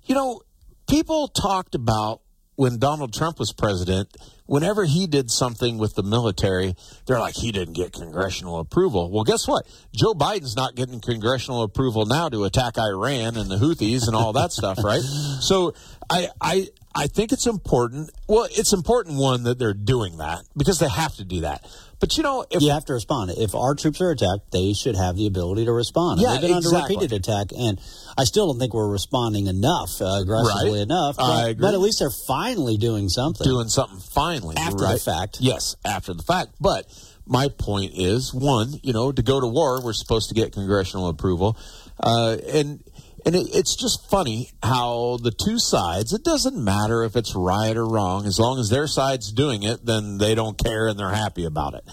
you 0.05 0.14
know, 0.14 0.42
people 0.88 1.29
talked 1.29 1.75
about 1.75 2.21
when 2.59 2.77
Donald 2.81 3.14
Trump 3.14 3.38
was 3.38 3.53
president. 3.53 4.16
Whenever 4.47 4.85
he 4.85 5.07
did 5.07 5.31
something 5.31 5.79
with 5.79 5.94
the 5.94 6.03
military, 6.03 6.75
they're 7.07 7.21
like, 7.21 7.37
he 7.37 7.53
didn't 7.53 7.75
get 7.75 7.92
congressional 7.92 8.59
approval. 8.59 9.12
Well, 9.12 9.23
guess 9.23 9.47
what? 9.47 9.64
Joe 9.94 10.12
Biden's 10.12 10.57
not 10.57 10.75
getting 10.75 11.01
congressional 11.01 11.62
approval 11.62 12.05
now 12.05 12.29
to 12.31 12.42
attack 12.44 12.77
Iran 12.77 13.37
and 13.37 13.49
the 13.49 13.59
Houthis 13.59 14.09
and 14.09 14.16
all 14.16 14.33
that 14.33 14.51
stuff, 14.51 14.79
right? 14.83 15.03
So 15.40 15.73
I, 16.11 16.29
I, 16.40 16.68
I 16.94 17.07
think 17.07 17.33
it's 17.33 17.46
important. 17.46 18.11
Well, 18.27 18.48
it's 18.51 18.72
important 18.72 19.16
one 19.18 19.44
that 19.44 19.59
they're 19.59 19.74
doing 19.74 20.18
that 20.18 20.40
because 20.57 20.79
they 20.79 20.88
have 20.88 21.14
to 21.16 21.24
do 21.24 21.42
that. 21.42 21.64
But 22.01 22.16
you 22.16 22.22
know, 22.22 22.44
if 22.51 22.62
you 22.62 22.70
have 22.70 22.85
to 22.87 22.92
respond. 22.92 23.33
If 23.37 23.55
our 23.55 23.74
troops 23.74 24.01
are 24.01 24.11
attacked, 24.11 24.53
they 24.53 24.72
should 24.72 24.94
have 24.96 25.16
the 25.16 25.27
ability 25.27 25.64
to 25.64 25.72
respond. 25.72 26.20
And 26.20 26.22
Yeah, 26.22 26.33
they've 26.40 26.48
been 26.48 26.57
exactly. 26.59 26.94
under 26.96 27.05
repeated 27.05 27.12
attack, 27.29 27.48
and 27.59 27.81
I 28.16 28.24
still 28.24 28.46
don't 28.46 28.59
think 28.59 28.72
we're 28.72 28.88
responding 28.88 29.48
enough 29.48 30.01
uh, 30.01 30.20
aggressively 30.22 30.72
Right. 30.79 30.81
enough. 30.83 31.16
But, 31.16 31.24
I 31.24 31.48
agree. 31.48 31.62
but 31.62 31.74
at 31.74 31.81
least 31.81 31.98
they're 31.98 32.11
finally 32.29 32.77
doing 32.77 33.09
something. 33.09 33.44
doing 33.44 33.68
something 33.68 33.98
finally 33.98 34.57
After 34.57 34.87
the 34.87 34.98
fact. 34.98 35.38
Yes, 35.40 35.74
after 35.85 36.14
the 36.14 36.22
fact. 36.22 36.53
But 36.61 36.87
my 37.27 37.48
point 37.48 37.92
is, 37.96 38.33
one, 38.33 38.79
you 38.85 38.92
know, 38.92 39.11
to 39.12 39.22
go 39.22 39.40
to 39.40 39.46
war, 39.48 39.83
we're 39.83 39.92
supposed 39.92 40.29
to 40.29 40.35
get 40.37 40.53
congressional 40.53 41.09
approval, 41.09 41.57
uh, 42.01 42.37
and 42.53 42.81
and 43.28 43.36
it, 43.36 43.54
it's 43.54 43.76
just 43.76 44.08
funny 44.08 44.52
how 44.62 45.18
the 45.22 45.30
two 45.30 45.58
sides. 45.58 46.14
It 46.14 46.24
doesn't 46.24 46.56
matter 46.56 47.04
if 47.04 47.14
it's 47.14 47.34
right 47.34 47.76
or 47.76 47.86
wrong, 47.86 48.24
as 48.24 48.38
long 48.38 48.58
as 48.58 48.70
their 48.70 48.86
side's 48.86 49.30
doing 49.30 49.64
it, 49.64 49.84
then 49.84 50.16
they 50.16 50.34
don't 50.34 50.56
care 50.56 50.88
and 50.88 50.98
they're 50.98 51.10
happy 51.10 51.44
about 51.44 51.74
it. 51.74 51.84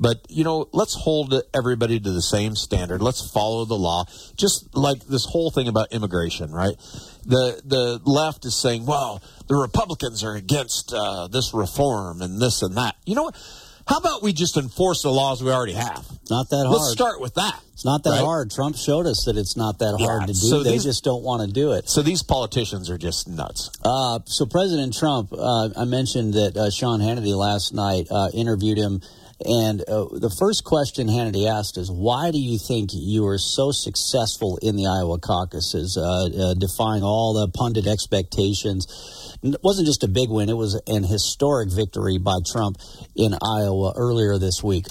But 0.00 0.26
you 0.28 0.42
know, 0.42 0.68
let's 0.72 0.94
hold 0.94 1.32
everybody 1.54 2.00
to 2.00 2.10
the 2.10 2.20
same 2.20 2.56
standard. 2.56 3.02
Let's 3.02 3.30
follow 3.30 3.64
the 3.66 3.78
law. 3.78 4.06
Just 4.34 4.74
like 4.74 5.06
this 5.06 5.26
whole 5.26 5.52
thing 5.52 5.68
about 5.68 5.92
immigration, 5.92 6.50
right? 6.50 6.74
The 7.24 7.62
the 7.64 8.00
left 8.04 8.44
is 8.44 8.60
saying, 8.60 8.84
"Well, 8.84 9.22
the 9.46 9.54
Republicans 9.54 10.24
are 10.24 10.34
against 10.34 10.92
uh, 10.92 11.28
this 11.28 11.54
reform 11.54 12.20
and 12.20 12.40
this 12.40 12.62
and 12.62 12.76
that." 12.76 12.96
You 13.06 13.14
know 13.14 13.24
what? 13.24 13.36
How 13.90 13.96
about 13.98 14.22
we 14.22 14.32
just 14.32 14.56
enforce 14.56 15.02
the 15.02 15.10
laws 15.10 15.42
we 15.42 15.50
already 15.50 15.72
have? 15.72 16.06
Not 16.30 16.48
that 16.50 16.64
hard. 16.64 16.68
Let's 16.80 16.92
start 16.92 17.20
with 17.20 17.34
that. 17.34 17.60
It's 17.74 17.84
not 17.84 18.04
that 18.04 18.10
Right? 18.10 18.20
hard. 18.20 18.52
Trump 18.52 18.76
showed 18.76 19.04
us 19.04 19.24
that 19.24 19.36
it's 19.36 19.56
not 19.56 19.80
that 19.80 19.96
Yeah, 19.98 20.06
hard 20.06 20.28
to 20.28 20.32
do. 20.32 20.38
so 20.38 20.62
they 20.62 20.72
these- 20.72 20.84
just 20.84 21.02
don't 21.02 21.24
want 21.24 21.42
to 21.42 21.48
do 21.48 21.72
it. 21.72 21.90
So 21.90 22.00
these 22.00 22.22
politicians 22.22 22.88
are 22.88 22.96
just 22.98 23.26
nuts. 23.26 23.68
Uh, 23.84 24.20
so 24.26 24.46
President 24.46 24.94
Trump, 24.94 25.32
uh, 25.32 25.70
I 25.76 25.84
mentioned 25.86 26.34
that 26.34 26.56
uh, 26.56 26.70
Sean 26.70 27.00
Hannity 27.00 27.36
last 27.36 27.74
night 27.74 28.06
uh, 28.12 28.28
interviewed 28.32 28.78
him, 28.78 29.00
and 29.44 29.80
uh, 29.88 30.04
the 30.12 30.30
first 30.38 30.62
question 30.62 31.08
Hannity 31.08 31.48
asked 31.48 31.76
is, 31.76 31.90
"Why 31.90 32.30
do 32.30 32.38
you 32.38 32.58
think 32.58 32.90
you 32.92 33.24
were 33.24 33.38
so 33.38 33.72
successful 33.72 34.56
in 34.62 34.76
the 34.76 34.86
Iowa 34.86 35.18
caucuses, 35.18 35.96
uh, 35.96 36.02
uh, 36.26 36.54
defying 36.54 37.02
all 37.02 37.32
the 37.32 37.48
pundit 37.48 37.88
expectations?" 37.88 38.86
It 39.42 39.56
wasn't 39.64 39.86
just 39.86 40.04
a 40.04 40.08
big 40.08 40.28
win; 40.28 40.50
it 40.50 40.56
was 40.56 40.80
an 40.86 41.02
historic 41.02 41.72
victory 41.72 42.18
by 42.18 42.44
Trump 42.44 42.76
in 43.16 43.32
Iowa 43.40 43.94
earlier 43.96 44.36
this 44.38 44.62
week. 44.62 44.86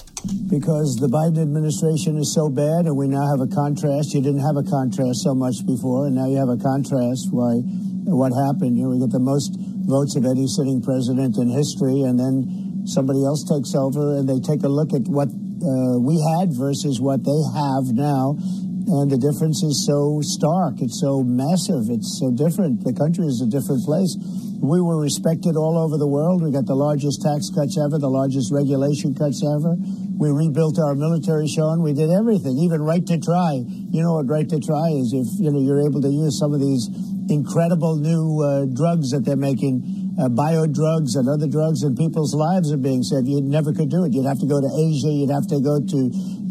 because 0.50 0.98
the 1.00 1.08
Biden 1.08 1.40
administration 1.40 2.18
is 2.18 2.34
so 2.34 2.50
bad, 2.50 2.84
and 2.84 2.96
we 2.96 3.06
now 3.08 3.24
have 3.30 3.40
a 3.40 3.46
contrast. 3.46 4.12
You 4.12 4.20
didn't 4.20 4.42
have 4.42 4.58
a 4.58 4.66
contrast 4.66 5.22
so 5.22 5.34
much 5.34 5.64
before, 5.64 6.06
and 6.06 6.14
now 6.18 6.26
you 6.26 6.36
have 6.36 6.50
a 6.50 6.58
contrast. 6.58 7.30
Why? 7.30 7.62
What 8.10 8.34
happened? 8.34 8.76
You 8.76 8.84
know, 8.84 8.90
we 8.90 8.98
get 8.98 9.14
the 9.14 9.22
most 9.22 9.54
votes 9.86 10.16
of 10.16 10.26
any 10.26 10.50
sitting 10.50 10.82
president 10.82 11.38
in 11.38 11.48
history, 11.48 12.02
and 12.02 12.18
then 12.18 12.84
somebody 12.90 13.22
else 13.24 13.46
takes 13.46 13.74
over, 13.78 14.18
and 14.18 14.28
they 14.28 14.42
take 14.42 14.66
a 14.66 14.68
look 14.68 14.92
at 14.92 15.06
what 15.06 15.30
uh, 15.30 15.96
we 16.02 16.18
had 16.18 16.50
versus 16.52 16.98
what 17.00 17.22
they 17.22 17.40
have 17.54 17.94
now. 17.94 18.34
And 18.90 19.06
the 19.06 19.22
difference 19.22 19.62
is 19.62 19.86
so 19.86 20.18
stark. 20.18 20.82
It's 20.82 20.98
so 20.98 21.22
massive. 21.22 21.86
It's 21.94 22.18
so 22.18 22.34
different. 22.34 22.82
The 22.82 22.90
country 22.90 23.22
is 23.30 23.38
a 23.38 23.46
different 23.46 23.86
place. 23.86 24.18
We 24.58 24.82
were 24.82 24.98
respected 24.98 25.54
all 25.54 25.78
over 25.78 25.94
the 25.94 26.10
world. 26.10 26.42
We 26.42 26.50
got 26.50 26.66
the 26.66 26.74
largest 26.74 27.22
tax 27.22 27.54
cuts 27.54 27.78
ever, 27.78 28.02
the 28.02 28.10
largest 28.10 28.50
regulation 28.50 29.14
cuts 29.14 29.46
ever. 29.46 29.78
We 30.18 30.34
rebuilt 30.34 30.82
our 30.82 30.98
military, 30.98 31.46
Sean. 31.46 31.86
We 31.86 31.94
did 31.94 32.10
everything, 32.10 32.58
even 32.58 32.82
right 32.82 33.06
to 33.06 33.16
try. 33.22 33.62
You 33.62 34.02
know 34.02 34.18
what 34.18 34.26
right 34.26 34.48
to 34.50 34.58
try 34.58 34.90
is 34.98 35.14
if 35.14 35.38
you 35.38 35.54
know 35.54 35.62
you're 35.62 35.86
able 35.86 36.02
to 36.02 36.10
use 36.10 36.34
some 36.34 36.50
of 36.50 36.58
these 36.58 36.90
incredible 37.30 37.94
new 37.94 38.42
uh, 38.42 38.66
drugs 38.74 39.14
that 39.14 39.22
they're 39.24 39.38
making, 39.38 39.99
uh, 40.20 40.28
bio 40.28 40.66
drugs 40.66 41.16
and 41.16 41.28
other 41.28 41.48
drugs, 41.48 41.82
and 41.82 41.96
people's 41.96 42.34
lives 42.34 42.70
are 42.72 42.76
being 42.76 43.02
saved. 43.02 43.26
You 43.26 43.40
never 43.40 43.72
could 43.72 43.88
do 43.88 44.04
it. 44.04 44.12
You'd 44.12 44.28
have 44.28 44.38
to 44.40 44.46
go 44.46 44.60
to 44.60 44.68
Asia. 44.68 45.08
You'd 45.08 45.32
have 45.32 45.48
to 45.48 45.60
go 45.64 45.80
to 45.80 45.98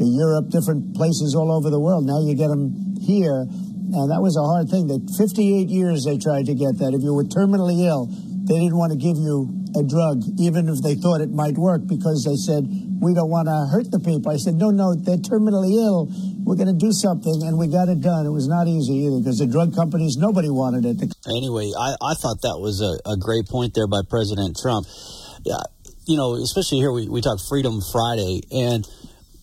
Europe, 0.02 0.50
different 0.50 0.96
places 0.96 1.36
all 1.36 1.52
over 1.52 1.70
the 1.70 1.80
world. 1.80 2.06
Now 2.06 2.20
you 2.26 2.34
get 2.34 2.50
them 2.50 2.98
here. 2.98 3.46
And 3.46 4.10
that 4.10 4.22
was 4.22 4.38
a 4.38 4.46
hard 4.46 4.70
thing. 4.70 4.88
That 4.90 5.06
58 5.18 5.70
years 5.70 6.06
they 6.06 6.18
tried 6.18 6.50
to 6.50 6.56
get 6.58 6.82
that. 6.82 6.98
If 6.98 7.06
you 7.06 7.14
were 7.14 7.26
terminally 7.26 7.86
ill, 7.86 8.10
they 8.50 8.58
didn't 8.58 8.78
want 8.78 8.94
to 8.94 8.98
give 8.98 9.18
you 9.18 9.54
a 9.78 9.86
drug, 9.86 10.26
even 10.42 10.66
if 10.70 10.82
they 10.82 10.96
thought 10.98 11.22
it 11.22 11.30
might 11.30 11.54
work, 11.54 11.86
because 11.86 12.26
they 12.26 12.38
said, 12.38 12.66
we 13.02 13.14
don't 13.14 13.30
want 13.30 13.46
to 13.46 13.70
hurt 13.70 13.92
the 13.94 14.02
people. 14.02 14.34
I 14.34 14.38
said, 14.38 14.56
no, 14.56 14.74
no, 14.74 14.98
they're 14.98 15.22
terminally 15.22 15.78
ill. 15.78 16.10
We're 16.44 16.56
going 16.56 16.68
to 16.68 16.74
do 16.74 16.92
something. 16.92 17.44
And 17.44 17.58
we 17.58 17.68
got 17.68 17.90
it 17.90 18.02
done. 18.02 18.26
It 18.26 18.32
was 18.32 18.48
not 18.48 18.68
easy 18.68 19.06
either, 19.06 19.20
because 19.20 19.40
the 19.40 19.48
drug 19.48 19.76
companies, 19.76 20.18
nobody 20.18 20.50
wanted 20.50 20.86
it. 20.86 21.14
Anyway, 21.28 21.72
I, 21.78 21.96
I 22.02 22.14
thought 22.16 22.42
that 22.42 22.60
was 22.60 22.82
a, 22.82 22.98
a 23.10 23.18
great 23.18 23.48
point 23.48 23.74
there 23.74 23.88
by 23.88 24.02
President 24.08 24.58
Trump. 24.62 24.88
Yeah, 25.46 25.64
you 26.08 26.18
know, 26.18 26.36
especially 26.36 26.80
here 26.80 26.92
we, 26.92 27.08
we 27.08 27.22
talk 27.22 27.40
Freedom 27.48 27.80
Friday 27.92 28.42
and 28.52 28.88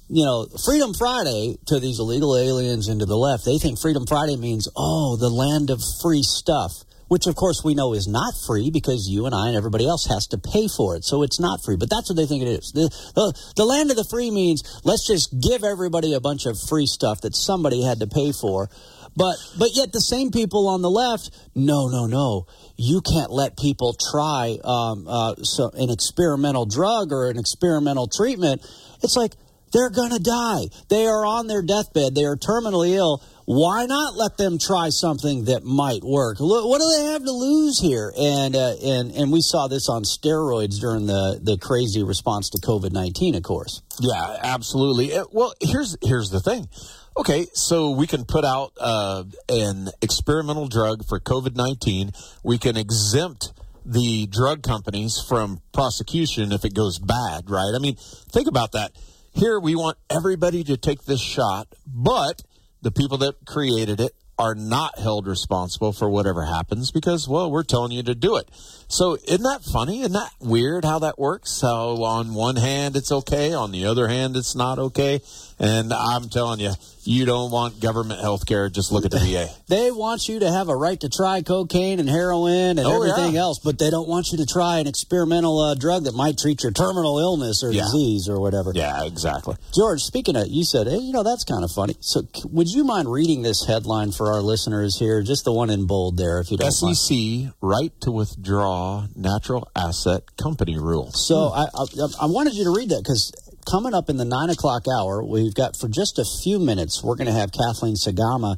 you 0.09 0.25
know, 0.25 0.47
Freedom 0.65 0.95
Friday 0.95 1.59
to 1.67 1.81
these 1.81 1.99
illegal 1.99 2.37
aliens 2.37 2.89
and 2.89 3.01
to 3.01 3.07
the 3.07 3.17
left, 3.17 3.45
they 3.45 3.59
think 3.59 3.81
Freedom 3.81 4.07
Friday 4.07 4.37
means, 4.37 4.69
oh, 4.77 5.17
the 5.17 5.29
land 5.29 5.71
of 5.71 5.83
free 6.01 6.23
stuff, 6.23 6.86
which 7.09 7.27
of 7.27 7.37
course 7.37 7.63
we 7.65 7.75
know 7.75 7.93
is 7.93 8.09
not 8.09 8.35
free 8.47 8.71
because 8.71 9.09
you 9.09 9.27
and 9.27 9.35
I 9.35 9.49
and 9.49 9.57
everybody 9.57 9.87
else 9.87 10.07
has 10.07 10.27
to 10.29 10.39
pay 10.39 10.69
for 10.69 10.97
it. 10.97 11.05
So 11.05 11.23
it's 11.23 11.41
not 11.41 11.63
free, 11.65 11.77
but 11.77 11.91
that's 11.91 12.11
what 12.11 12.17
they 12.17 12.27
think 12.27 12.43
it 12.43 12.49
is. 12.49 12.73
The, 12.73 12.89
the, 13.15 13.33
the 13.57 13.65
land 13.65 13.91
of 13.91 13.97
the 13.97 14.07
free 14.11 14.31
means 14.31 14.63
let's 14.85 15.07
just 15.07 15.41
give 15.41 15.65
everybody 15.65 16.15
a 16.15 16.21
bunch 16.21 16.47
of 16.47 16.59
free 16.69 16.87
stuff 16.87 17.21
that 17.23 17.37
somebody 17.37 17.83
had 17.83 18.01
to 18.01 18.07
pay 18.07 18.33
for. 18.33 18.69
But 19.17 19.37
but 19.59 19.71
yet 19.73 19.93
the 19.93 20.01
same 20.01 20.31
people 20.31 20.69
on 20.69 20.83
the 20.83 20.91
left, 20.91 21.31
no, 21.55 21.89
no, 21.89 22.07
no, 22.07 22.47
you 22.77 23.01
can't 23.01 23.33
let 23.33 23.57
people 23.57 23.97
try 24.13 24.59
um, 24.63 25.09
uh, 25.09 25.37
so 25.37 25.71
an 25.73 25.89
experimental 25.89 26.67
drug 26.67 27.13
or 27.13 27.31
an 27.31 27.39
experimental 27.39 28.09
treatment. 28.09 28.61
It's 29.03 29.17
like 29.17 29.33
they're 29.73 29.91
gonna 29.91 30.19
die. 30.19 30.69
They 30.91 31.07
are 31.07 31.25
on 31.25 31.47
their 31.47 31.63
deathbed. 31.63 32.15
They 32.15 32.25
are 32.25 32.37
terminally 32.37 32.91
ill. 32.91 33.23
Why 33.47 33.87
not 33.87 34.17
let 34.17 34.37
them 34.37 34.59
try 34.59 34.89
something 34.91 35.45
that 35.45 35.63
might 35.63 36.03
work? 36.03 36.39
What 36.41 36.81
do 36.81 36.91
they 36.97 37.13
have 37.13 37.25
to 37.25 37.31
lose 37.31 37.79
here? 37.79 38.13
And 38.19 38.57
uh, 38.57 38.75
and 38.83 39.13
and 39.13 39.33
we 39.33 39.41
saw 39.41 39.69
this 39.69 39.89
on 39.89 40.03
steroids 40.03 40.81
during 40.81 41.07
the 41.07 41.39
the 41.41 41.57
crazy 41.57 42.03
response 42.03 42.51
to 42.51 42.59
COVID 42.59 42.93
nineteen, 42.93 43.37
of 43.37 43.45
course. 43.45 43.83
Yeah, 44.01 44.37
absolutely. 44.43 45.15
Uh, 45.17 45.27
Well, 45.31 45.55
here's 45.61 45.97
here's 46.03 46.31
the 46.31 46.41
thing. 46.41 46.69
Okay, 47.17 47.47
so 47.55 47.93
we 47.93 48.09
can 48.09 48.25
put 48.25 48.45
out 48.45 48.73
uh, 48.79 49.23
an 49.49 49.91
experimental 50.03 50.67
drug 50.67 51.07
for 51.07 51.21
COVID 51.21 51.55
nineteen. 51.55 52.11
We 52.43 52.59
can 52.59 52.77
exempt 52.77 53.53
the 53.85 54.27
drug 54.27 54.65
companies 54.65 55.23
from 55.29 55.61
prosecution 55.73 56.51
if 56.51 56.65
it 56.65 56.75
goes 56.75 56.99
bad, 56.99 57.49
right? 57.49 57.73
I 57.73 57.79
mean, 57.79 57.95
think 57.95 58.49
about 58.49 58.73
that. 58.73 58.91
Here 59.33 59.61
we 59.61 59.77
want 59.77 59.99
everybody 60.11 60.65
to 60.65 60.77
take 60.77 61.05
this 61.05 61.21
shot, 61.21 61.69
but 61.87 62.43
the 62.87 62.93
people 62.93 63.19
that 63.19 63.45
created 63.45 63.99
it 63.99 64.13
are 64.39 64.55
not 64.55 64.97
held 64.97 65.27
responsible 65.27 65.93
for 65.93 66.09
whatever 66.09 66.45
happens 66.45 66.93
because, 66.93 67.27
well, 67.27 67.51
we're 67.51 67.65
telling 67.65 67.91
you 67.91 68.01
to 68.01 68.15
do 68.15 68.37
it. 68.37 68.49
So 68.89 69.17
isn't 69.27 69.43
that 69.43 69.63
funny? 69.65 70.01
Isn't 70.01 70.13
that 70.13 70.31
weird 70.41 70.85
how 70.85 71.01
that 71.01 71.19
works? 71.19 71.61
How 71.61 72.03
on 72.05 72.35
one 72.35 72.57
hand 72.57 72.97
it's 72.97 73.11
okay, 73.11 73.53
on 73.53 73.73
the 73.73 73.87
other 73.87 74.07
hand 74.09 74.37
it's 74.37 74.55
not 74.55 74.79
okay. 74.79 75.21
And 75.59 75.91
I'm 75.93 76.29
telling 76.29 76.61
you, 76.61 76.73
you 77.05 77.25
don't 77.25 77.51
want 77.51 77.81
government 77.81 78.21
health 78.21 78.45
care. 78.45 78.69
Just 78.69 78.93
look 78.93 79.07
at 79.07 79.11
the 79.11 79.19
VA. 79.19 79.49
They 79.69 79.91
want 79.91 80.29
you 80.29 80.41
to 80.41 80.51
have 80.53 80.69
a 80.69 80.77
right 80.77 81.01
to 81.01 81.09
try 81.09 81.41
cocaine 81.43 81.99
and 81.99 82.09
heroin 82.09 82.79
and 82.79 82.81
Oh, 82.81 83.03
everything 83.03 83.35
yeah. 83.35 83.41
else, 83.41 83.59
but 83.65 83.79
they 83.79 83.89
don't 83.91 84.07
want 84.07 84.31
you 84.33 84.39
to 84.39 84.47
try 84.47 84.79
an 84.79 84.87
experimental 84.87 85.59
uh, 85.59 85.75
drug 85.75 86.05
that 86.05 86.15
might 86.15 86.37
treat 86.39 86.63
your 86.63 86.73
terminal 86.73 87.19
illness 87.19 87.65
or 87.65 87.73
Yeah. 87.73 87.83
disease 87.85 88.29
or 88.29 88.39
whatever. 88.39 88.71
Yeah, 88.75 89.05
exactly. 89.05 89.57
George, 89.75 90.03
speaking 90.03 90.37
of, 90.37 90.47
you 90.49 90.63
said, 90.65 90.87
hey, 90.87 90.99
you 90.99 91.13
know, 91.13 91.23
that's 91.25 91.43
kind 91.45 91.65
of 91.65 91.71
funny. 91.73 91.97
So, 92.01 92.21
c- 92.35 92.43
would 92.53 92.69
you 92.69 92.85
mind 92.85 93.11
reading 93.11 93.41
this 93.43 93.65
headline 93.67 94.13
for 94.13 94.33
our 94.33 94.43
listeners 94.43 94.99
here? 94.99 95.23
Just 95.23 95.45
the 95.45 95.53
one 95.53 95.71
in 95.71 95.87
bold 95.87 96.19
there, 96.19 96.39
if 96.41 96.51
you 96.53 96.59
don't 96.59 96.71
mind. 96.83 96.97
SEC 96.99 97.53
right 97.63 97.93
to 98.03 98.11
withdraw 98.13 98.76
natural 99.15 99.69
asset 99.75 100.23
company 100.37 100.79
rule. 100.79 101.11
So 101.13 101.49
I, 101.55 101.67
I, 101.75 101.85
I 102.23 102.27
wanted 102.27 102.55
you 102.55 102.65
to 102.65 102.71
read 102.71 102.91
that 102.91 103.03
because 103.03 103.33
coming 103.71 103.95
up 103.95 104.09
in 104.09 104.17
the 104.17 104.25
nine 104.25 104.51
o'clock 104.51 104.85
hour, 104.89 105.23
we've 105.25 105.55
got 105.55 105.77
for 105.77 105.89
just 105.89 106.19
a 106.19 106.25
few 106.43 106.59
minutes, 106.59 107.03
we're 107.03 107.17
going 107.17 107.27
to 107.27 107.33
have 107.33 107.51
Kathleen 107.53 107.95
Sgamma 107.95 108.57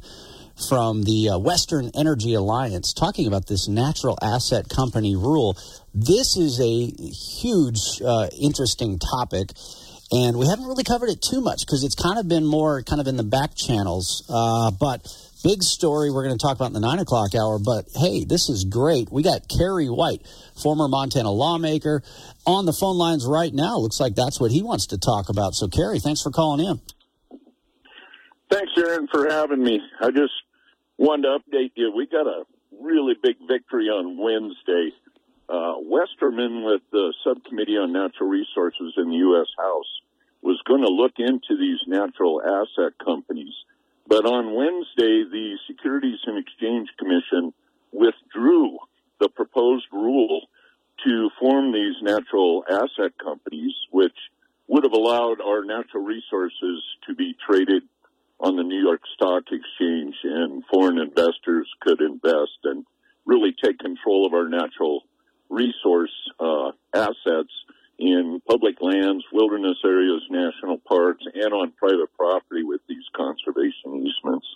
from 0.67 1.03
the 1.03 1.29
uh, 1.29 1.37
Western 1.37 1.89
Energy 1.95 2.33
Alliance 2.33 2.93
talking 2.93 3.27
about 3.27 3.47
this 3.47 3.67
natural 3.67 4.17
asset 4.21 4.67
company 4.69 5.15
rule. 5.15 5.57
This 5.93 6.37
is 6.37 6.59
a 6.59 6.87
huge, 7.41 8.01
uh, 8.05 8.27
interesting 8.39 8.99
topic. 8.99 9.51
And 10.11 10.37
we 10.37 10.47
haven't 10.47 10.65
really 10.65 10.83
covered 10.83 11.09
it 11.09 11.21
too 11.21 11.39
much 11.39 11.61
because 11.65 11.83
it's 11.83 11.93
kind 11.93 12.17
of 12.17 12.27
been 12.27 12.43
more 12.43 12.81
kind 12.81 12.99
of 12.99 13.07
in 13.07 13.15
the 13.15 13.23
back 13.23 13.53
channels. 13.55 14.25
Uh, 14.27 14.71
but 14.71 15.05
big 15.43 15.63
story 15.63 16.11
we're 16.11 16.23
going 16.23 16.37
to 16.37 16.41
talk 16.41 16.55
about 16.55 16.67
in 16.67 16.73
the 16.73 16.79
nine 16.79 16.99
o'clock 16.99 17.35
hour. 17.35 17.59
But 17.59 17.85
hey, 17.95 18.25
this 18.25 18.49
is 18.49 18.65
great. 18.65 19.11
We 19.11 19.23
got 19.23 19.47
Kerry 19.47 19.87
White, 19.87 20.25
former 20.61 20.87
Montana 20.87 21.31
lawmaker, 21.31 22.03
on 22.45 22.65
the 22.65 22.73
phone 22.73 22.97
lines 22.97 23.25
right 23.25 23.53
now. 23.53 23.77
Looks 23.77 23.99
like 23.99 24.15
that's 24.15 24.39
what 24.39 24.51
he 24.51 24.61
wants 24.61 24.87
to 24.87 24.97
talk 24.97 25.29
about. 25.29 25.55
So, 25.55 25.67
Kerry, 25.67 25.99
thanks 25.99 26.21
for 26.21 26.31
calling 26.31 26.65
in. 26.65 26.81
Thanks, 28.49 28.71
Aaron, 28.77 29.07
for 29.11 29.29
having 29.29 29.63
me. 29.63 29.79
I 30.01 30.09
just 30.09 30.33
wanted 30.97 31.23
to 31.23 31.37
update 31.37 31.71
you. 31.75 31.91
We 31.95 32.07
got 32.07 32.25
a 32.25 32.43
really 32.81 33.13
big 33.21 33.35
victory 33.47 33.85
on 33.85 34.17
Wednesday. 34.17 34.91
Uh, 35.47 35.75
Westerman, 35.79 36.63
with 36.63 36.81
the 36.91 37.13
Subcommittee 37.23 37.77
on 37.77 37.91
Natural 37.91 38.29
Resources 38.29 38.93
in 38.97 39.09
the 39.09 39.17
U.S. 39.17 39.47
House, 39.57 39.87
was 40.41 40.61
going 40.67 40.81
to 40.81 40.89
look 40.89 41.13
into 41.17 41.57
these 41.57 41.79
natural 41.87 42.41
asset 42.41 42.93
companies. 43.03 43.53
But 44.09 44.25
on 44.25 44.55
Wednesday, 44.55 45.23
the 45.29 45.55
Securities 45.67 46.17
and 46.25 46.39
Exchange 46.39 46.89
Commission 46.97 47.53
withdrew 47.91 48.79
the 49.19 49.29
proposed 49.29 49.85
rule 49.93 50.47
to 51.05 51.29
form 51.39 51.71
these 51.71 51.93
natural 52.01 52.63
asset 52.67 53.11
companies, 53.23 53.75
which 53.91 54.17
would 54.67 54.83
have 54.83 54.93
allowed 54.93 55.41
our 55.41 55.63
natural 55.63 56.03
resources 56.03 56.83
to 57.07 57.13
be 57.13 57.35
traded 57.47 57.83
on 58.39 58.55
the 58.55 58.63
New 58.63 58.81
York 58.81 59.01
Stock 59.13 59.43
Exchange 59.51 60.15
and 60.23 60.63
foreign 60.73 60.97
investors 60.97 61.69
could 61.81 62.01
invest 62.01 62.57
and 62.63 62.85
really 63.25 63.53
take 63.63 63.77
control 63.77 64.25
of 64.25 64.33
our 64.33 64.49
natural 64.49 65.03
resource 65.49 66.13
uh, 66.39 66.71
assets 66.95 67.53
in 67.99 68.41
public 68.49 68.81
lands, 68.81 69.25
wilderness 69.31 69.77
areas, 69.83 70.21
national 70.29 70.77
parks, 70.77 71.23
and 71.33 71.53
on 71.53 71.71
private 71.71 72.09
property 72.17 72.63
with 72.63 72.79
these 72.87 73.03
conservation 73.13 74.07
easements. 74.07 74.47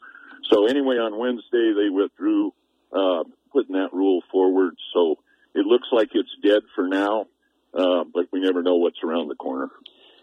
So 0.49 0.65
anyway, 0.65 0.95
on 0.95 1.17
Wednesday 1.17 1.73
they 1.75 1.89
withdrew 1.89 2.53
uh, 2.93 3.23
putting 3.51 3.75
that 3.75 3.93
rule 3.93 4.23
forward. 4.31 4.75
So 4.93 5.19
it 5.53 5.65
looks 5.65 5.87
like 5.91 6.09
it's 6.13 6.35
dead 6.41 6.63
for 6.73 6.87
now, 6.87 7.27
uh, 7.73 8.05
but 8.11 8.27
we 8.31 8.39
never 8.39 8.63
know 8.63 8.75
what's 8.75 9.03
around 9.03 9.27
the 9.27 9.35
corner. 9.35 9.69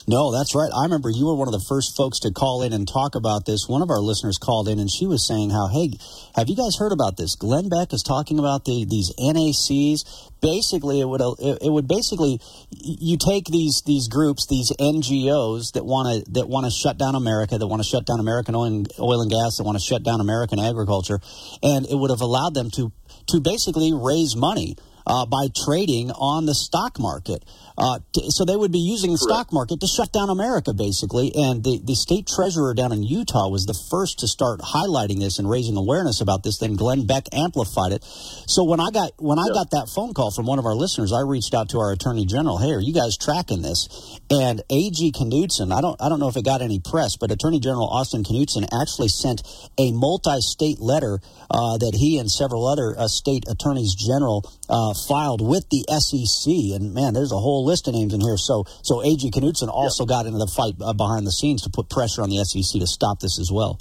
No, 0.09 0.32
that's 0.32 0.55
right. 0.55 0.70
I 0.74 0.84
remember 0.84 1.11
you 1.11 1.26
were 1.26 1.34
one 1.34 1.46
of 1.46 1.53
the 1.53 1.64
first 1.68 1.94
folks 1.94 2.20
to 2.20 2.32
call 2.32 2.62
in 2.62 2.72
and 2.72 2.88
talk 2.88 3.14
about 3.14 3.44
this. 3.44 3.68
One 3.68 3.82
of 3.82 3.90
our 3.90 4.01
listeners 4.01 4.38
called 4.38 4.66
in 4.68 4.78
and 4.78 4.90
she 4.90 5.07
was 5.07 5.26
saying 5.26 5.51
how, 5.51 5.68
hey, 5.68 5.92
have 6.34 6.48
you 6.48 6.57
guys 6.57 6.76
heard 6.78 6.92
about 6.92 7.16
this? 7.16 7.36
Glenn 7.36 7.68
Beck 7.68 7.92
is 7.92 8.03
talking 8.03 8.38
about 8.38 8.64
the 8.64 8.86
these 8.88 9.12
NACs. 9.20 10.01
Basically, 10.40 11.01
it 11.01 11.05
would 11.05 11.20
it 11.38 11.70
would 11.70 11.86
basically 11.86 12.40
you 12.70 13.18
take 13.18 13.44
these 13.46 13.82
these 13.84 14.09
groups, 14.09 14.46
these 14.46 14.72
NGOs 14.80 15.72
that 15.72 15.84
want 15.84 16.24
to 16.24 16.32
that 16.32 16.48
want 16.48 16.64
to 16.64 16.72
shut 16.72 16.96
down 16.96 17.14
America, 17.14 17.59
that 17.59 17.66
want 17.66 17.82
to 17.82 17.88
shut 17.88 18.07
down 18.07 18.20
American 18.20 18.55
oil 18.55 18.64
and, 18.64 18.88
oil 18.98 19.20
and 19.20 19.30
gas, 19.30 19.59
that 19.59 19.64
want 19.64 19.76
to 19.76 19.84
shut 19.84 20.03
down 20.03 20.20
American 20.20 20.59
agriculture, 20.59 21.20
and 21.62 21.84
it 21.86 21.94
would 21.94 22.11
have 22.11 22.22
allowed 22.22 22.55
them 22.55 22.70
to 22.70 22.90
to 23.28 23.40
basically 23.40 23.92
raise 23.92 24.34
money 24.34 24.76
uh, 25.07 25.26
by 25.26 25.48
trading 25.64 26.11
on 26.12 26.46
the 26.46 26.55
stock 26.55 26.98
market. 26.98 27.44
Uh, 27.78 27.98
t- 28.12 28.30
so 28.30 28.44
they 28.44 28.57
would 28.57 28.72
be 28.72 28.78
using 28.78 29.12
the 29.12 29.18
stock 29.18 29.53
market 29.53 29.80
to 29.80 29.86
shut 29.86 30.12
down 30.12 30.28
America, 30.28 30.74
basically. 30.74 31.32
And 31.34 31.64
the, 31.64 31.80
the 31.82 31.94
state 31.94 32.28
treasurer 32.28 32.74
down 32.74 32.92
in 32.92 33.03
Utah 33.03 33.48
was 33.48 33.64
the 33.64 33.78
first 33.90 34.18
to 34.20 34.28
start 34.28 34.61
highlighting 34.61 35.18
this 35.18 35.38
and 35.38 35.48
raising 35.48 35.76
awareness 35.76 36.20
about 36.20 36.42
this. 36.42 36.59
Then 36.59 36.76
Glenn 36.76 37.07
Beck 37.07 37.24
amplified 37.32 37.92
it. 37.92 38.05
So 38.05 38.64
when 38.64 38.80
I 38.80 38.90
got 38.90 39.12
when 39.16 39.38
I 39.38 39.48
got 39.48 39.70
that 39.70 39.88
phone 39.88 40.12
call 40.12 40.30
from 40.30 40.46
one 40.46 40.59
of 40.59 40.66
our 40.66 40.74
listeners, 40.74 41.12
I 41.12 41.20
reached 41.20 41.55
out 41.55 41.70
to 41.70 41.78
our 41.78 41.92
attorney 41.92 42.26
general. 42.26 42.59
Hey, 42.59 42.72
are 42.72 42.80
you 42.80 42.92
guys 42.92 43.16
tracking 43.16 43.62
this? 43.62 43.88
And 44.30 44.61
A.G. 44.68 45.12
Knudsen, 45.16 45.72
I 45.72 45.80
don't 45.80 45.96
I 46.03 46.09
don't 46.09 46.20
know 46.20 46.28
if 46.28 46.36
it 46.36 46.44
got 46.44 46.61
any 46.61 46.80
press, 46.80 47.16
but 47.16 47.30
Attorney 47.30 47.61
General 47.61 47.88
Austin 47.88 48.22
Knudsen 48.22 48.64
actually 48.72 49.09
sent 49.09 49.42
a 49.78 49.92
multi-state 49.92 50.80
letter 50.80 51.20
uh, 51.51 51.78
that 51.78 51.96
he 51.96 52.18
and 52.18 52.30
several 52.30 52.66
other 52.66 52.94
uh, 52.98 53.09
state 53.09 53.44
attorneys 53.48 53.94
general 53.94 54.44
uh, 54.91 54.95
filed 55.09 55.41
with 55.41 55.68
the 55.70 55.84
SEC. 55.88 56.53
And 56.74 56.93
man, 56.93 57.14
there's 57.14 57.32
a 57.32 57.38
whole 57.38 57.64
list 57.64 57.88
of 57.88 57.95
names 57.95 58.12
in 58.12 58.20
here. 58.20 58.36
So, 58.36 58.64
so 58.82 59.03
A.G. 59.03 59.30
Knudsen 59.30 59.68
also 59.68 60.05
got 60.05 60.26
into 60.26 60.38
the 60.38 60.47
fight 60.47 60.74
uh, 60.80 60.93
behind 60.93 61.26
the 61.26 61.32
scenes 61.32 61.62
to 61.62 61.70
put 61.70 61.88
pressure 61.88 62.22
on 62.22 62.30
the 62.30 62.45
SEC 62.45 62.80
to 62.80 62.86
stop 62.86 63.20
this 63.20 63.38
as 63.38 63.51
well. 63.53 63.78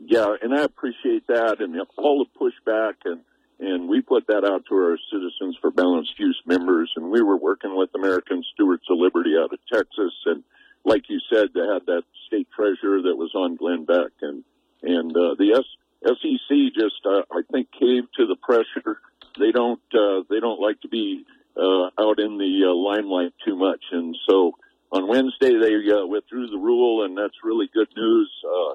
Yeah, 0.00 0.34
and 0.42 0.54
I 0.54 0.62
appreciate 0.62 1.26
that, 1.28 1.60
and 1.60 1.80
all 1.96 2.24
the 2.24 2.38
pushback, 2.38 2.94
and 3.04 3.20
and 3.60 3.88
we 3.88 4.00
put 4.00 4.26
that 4.26 4.44
out 4.44 4.64
to 4.68 4.74
our 4.74 4.98
Citizens 5.10 5.56
for 5.60 5.70
Balanced 5.70 6.18
Use 6.18 6.40
members, 6.44 6.92
and 6.96 7.10
we 7.10 7.22
were 7.22 7.36
working 7.36 7.76
with 7.76 7.90
American 7.94 8.42
Stewards 8.52 8.82
of 8.90 8.98
Liberty 8.98 9.34
out 9.38 9.52
of 9.52 9.60
Texas, 9.72 10.12
and 10.26 10.42
like 10.84 11.08
you 11.08 11.20
said, 11.32 11.48
they 11.54 11.60
had 11.60 11.86
that 11.86 12.02
state 12.26 12.48
treasurer 12.54 13.02
that 13.02 13.16
was 13.16 13.32
on 13.34 13.56
Glenn 13.56 13.84
Beck, 13.84 14.12
and 14.20 14.44
and 14.82 15.16
uh, 15.16 15.34
the 15.38 15.52
S- 15.54 16.16
SEC 16.20 16.74
just 16.74 17.06
uh, 17.06 17.22
I 17.30 17.42
think 17.52 17.68
caved 17.70 18.08
to 18.16 18.26
the 18.26 18.36
pressure. 18.36 18.98
They 19.38 19.52
don't 19.52 19.80
uh, 19.94 20.22
they 20.28 20.40
don't 20.40 20.60
like 20.60 20.80
to 20.82 20.88
be 20.88 21.24
uh, 21.56 21.90
out 21.98 22.18
in 22.18 22.38
the 22.38 22.64
uh, 22.66 22.74
limelight 22.74 23.32
too 23.44 23.56
much. 23.56 23.82
And 23.92 24.16
so 24.28 24.52
on 24.90 25.08
Wednesday 25.08 25.58
they 25.58 25.92
uh, 25.92 26.06
withdrew 26.06 26.48
the 26.48 26.58
rule, 26.58 27.04
and 27.04 27.16
that's 27.16 27.34
really 27.42 27.68
good 27.72 27.88
news. 27.96 28.30
Uh, 28.44 28.74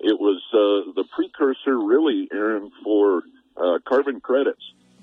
it 0.00 0.18
was 0.18 0.40
uh, 0.52 0.92
the 0.94 1.04
precursor, 1.10 1.78
really, 1.78 2.28
Aaron, 2.32 2.70
for 2.84 3.22
uh, 3.56 3.78
carbon 3.84 4.20
credits. 4.20 4.62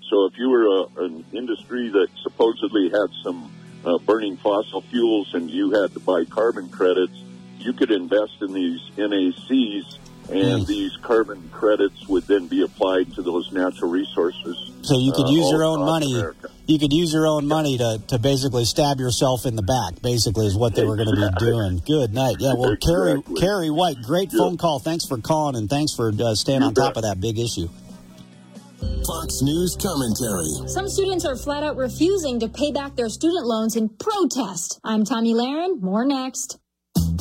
So 0.09 0.25
if 0.25 0.37
you 0.37 0.49
were 0.49 0.65
a, 0.65 1.05
an 1.05 1.25
industry 1.33 1.89
that 1.89 2.07
supposedly 2.21 2.89
had 2.89 3.09
some 3.23 3.51
uh, 3.83 3.97
burning 3.99 4.37
fossil 4.37 4.81
fuels 4.81 5.33
and 5.33 5.49
you 5.49 5.71
had 5.71 5.93
to 5.93 5.99
buy 5.99 6.25
carbon 6.25 6.69
credits, 6.69 7.13
you 7.59 7.73
could 7.73 7.91
invest 7.91 8.41
in 8.41 8.53
these 8.53 8.79
NACs 8.97 9.97
and 10.29 10.65
these 10.65 10.95
carbon 10.97 11.49
credits 11.51 12.07
would 12.07 12.23
then 12.23 12.47
be 12.47 12.63
applied 12.63 13.13
to 13.13 13.21
those 13.21 13.51
natural 13.51 13.91
resources. 13.91 14.71
So 14.85 14.99
you 14.99 15.11
could 15.11 15.25
uh, 15.25 15.31
use 15.31 15.49
your 15.51 15.63
own 15.63 15.79
money. 15.79 16.13
America. 16.13 16.49
You 16.67 16.79
could 16.79 16.93
use 16.93 17.13
your 17.13 17.27
own 17.27 17.47
money 17.47 17.77
to, 17.77 18.01
to 18.07 18.19
basically 18.19 18.65
stab 18.65 18.99
yourself 18.99 19.45
in 19.45 19.55
the 19.55 19.61
back. 19.61 20.01
Basically, 20.01 20.47
is 20.47 20.55
what 20.55 20.75
they 20.75 20.83
were 20.83 20.95
going 20.95 21.09
to 21.09 21.15
be 21.15 21.45
doing. 21.45 21.81
Good 21.85 22.13
night. 22.13 22.37
Yeah. 22.39 22.53
Well, 22.53 22.71
exactly. 22.71 23.23
Kerry 23.23 23.39
Kerry 23.39 23.69
White, 23.69 24.01
great 24.03 24.31
yeah. 24.31 24.39
phone 24.39 24.57
call. 24.57 24.79
Thanks 24.79 25.05
for 25.05 25.17
calling 25.17 25.55
and 25.55 25.69
thanks 25.69 25.93
for 25.93 26.11
uh, 26.11 26.35
staying 26.35 26.61
you 26.61 26.67
on 26.67 26.73
bet. 26.73 26.85
top 26.85 26.97
of 26.97 27.03
that 27.03 27.19
big 27.19 27.37
issue. 27.39 27.67
Fox 29.05 29.41
News 29.41 29.75
commentary. 29.79 30.67
Some 30.67 30.87
students 30.89 31.25
are 31.25 31.35
flat 31.35 31.63
out 31.63 31.77
refusing 31.77 32.39
to 32.39 32.47
pay 32.47 32.71
back 32.71 32.95
their 32.95 33.09
student 33.09 33.45
loans 33.45 33.75
in 33.75 33.89
protest. 33.89 34.79
I'm 34.83 35.03
Tomi 35.05 35.33
Lahren. 35.33 35.81
More 35.81 36.05
next. 36.05 36.59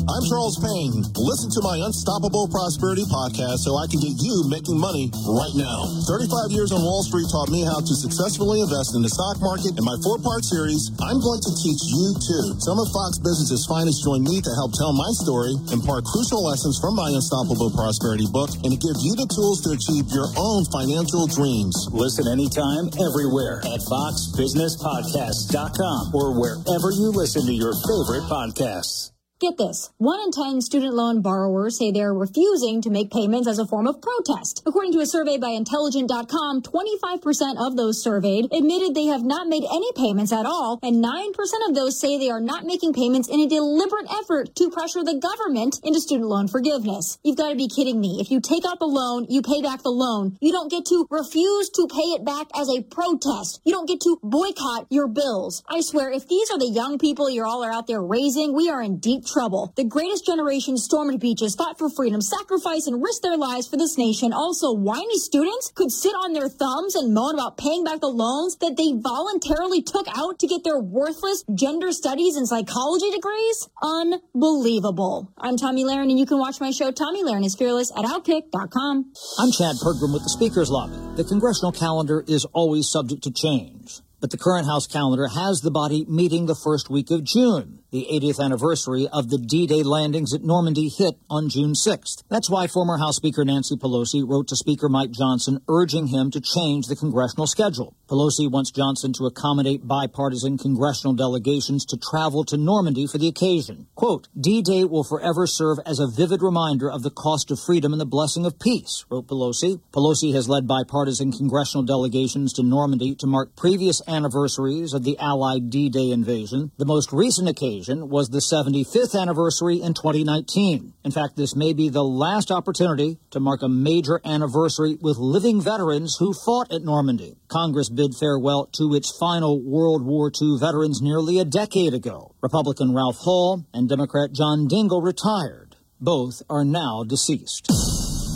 I'm 0.05 0.21
Charles 0.29 0.61
Payne. 0.61 1.01
Listen 1.17 1.49
to 1.57 1.65
my 1.65 1.81
Unstoppable 1.81 2.45
Prosperity 2.53 3.09
podcast 3.09 3.65
so 3.65 3.81
I 3.81 3.89
can 3.89 4.05
get 4.05 4.21
you 4.21 4.45
making 4.53 4.77
money 4.77 5.09
right 5.25 5.57
now. 5.57 5.89
35 6.05 6.53
years 6.53 6.77
on 6.77 6.85
Wall 6.85 7.01
Street 7.01 7.25
taught 7.33 7.49
me 7.49 7.65
how 7.65 7.81
to 7.81 7.95
successfully 7.97 8.61
invest 8.61 8.93
in 8.93 9.01
the 9.01 9.09
stock 9.09 9.41
market. 9.41 9.73
In 9.81 9.81
my 9.81 9.97
four 10.05 10.21
part 10.21 10.45
series, 10.45 10.93
I'm 11.01 11.25
going 11.25 11.41
to 11.41 11.57
teach 11.57 11.81
you 11.89 12.13
too. 12.21 12.53
Some 12.61 12.77
of 12.77 12.93
Fox 12.93 13.17
Business's 13.17 13.65
finest 13.65 14.05
join 14.05 14.29
me 14.29 14.45
to 14.45 14.53
help 14.61 14.77
tell 14.77 14.93
my 14.93 15.09
story, 15.25 15.57
impart 15.73 16.05
crucial 16.05 16.45
lessons 16.45 16.77
from 16.85 17.01
my 17.01 17.09
Unstoppable 17.09 17.73
Prosperity 17.73 18.29
book, 18.29 18.53
and 18.61 18.77
to 18.77 18.81
give 18.85 19.01
you 19.01 19.17
the 19.17 19.25
tools 19.33 19.65
to 19.65 19.73
achieve 19.73 20.13
your 20.13 20.29
own 20.37 20.69
financial 20.69 21.25
dreams. 21.33 21.73
Listen 21.97 22.29
anytime, 22.29 22.93
everywhere 23.01 23.65
at 23.65 23.81
foxbusinesspodcast.com 23.89 26.13
or 26.13 26.37
wherever 26.37 26.93
you 26.93 27.09
listen 27.09 27.49
to 27.49 27.57
your 27.57 27.73
favorite 27.89 28.29
podcasts. 28.29 29.14
Get 29.41 29.59
this. 29.59 29.91
One 29.99 30.21
in 30.21 30.31
10 30.31 30.61
student 30.61 30.95
loan 30.95 31.21
borrowers 31.21 31.77
say 31.77 31.91
they're 31.91 32.15
refusing 32.15 32.81
to 32.83 32.89
make 32.89 33.11
payments 33.11 33.49
as 33.49 33.59
a 33.59 33.67
form 33.67 33.89
of 33.89 34.01
protest. 34.01 34.63
According 34.65 34.93
to 34.93 35.01
a 35.01 35.07
survey 35.07 35.39
by 35.39 35.49
intelligent.com, 35.49 36.63
25% 36.63 37.59
of 37.59 37.77
those 37.77 38.01
surveyed 38.01 38.47
admitted 38.53 38.95
they 38.95 39.07
have 39.07 39.25
not 39.25 39.49
made 39.49 39.65
any 39.65 39.91
payments 39.97 40.33
at 40.33 40.47
all, 40.47 40.79
and 40.85 41.05
9% 41.05 41.35
of 41.69 41.75
those 41.75 41.99
say 41.99 42.17
they 42.17 42.31
are 42.31 42.41
not 42.41 42.65
making 42.65 42.93
payments 42.93 43.29
in 43.29 43.41
a 43.41 43.49
deliberate 43.49 44.07
effort 44.09 44.55
to 44.55 44.71
pressure 44.71 45.03
the 45.03 45.19
government 45.19 45.81
into 45.83 46.01
student 46.01 46.29
loan 46.29 46.47
forgiveness. 46.47 47.19
You've 47.25 47.37
got 47.37 47.51
to 47.51 47.57
be 47.57 47.69
kidding 47.69 48.01
me. 48.01 48.19
If 48.21 48.31
you 48.31 48.41
take 48.41 48.65
out 48.65 48.79
the 48.79 48.87
loan, 48.87 49.27
you 49.29 49.43
pay 49.43 49.61
back 49.61 49.83
the 49.83 49.91
loan. 49.91 50.39
You 50.41 50.53
don't 50.53 50.71
get 50.71 50.87
to 50.87 51.09
refuse 51.11 51.71
to 51.71 51.89
pay 51.93 52.15
it 52.15 52.25
back 52.25 52.47
as 52.55 52.69
a 52.71 52.83
protest. 52.83 53.61
You 53.65 53.73
don't 53.73 53.89
get 53.89 54.01
to 54.03 54.21
boycott 54.23 54.87
your 54.91 55.09
bills. 55.09 55.65
I 55.69 55.81
swear, 55.81 56.13
if 56.13 56.29
these 56.29 56.53
are 56.53 56.59
the 56.59 56.71
young 56.71 56.99
people 56.99 57.29
you're 57.29 57.47
all 57.47 57.65
are 57.65 57.73
out 57.73 57.89
there 57.89 58.03
raising, 58.03 58.55
we 58.55 58.71
are 58.71 58.81
in 58.81 58.99
deep 58.99 59.25
trouble. 59.35 59.73
The 59.75 59.83
greatest 59.83 60.25
generation 60.25 60.77
stormed 60.79 61.19
beaches, 61.19 61.57
fought 61.57 61.77
for 61.77 61.91
freedom, 61.91 62.21
sacrificed, 62.21 62.87
and 62.87 63.03
risked 63.03 63.25
their 63.25 63.37
lives 63.37 63.67
for 63.67 63.77
this 63.77 63.99
nation. 63.99 64.33
Also, 64.33 64.73
whiny 64.73 65.19
students 65.19 65.73
could 65.75 65.91
sit 65.91 66.15
on 66.15 66.33
their 66.33 66.49
thumbs 66.49 66.95
and 66.95 67.13
moan 67.13 67.35
about 67.35 67.59
paying 67.59 67.83
back 67.83 68.01
the 68.01 68.07
loans 68.07 68.57
that 68.63 68.77
they 68.77 68.93
voluntarily 68.95 69.83
took 69.83 70.07
out 70.17 70.39
to 70.39 70.47
get 70.47 70.63
their 70.63 70.79
worthless 70.79 71.45
gender 71.53 71.91
studies 71.91 72.37
and 72.37 72.47
psychology 72.47 73.11
degrees? 73.11 73.69
Unbelievable. 73.83 75.33
I'm 75.37 75.57
Tomi 75.57 75.83
Lahren, 75.83 76.11
and 76.11 76.19
you 76.19 76.27
can 76.27 76.39
watch 76.39 76.61
my 76.61 76.71
show, 76.71 76.93
Tomi 76.93 77.25
Lahren 77.25 77.45
is 77.45 77.57
Fearless, 77.57 77.91
at 77.91 78.05
Outkick.com. 78.05 79.13
I'm 79.41 79.51
Chad 79.51 79.77
Pergram 79.83 80.15
with 80.15 80.23
the 80.23 80.31
Speaker's 80.31 80.71
Lobby. 80.71 80.95
The 81.17 81.25
congressional 81.25 81.73
calendar 81.73 82.25
is 82.29 82.45
always 82.53 82.89
subject 82.89 83.25
to 83.25 83.33
change, 83.33 84.01
but 84.21 84.31
the 84.31 84.39
current 84.39 84.67
House 84.67 84.87
calendar 84.87 85.27
has 85.27 85.61
the 85.61 85.73
body 85.73 86.07
meeting 86.09 86.47
the 86.47 86.55
first 86.55 86.89
week 86.89 87.11
of 87.11 87.25
June 87.25 87.81
the 87.95 88.09
80th 88.11 88.45
anniversary 88.45 89.07
of 89.13 89.31
the 89.31 89.39
D-Day 89.39 89.85
landings 89.85 90.35
at 90.35 90.43
Normandy 90.43 90.89
hit 90.89 91.15
on 91.31 91.49
June 91.49 91.75
6th. 91.75 92.25
That's 92.29 92.51
why 92.51 92.67
former 92.67 92.99
House 92.99 93.15
Speaker 93.15 93.45
Nancy 93.45 93.77
Pelosi 93.77 94.29
wrote 94.29 94.49
to 94.49 94.57
Speaker 94.57 94.89
Mike 94.89 95.13
Johnson 95.13 95.61
urging 95.69 96.09
him 96.09 96.33
to 96.33 96.41
change 96.41 96.89
the 96.89 96.97
congressional 96.97 97.47
schedule. 97.47 97.95
Pelosi 98.09 98.51
wants 98.51 98.73
Johnson 98.73 99.13
to 99.13 99.27
accommodate 99.27 99.87
bipartisan 99.87 100.59
congressional 100.59 101.15
delegations 101.15 101.85
to 101.87 101.97
travel 101.97 102.43
to 102.47 102.57
Normandy 102.57 103.07
for 103.07 103.19
the 103.19 103.29
occasion. 103.29 103.87
Quote, 103.95 104.27
D-Day 104.39 104.83
will 104.83 105.05
forever 105.05 105.47
serve 105.47 105.79
as 105.87 106.01
a 106.01 106.11
vivid 106.11 106.43
reminder 106.43 106.91
of 106.91 107.05
the 107.05 107.15
cost 107.15 107.53
of 107.53 107.61
freedom 107.61 107.93
and 107.93 108.01
the 108.01 108.05
blessing 108.05 108.45
of 108.45 108.59
peace, 108.59 109.05
wrote 109.09 109.29
Pelosi. 109.29 109.81
Pelosi 109.93 110.35
has 110.35 110.49
led 110.49 110.67
bipartisan 110.67 111.31
congressional 111.31 111.85
delegations 111.85 112.53
to 112.55 112.65
Normandy 112.65 113.15
to 113.15 113.29
mark 113.29 113.55
previous 113.55 114.03
anniversaries 114.09 114.95
of 114.95 115.05
the 115.05 115.17
Allied 115.21 115.71
D-Day 115.71 116.11
invasion. 116.11 116.73
The 116.77 116.85
most 116.85 117.13
recent 117.13 117.49
occasion 117.49 117.84
occasion 117.85 118.09
was 118.09 118.29
the 118.29 118.39
75th 118.39 119.21
anniversary 119.21 119.81
in 119.81 119.95
2019. 119.95 120.95
In 121.05 121.11
fact, 121.11 121.37
this 121.37 121.55
may 121.55 121.73
be 121.73 121.89
the 121.89 122.05
last 122.05 122.51
opportunity 122.51 123.19
to 123.31 123.41
mark 123.41 123.63
a 123.63 123.69
major 123.69 124.21
anniversary 124.25 124.97
with 125.01 125.19
living 125.19 125.61
veterans 125.61 126.17
who 126.19 126.33
fought 126.33 126.73
at 126.73 126.83
Normandy. 126.83 127.37
Congress 127.49 127.89
bid 127.89 128.15
farewell 128.19 128.67
to 128.73 128.95
its 128.95 129.17
final 129.19 129.61
World 129.63 130.05
War 130.05 130.31
II 130.31 130.57
veterans 130.59 131.01
nearly 131.03 131.39
a 131.39 131.45
decade 131.45 131.95
ago. 131.95 132.35
Republican 132.41 132.95
Ralph 132.95 133.19
Hall 133.19 133.65
and 133.73 133.89
Democrat 133.89 134.33
John 134.33 134.67
Dingell 134.69 135.05
retired. 135.05 135.77
Both 136.01 136.43
are 136.49 136.65
now 136.65 137.05
deceased. 137.07 137.67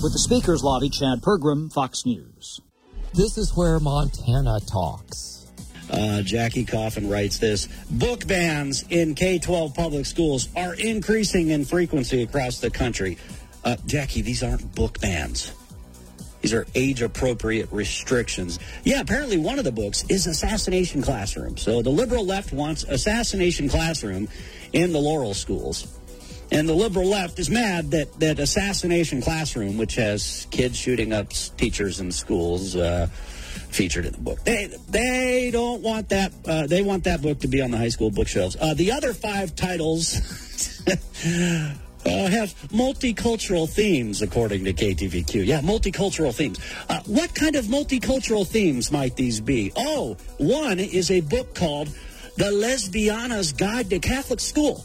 With 0.02 0.12
the 0.12 0.18
Speaker's 0.18 0.62
Lobby, 0.62 0.90
Chad 0.90 1.20
Pergram, 1.22 1.72
Fox 1.72 2.04
News. 2.06 2.60
This 3.14 3.36
is 3.36 3.56
where 3.56 3.80
Montana 3.80 4.60
talks. 4.60 5.37
Uh, 5.90 6.22
Jackie 6.22 6.64
Coffin 6.64 7.08
writes 7.08 7.38
this 7.38 7.68
Book 7.90 8.26
bans 8.26 8.84
in 8.90 9.14
K 9.14 9.38
12 9.38 9.74
public 9.74 10.06
schools 10.06 10.48
are 10.54 10.74
increasing 10.74 11.48
in 11.48 11.64
frequency 11.64 12.22
across 12.22 12.60
the 12.60 12.70
country. 12.70 13.18
Uh, 13.64 13.76
Jackie, 13.86 14.22
these 14.22 14.42
aren't 14.42 14.74
book 14.74 15.00
bans. 15.00 15.52
These 16.40 16.54
are 16.54 16.66
age 16.74 17.02
appropriate 17.02 17.70
restrictions. 17.72 18.58
Yeah, 18.84 19.00
apparently 19.00 19.38
one 19.38 19.58
of 19.58 19.64
the 19.64 19.72
books 19.72 20.04
is 20.08 20.26
Assassination 20.26 21.02
Classroom. 21.02 21.56
So 21.56 21.82
the 21.82 21.90
liberal 21.90 22.24
left 22.24 22.52
wants 22.52 22.84
Assassination 22.84 23.68
Classroom 23.68 24.28
in 24.72 24.92
the 24.92 24.98
Laurel 24.98 25.34
schools. 25.34 25.98
And 26.50 26.68
the 26.68 26.74
liberal 26.74 27.06
left 27.06 27.38
is 27.38 27.50
mad 27.50 27.90
that, 27.90 28.20
that 28.20 28.38
Assassination 28.38 29.20
Classroom, 29.20 29.76
which 29.76 29.96
has 29.96 30.46
kids 30.50 30.78
shooting 30.78 31.12
up 31.12 31.30
teachers 31.56 32.00
in 32.00 32.10
schools, 32.10 32.74
uh, 32.74 33.08
featured 33.48 34.06
in 34.06 34.12
the 34.12 34.20
book. 34.20 34.44
They 34.44 34.66
they 34.88 35.50
don't 35.52 35.82
want 35.82 36.08
that. 36.10 36.32
Uh, 36.46 36.66
they 36.66 36.82
want 36.82 37.04
that 37.04 37.22
book 37.22 37.40
to 37.40 37.48
be 37.48 37.60
on 37.60 37.70
the 37.70 37.78
high 37.78 37.88
school 37.88 38.10
bookshelves. 38.10 38.56
Uh, 38.60 38.74
the 38.74 38.92
other 38.92 39.12
five 39.12 39.54
titles. 39.54 40.20
Uh, 42.06 42.28
have 42.28 42.54
multicultural 42.68 43.68
themes, 43.68 44.22
according 44.22 44.64
to 44.64 44.72
KTVQ. 44.72 45.44
Yeah, 45.44 45.60
multicultural 45.60 46.32
themes. 46.32 46.58
Uh, 46.88 47.00
what 47.06 47.34
kind 47.34 47.56
of 47.56 47.66
multicultural 47.66 48.46
themes 48.46 48.92
might 48.92 49.16
these 49.16 49.40
be? 49.40 49.72
Oh, 49.76 50.16
one 50.38 50.78
is 50.78 51.10
a 51.10 51.20
book 51.20 51.54
called 51.54 51.88
The 52.36 52.44
Lesbiana's 52.44 53.52
Guide 53.52 53.90
to 53.90 53.98
Catholic 53.98 54.40
School. 54.40 54.84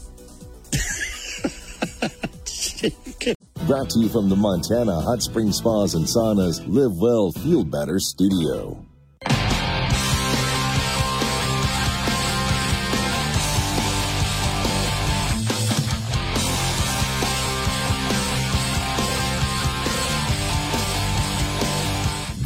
Brought 3.66 3.88
to 3.90 3.98
you 4.00 4.10
from 4.10 4.28
the 4.28 4.36
Montana 4.36 5.00
Hot 5.00 5.22
Spring 5.22 5.50
Spas 5.50 5.94
and 5.94 6.04
Saunas 6.04 6.62
Live 6.68 6.98
Well, 6.98 7.32
Feel 7.32 7.64
Better 7.64 7.98
studio. 7.98 8.76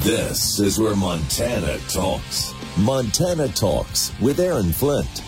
This 0.04 0.60
is 0.60 0.78
where 0.78 0.94
Montana 0.94 1.78
talks. 1.88 2.54
Montana 2.76 3.48
Talks 3.48 4.12
with 4.20 4.38
Aaron 4.38 4.70
Flint. 4.70 5.27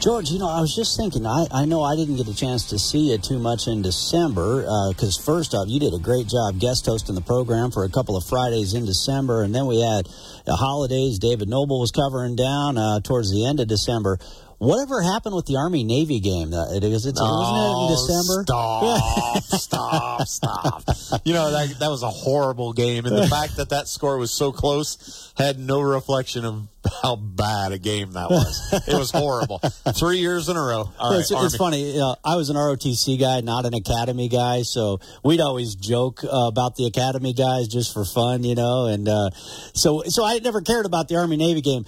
George, 0.00 0.30
you 0.30 0.38
know, 0.38 0.48
I 0.48 0.62
was 0.62 0.74
just 0.74 0.96
thinking, 0.96 1.26
I, 1.26 1.44
I 1.52 1.66
know 1.66 1.82
I 1.82 1.94
didn't 1.94 2.16
get 2.16 2.26
a 2.26 2.34
chance 2.34 2.64
to 2.70 2.78
see 2.78 3.12
you 3.12 3.18
too 3.18 3.38
much 3.38 3.68
in 3.68 3.82
December, 3.82 4.62
because 4.88 5.18
uh, 5.18 5.22
first 5.22 5.52
off, 5.52 5.68
you 5.68 5.78
did 5.78 5.92
a 5.92 5.98
great 5.98 6.26
job 6.26 6.58
guest 6.58 6.86
hosting 6.86 7.14
the 7.14 7.20
program 7.20 7.70
for 7.70 7.84
a 7.84 7.90
couple 7.90 8.16
of 8.16 8.24
Fridays 8.24 8.72
in 8.72 8.86
December, 8.86 9.42
and 9.42 9.54
then 9.54 9.66
we 9.66 9.82
had 9.82 10.08
the 10.46 10.56
holidays. 10.56 11.18
David 11.18 11.50
Noble 11.50 11.80
was 11.80 11.90
covering 11.90 12.34
down 12.34 12.78
uh, 12.78 13.00
towards 13.00 13.30
the 13.30 13.44
end 13.44 13.60
of 13.60 13.68
December. 13.68 14.18
Whatever 14.60 15.00
happened 15.00 15.34
with 15.34 15.46
the 15.46 15.56
Army 15.56 15.84
Navy 15.84 16.20
game? 16.20 16.52
Uh, 16.52 16.70
it, 16.70 16.82
was 16.82 17.06
it, 17.06 17.16
oh, 17.18 17.24
wasn't 17.40 17.64
it 17.64 17.80
in 17.80 17.96
December? 17.96 18.44
Stop, 19.48 20.28
stop, 20.28 20.84
stop. 20.84 21.20
You 21.24 21.32
know, 21.32 21.50
that, 21.50 21.78
that 21.78 21.88
was 21.88 22.02
a 22.02 22.10
horrible 22.10 22.74
game. 22.74 23.06
And 23.06 23.16
the 23.16 23.26
fact 23.26 23.56
that 23.56 23.70
that 23.70 23.88
score 23.88 24.18
was 24.18 24.30
so 24.30 24.52
close 24.52 25.32
had 25.38 25.58
no 25.58 25.80
reflection 25.80 26.44
of 26.44 26.68
how 27.02 27.16
bad 27.16 27.72
a 27.72 27.78
game 27.78 28.12
that 28.12 28.28
was. 28.28 28.84
It 28.86 28.98
was 28.98 29.10
horrible. 29.10 29.60
Three 29.98 30.18
years 30.18 30.50
in 30.50 30.58
a 30.58 30.60
row. 30.60 30.90
All 30.98 31.10
right, 31.12 31.20
it's, 31.20 31.30
it's 31.30 31.56
funny. 31.56 31.92
You 31.92 32.00
know, 32.00 32.16
I 32.22 32.36
was 32.36 32.50
an 32.50 32.56
ROTC 32.56 33.18
guy, 33.18 33.40
not 33.40 33.64
an 33.64 33.72
Academy 33.72 34.28
guy. 34.28 34.60
So 34.60 35.00
we'd 35.24 35.40
always 35.40 35.74
joke 35.74 36.22
uh, 36.22 36.48
about 36.48 36.76
the 36.76 36.84
Academy 36.84 37.32
guys 37.32 37.66
just 37.66 37.94
for 37.94 38.04
fun, 38.04 38.44
you 38.44 38.56
know. 38.56 38.84
And 38.86 39.08
uh, 39.08 39.30
so, 39.72 40.02
so 40.06 40.22
I 40.22 40.38
never 40.40 40.60
cared 40.60 40.84
about 40.84 41.08
the 41.08 41.16
Army 41.16 41.38
Navy 41.38 41.62
game. 41.62 41.86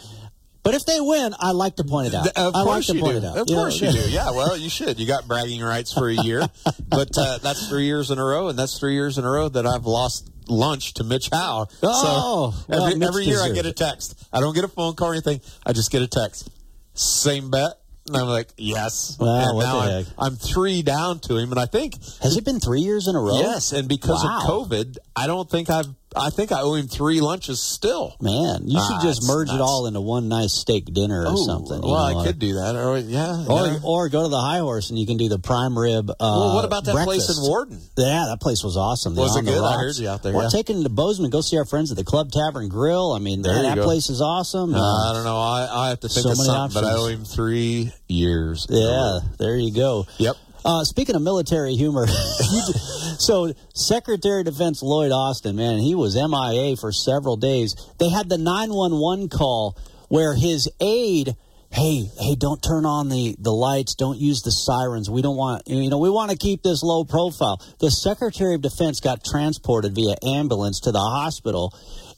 But 0.63 0.75
if 0.75 0.87
they 0.87 1.01
win, 1.01 1.35
I 1.41 1.51
like 1.53 1.77
to 1.77 1.85
point 1.85 2.09
it 2.09 2.15
out. 2.15 2.29
Of 2.37 2.55
I 2.55 2.63
course 2.63 2.67
like 2.67 2.87
to 2.87 2.95
you 2.95 3.01
point 3.01 3.13
do. 3.15 3.19
it 3.19 3.25
out. 3.31 3.37
Of 3.39 3.51
you 3.51 3.55
course 3.57 3.83
know? 3.83 3.91
you 3.91 4.03
do. 4.05 4.11
Yeah, 4.11 4.31
well, 4.31 4.57
you 4.57 4.69
should. 4.71 5.01
You 5.01 5.07
got 5.07 5.27
bragging 5.27 5.61
rights 5.61 5.93
for 5.93 6.09
a 6.09 6.15
year, 6.15 6.47
but 6.89 7.11
uh, 7.19 7.39
that's 7.39 7.69
three 7.69 7.85
years 7.87 8.11
in 8.13 8.19
a 8.19 8.25
row, 8.25 8.49
and 8.49 8.57
that's 8.59 8.79
three 8.79 8.95
years 8.95 9.19
in 9.19 9.25
a 9.25 9.31
row 9.31 9.49
that 9.49 9.67
I've 9.67 9.87
lost 9.87 10.31
lunch 10.49 10.95
to 10.95 11.05
Mitch 11.05 11.31
Howe. 11.33 11.67
Oh, 11.83 12.65
so 12.69 12.75
every, 12.75 12.95
Mitch 12.97 13.09
every 13.09 13.25
year 13.25 13.41
I 13.43 13.51
get 13.51 13.67
a 13.67 13.73
text. 13.73 14.15
I 14.33 14.41
don't 14.41 14.55
get 14.55 14.63
a 14.65 14.69
phone 14.69 14.95
call 14.95 15.09
or 15.09 15.13
anything. 15.13 15.41
I 15.67 15.73
just 15.73 15.91
get 15.91 16.03
a 16.03 16.07
text. 16.09 16.49
Same 16.95 17.51
bet. 17.51 17.73
And 18.09 18.17
I'm 18.17 18.27
like, 18.27 18.49
yes. 18.57 19.17
Wow, 19.19 19.51
and 19.51 19.59
now 19.61 19.79
I'm. 19.81 20.07
I'm 20.19 20.37
three 20.37 20.83
down 20.83 21.21
to 21.21 21.37
him, 21.37 21.51
and 21.53 21.59
I 21.61 21.67
think 21.67 21.95
Has 22.21 22.37
it 22.37 22.45
been 22.45 22.59
three 22.61 22.81
years 22.81 23.07
in 23.09 23.15
a 23.15 23.21
row? 23.21 23.39
yes. 23.39 23.73
And 23.73 23.89
because 23.89 24.25
Wow. 24.25 24.41
of 24.43 24.69
COVID, 24.69 24.99
I 25.17 25.27
don't 25.27 25.49
think 25.51 25.71
I've. 25.71 25.87
I 26.17 26.31
think 26.31 26.53
I 26.53 26.61
owe 26.61 26.75
him 26.75 26.89
three 26.89 27.21
lunches 27.21 27.61
still. 27.63 28.17
Man, 28.21 28.63
you 28.67 28.79
should 28.81 28.97
Ah, 28.97 29.03
just 29.03 29.27
merge 29.27 29.49
it 29.51 29.61
all 29.61 29.87
into 29.87 30.01
one 30.01 30.29
nice 30.29 30.53
steak 30.53 30.85
dinner 30.93 31.23
or 31.23 31.29
Oh, 31.31 31.47
something. 31.47 31.81
Well, 31.81 32.13
know, 32.13 32.21
I 32.21 32.25
could 32.27 32.39
do 32.39 32.55
that. 32.55 32.77
Or 32.77 32.99
yeah. 32.99 33.45
Or, 33.49 33.67
yeah. 33.67 33.79
or 33.83 34.09
go 34.09 34.23
to 34.25 34.29
the 34.29 34.41
High 34.41 34.59
Horse 34.59 34.91
and 34.91 34.99
you 34.99 35.07
can 35.07 35.17
do 35.17 35.29
the 35.29 35.39
prime 35.39 35.79
rib. 35.79 36.11
Uh, 36.11 36.15
well, 36.21 36.55
what 36.55 36.65
about 36.65 36.85
that 36.85 36.95
place 37.05 37.29
in 37.29 37.43
Warden? 37.49 37.81
Yeah, 37.97 38.27
that 38.29 38.41
place 38.41 38.63
was 38.63 38.77
awesome. 38.77 39.15
Was 39.17 39.37
it 39.37 39.45
good? 39.45 39.63
I 39.63 39.75
heard 39.79 39.97
you 39.97 40.09
out 40.09 40.23
there, 40.23 40.35
Or 40.35 40.43
yeah. 40.45 40.49
taking 40.51 40.81
it 40.81 40.83
to 40.85 40.89
Bozeman, 40.89 41.31
go 41.31 41.41
see 41.41 41.57
our 41.59 41.65
friends 41.65 41.91
at 41.91 41.97
the 41.97 42.05
Club 42.05 42.31
Tavern 42.31 42.69
Grill. 42.69 43.13
I 43.13 43.19
mean, 43.19 43.43
There 43.43 43.63
that, 43.63 43.77
go. 43.77 43.85
place 43.85 44.11
is 44.11 44.21
awesome. 44.21 44.75
Uh, 44.75 44.79
Uh, 44.83 45.11
I 45.11 45.15
don't 45.15 45.25
know. 45.25 45.39
I, 45.39 45.69
I 45.87 45.89
have 45.91 46.01
to 46.01 46.09
think 46.09 46.25
So 46.25 46.31
of 46.33 46.37
something, 46.37 46.75
but 46.83 46.85
I 46.89 46.93
owe 46.95 47.07
him 47.07 47.25
three 47.25 47.93
years. 48.09 48.67
yeah, 48.69 49.21
there 49.39 49.57
you 49.57 49.73
go. 49.73 50.07
Yep. 50.19 50.37
Uh, 50.65 50.85
speaking 50.85 51.17
of 51.17 51.23
military 51.23 51.75
humor, 51.75 52.07
so 53.19 53.53
Secretary 53.75 54.41
of 54.41 54.47
Defense 54.47 54.83
Lloyd 54.83 55.11
Austin, 55.11 55.57
man, 55.57 55.79
he 55.79 55.95
was 55.95 56.15
MIA 56.15 56.77
for 56.77 56.93
several 56.93 57.37
days. 57.37 57.75
They 57.99 58.09
had 58.09 58.29
the 58.29 58.39
911 58.39 59.29
call 59.29 59.77
where 60.09 60.35
his 60.35 60.71
aide, 60.81 61.35
hey, 61.71 62.05
hey, 62.19 62.37
don't 62.37 62.63
turn 62.63 62.87
on 62.87 63.09
the, 63.09 63.35
the 63.41 63.51
lights, 63.51 63.95
don't 63.95 64.19
use 64.19 64.43
the 64.43 64.53
sirens. 64.53 65.11
We 65.11 65.23
don't 65.23 65.37
want, 65.37 65.67
you 65.67 65.91
know, 65.91 65.99
we 65.99 66.11
want 66.11 66.31
to 66.31 66.37
keep 66.37 66.63
this 66.63 66.83
low 66.83 67.05
profile. 67.05 67.61
The 67.81 67.91
Secretary 67.91 68.55
of 68.55 68.61
Defense 68.61 69.01
got 69.01 69.25
transported 69.25 69.95
via 69.95 70.15
ambulance 70.23 70.81
to 70.81 70.93
the 70.93 71.01
hospital. 71.01 71.75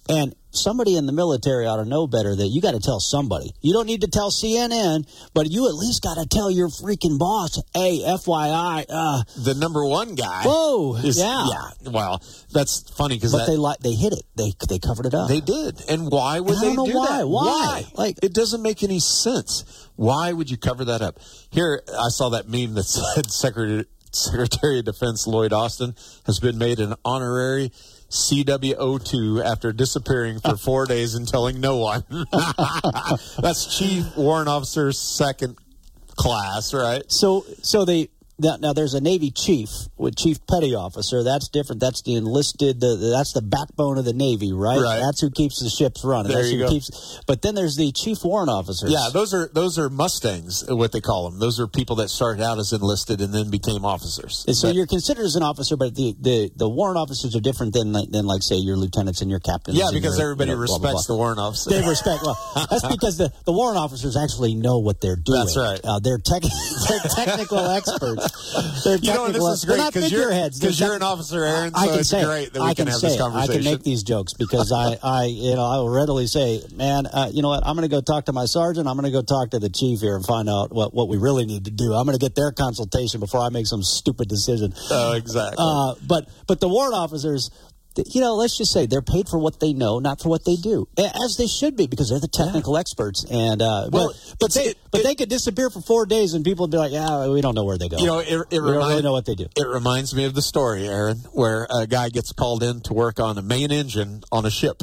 And 0.09 0.35
somebody 0.57 0.97
in 0.97 1.07
the 1.07 1.13
military 1.13 1.67
ought 1.67 1.77
to 1.77 1.85
know 1.85 2.07
better 2.07 2.35
that 2.35 2.47
you 2.49 2.61
got 2.61 2.73
to 2.73 2.81
tell 2.81 3.01
somebody. 3.01 3.53
You 3.61 3.73
don't 3.73 3.87
need 3.87 4.01
to 4.03 4.09
tell 4.09 4.31
CNN, 4.31 5.07
but 5.35 5.51
you 5.51 5.69
at 5.69 5.75
least 5.75 6.03
got 6.03 6.15
to 6.15 6.27
tell 6.27 6.51
your 6.51 6.69
freaking 6.69 7.19
boss, 7.19 7.61
hey, 7.75 8.01
FYI, 8.05 8.85
uh, 8.89 9.23
the 9.37 9.55
number 9.55 9.85
one 9.85 10.15
guy. 10.15 10.43
Whoa, 10.45 10.97
is, 10.97 11.19
yeah. 11.19 11.47
yeah. 11.51 11.91
Well, 11.91 12.23
that's 12.53 12.89
funny 12.97 13.17
because 13.17 13.33
but 13.33 13.47
they 13.47 13.57
li- 13.57 13.77
they 13.81 13.93
hit 13.93 14.13
it. 14.13 14.23
They 14.37 14.53
they 14.69 14.79
covered 14.79 15.07
it 15.07 15.15
up. 15.15 15.29
They 15.29 15.41
did, 15.41 15.83
and 15.89 16.11
why 16.11 16.41
would 16.41 16.55
And 16.55 16.59
I 16.59 16.61
they 16.61 16.75
don't 16.75 16.87
know 16.89 16.93
do 16.93 16.99
why. 16.99 17.19
that? 17.19 17.29
Why? 17.29 17.85
Like 17.95 18.19
it 18.23 18.33
doesn't 18.35 18.63
make 18.63 18.83
any 18.83 19.01
sense. 19.01 19.89
Why 19.97 20.33
would 20.33 20.51
you 20.51 20.57
cover 20.57 20.85
that 20.87 21.03
up? 21.03 21.19
Here, 21.51 21.83
I 21.89 22.09
saw 22.09 22.31
that 22.31 22.49
meme 22.49 22.75
that 22.75 22.85
said 22.85 23.31
Secretary 23.31 23.87
Secretary 24.13 24.79
of 24.79 24.85
Defense 24.85 25.27
Lloyd 25.27 25.53
Austin 25.53 25.95
has 26.27 26.39
been 26.39 26.57
made 26.57 26.79
an 26.79 26.95
honorary 27.05 27.73
CWO2 28.11 29.45
after 29.45 29.73
disappearing 29.73 30.41
for 30.41 30.57
four 30.57 30.87
days 30.89 31.15
and 31.15 31.27
telling 31.27 31.61
no 31.61 31.77
one. 31.79 32.05
That's 33.39 33.79
Chief 33.79 34.17
Warrant 34.17 34.49
Officer 34.49 34.93
second 34.93 35.57
class, 36.17 36.73
right? 36.73 37.03
So 37.11 37.45
so 37.63 37.85
they 37.85 38.09
now, 38.39 38.57
now 38.61 38.73
there's 38.73 38.95
a 38.95 39.01
Navy 39.01 39.31
chief 39.31 39.69
with 39.97 40.17
chief 40.17 40.45
petty 40.47 40.75
officer. 40.75 41.23
That's 41.23 41.49
different. 41.49 41.81
That's 41.81 42.03
the 42.03 42.15
enlisted. 42.15 42.81
The, 42.81 42.97
that's 43.15 43.33
the 43.33 43.43
backbone 43.43 43.99
of 43.99 44.05
the 44.05 44.13
Navy, 44.13 44.53
right? 44.53 44.79
Right. 44.81 44.99
That's 45.01 45.21
who 45.21 45.31
keeps 45.31 45.61
the 45.63 45.71
ships 45.71 46.05
running. 46.05 46.33
There 46.33 46.43
that's 46.43 46.53
you 46.53 46.59
who 46.59 46.65
go. 46.65 46.71
keeps. 46.71 47.21
But 47.27 47.43
then 47.43 47.55
there's 47.55 47.77
the 47.77 47.93
chief 47.93 48.25
warrant 48.25 48.51
officers. 48.51 48.91
Yeah, 48.91 49.09
those 49.13 49.33
are 49.35 49.49
those 49.53 49.79
are 49.79 49.89
Mustangs, 49.89 50.65
what 50.69 50.93
they 50.93 51.01
call 51.01 51.31
them. 51.31 51.39
Those 51.39 51.61
are 51.61 51.67
people 51.69 51.97
that 51.97 52.09
started 52.09 52.43
out 52.43 52.59
as 52.59 52.73
enlisted 52.73 53.21
and 53.21 53.33
then 53.33 53.51
became 53.51 53.85
officers. 53.85 54.45
And 54.47 54.57
so 54.57 54.69
But- 54.69 54.75
you're 54.77 54.87
considered 54.87 55.25
as 55.25 55.37
an 55.37 55.43
officer, 55.43 55.77
but 55.77 55.95
the, 55.95 56.15
the, 56.21 56.51
the 56.57 56.69
warrant 56.69 56.99
officers 56.99 57.37
are 57.37 57.41
different 57.41 57.73
than 57.73 57.93
like, 57.93 58.11
than 58.11 58.27
like 58.27 58.43
say 58.43 58.57
your 58.57 58.77
lieutenants 58.77 59.21
and 59.23 59.31
your 59.31 59.41
captains. 59.41 59.77
yeah, 59.79 59.91
because 59.93 60.19
your, 60.19 60.25
everybody 60.33 60.51
you 60.51 60.57
know, 60.57 60.67
blah, 60.67 60.79
blah, 60.79 60.91
respects 60.91 61.07
blah. 61.07 61.15
the 61.15 61.19
warrant 61.19 61.39
officer. 61.41 61.71
They 61.71 61.87
respect. 61.87 62.23
Well, 62.23 62.39
that's 62.71 62.87
because 62.87 63.17
the, 63.19 63.33
the 63.45 63.53
warrant 63.53 63.79
officers 63.79 64.17
actually 64.17 64.55
know 64.55 64.79
what 64.79 65.01
they're 65.01 65.17
doing. 65.25 65.39
That's 65.39 65.57
right. 65.57 65.81
Uh, 65.85 66.01
they're, 66.01 66.19
tech, 66.19 66.43
they're 66.89 67.01
technical 67.15 67.59
experts. 67.59 68.25
They're 68.85 68.97
You 68.99 69.15
know, 69.15 69.29
this 69.29 69.43
is 69.43 69.65
great 69.65 69.79
not 69.79 69.93
'cause 69.93 70.11
you're-. 70.11 70.33
You're 70.33 70.95
an 70.95 71.03
officer, 71.03 71.45
Aaron, 71.45 71.73
I 71.75 71.87
so 71.87 71.91
can 71.91 72.01
it's 72.01 72.09
say 72.09 72.25
great 72.25 72.53
that 72.53 72.63
we 72.63 72.69
I 72.69 72.75
can 72.75 72.87
have 72.87 73.01
this 73.01 73.15
it. 73.15 73.21
I 73.21 73.47
can 73.47 73.65
make 73.65 73.83
these 73.83 74.03
jokes 74.03 74.33
because 74.35 74.71
I, 74.73 74.97
I, 75.03 75.25
you 75.25 75.55
know, 75.55 75.65
I 75.65 75.77
will 75.79 75.89
readily 75.89 76.27
say, 76.27 76.61
man, 76.75 77.07
uh, 77.07 77.31
you 77.33 77.43
know 77.43 77.49
what? 77.49 77.67
I'm 77.67 77.75
going 77.77 77.89
to 77.89 77.95
go 77.95 78.01
talk 78.01 78.27
to 78.27 78.33
my 78.33 78.45
sergeant. 78.47 78.87
I'm 78.87 78.97
going 78.97 79.11
to 79.11 79.17
go 79.17 79.23
talk 79.23 79.51
to 79.51 79.59
the 79.59 79.69
chief 79.71 80.01
here 80.01 80.15
and 80.17 80.25
find 80.25 80.49
out 80.49 80.73
what, 80.73 80.95
what 80.95 81.09
we 81.09 81.17
really 81.17 81.47
need 81.47 81.65
to 81.65 81.71
do. 81.71 81.93
I'm 81.95 82.05
going 82.07 82.19
to 82.19 82.25
get 82.25 82.35
their 82.35 82.53
consultation 82.53 83.21
before 83.21 83.41
I 83.41 83.49
make 83.49 83.67
some 83.67 83.83
stupid 83.83 84.29
decision. 84.29 84.73
Oh, 84.91 85.13
exactly. 85.15 85.57
Uh, 85.59 85.95
but 86.07 86.29
but 86.47 86.61
the 86.61 86.69
warrant 86.69 86.95
officers, 86.95 87.51
you 88.07 88.21
know, 88.21 88.35
let's 88.35 88.57
just 88.59 88.73
say 88.73 88.87
they're 88.87 89.03
paid 89.03 89.29
for 89.29 89.39
what 89.39 89.61
they 89.61 89.73
know, 89.73 89.99
not 89.99 90.21
for 90.21 90.29
what 90.29 90.45
they 90.45 90.57
do, 90.57 90.89
as 90.99 91.37
they 91.37 91.47
should 91.47 91.77
be 91.77 91.87
because 91.87 92.11
they're 92.11 92.21
the 92.21 92.29
technical 92.29 92.77
experts. 92.77 93.25
And 93.31 93.63
uh, 93.63 93.89
Well, 93.91 94.09
but, 94.09 94.37
but 94.41 94.55
they 94.55 94.75
but 94.91 95.03
they 95.03 95.15
could 95.15 95.29
disappear 95.29 95.71
for 95.71 95.81
four 95.81 96.07
days 96.07 96.35
and 96.35 96.45
people 96.45 96.65
would 96.65 96.71
be 96.71 96.79
like, 96.79 96.93
yeah, 96.93 97.29
we 97.29 97.41
don't 97.41 97.55
know 97.55 97.65
where 97.65 97.79
they 97.79 97.89
go. 97.89 97.99
You 97.99 98.07
know, 98.07 98.19
it, 98.21 98.29
it, 98.29 98.47
we 98.51 98.59
don't 98.59 98.89
really 98.89 99.03
know 99.03 99.13
what 99.13 99.27
they 99.27 99.35
do. 99.35 99.47
it 99.57 99.67
reminds 99.69 100.15
me 100.15 100.25
of 100.25 100.35
the 100.35 100.43
story, 100.43 100.89
Aaron, 100.89 101.19
where 101.33 101.67
a 101.71 101.87
guy 101.87 102.09
gets 102.09 102.33
called 102.33 102.63
in 102.63 102.81
to 102.83 102.95
work 102.95 103.21
on 103.21 103.39
a 103.39 103.43
main 103.43 103.71
engine 103.71 104.23
on 104.33 104.45
a 104.47 104.51
ship. 104.51 104.83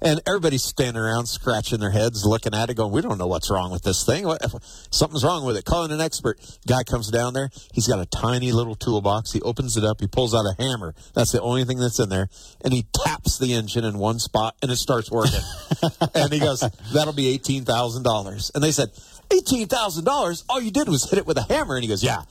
And 0.00 0.20
everybody's 0.26 0.62
standing 0.62 1.02
around 1.02 1.26
scratching 1.26 1.80
their 1.80 1.90
heads, 1.90 2.24
looking 2.24 2.54
at 2.54 2.68
it, 2.68 2.74
going, 2.74 2.92
"We 2.92 3.00
don't 3.00 3.18
know 3.18 3.26
what's 3.26 3.50
wrong 3.50 3.70
with 3.70 3.82
this 3.82 4.04
thing. 4.04 4.26
What, 4.26 4.42
something's 4.90 5.24
wrong 5.24 5.44
with 5.44 5.56
it." 5.56 5.64
Calling 5.64 5.90
an 5.90 6.00
expert. 6.00 6.38
Guy 6.66 6.84
comes 6.84 7.10
down 7.10 7.34
there. 7.34 7.50
He's 7.72 7.88
got 7.88 7.98
a 7.98 8.06
tiny 8.06 8.52
little 8.52 8.74
toolbox. 8.74 9.32
He 9.32 9.40
opens 9.42 9.76
it 9.76 9.84
up. 9.84 10.00
He 10.00 10.06
pulls 10.06 10.34
out 10.34 10.44
a 10.44 10.54
hammer. 10.62 10.94
That's 11.14 11.32
the 11.32 11.40
only 11.40 11.64
thing 11.64 11.78
that's 11.78 11.98
in 11.98 12.08
there. 12.08 12.28
And 12.62 12.74
he 12.74 12.86
taps 13.04 13.38
the 13.38 13.54
engine 13.54 13.84
in 13.84 13.98
one 13.98 14.18
spot, 14.18 14.56
and 14.62 14.70
it 14.70 14.76
starts 14.76 15.10
working. 15.10 15.40
and 16.14 16.32
he 16.32 16.40
goes, 16.40 16.60
"That'll 16.92 17.14
be 17.14 17.28
eighteen 17.28 17.64
thousand 17.64 18.02
dollars." 18.02 18.50
And 18.54 18.62
they 18.62 18.72
said, 18.72 18.90
18000 19.30 20.04
dollars? 20.04 20.44
All 20.48 20.60
you 20.60 20.70
did 20.70 20.88
was 20.88 21.08
hit 21.08 21.18
it 21.18 21.26
with 21.26 21.38
a 21.38 21.42
hammer." 21.42 21.74
And 21.74 21.82
he 21.82 21.88
goes, 21.88 22.02
"Yeah, 22.02 22.22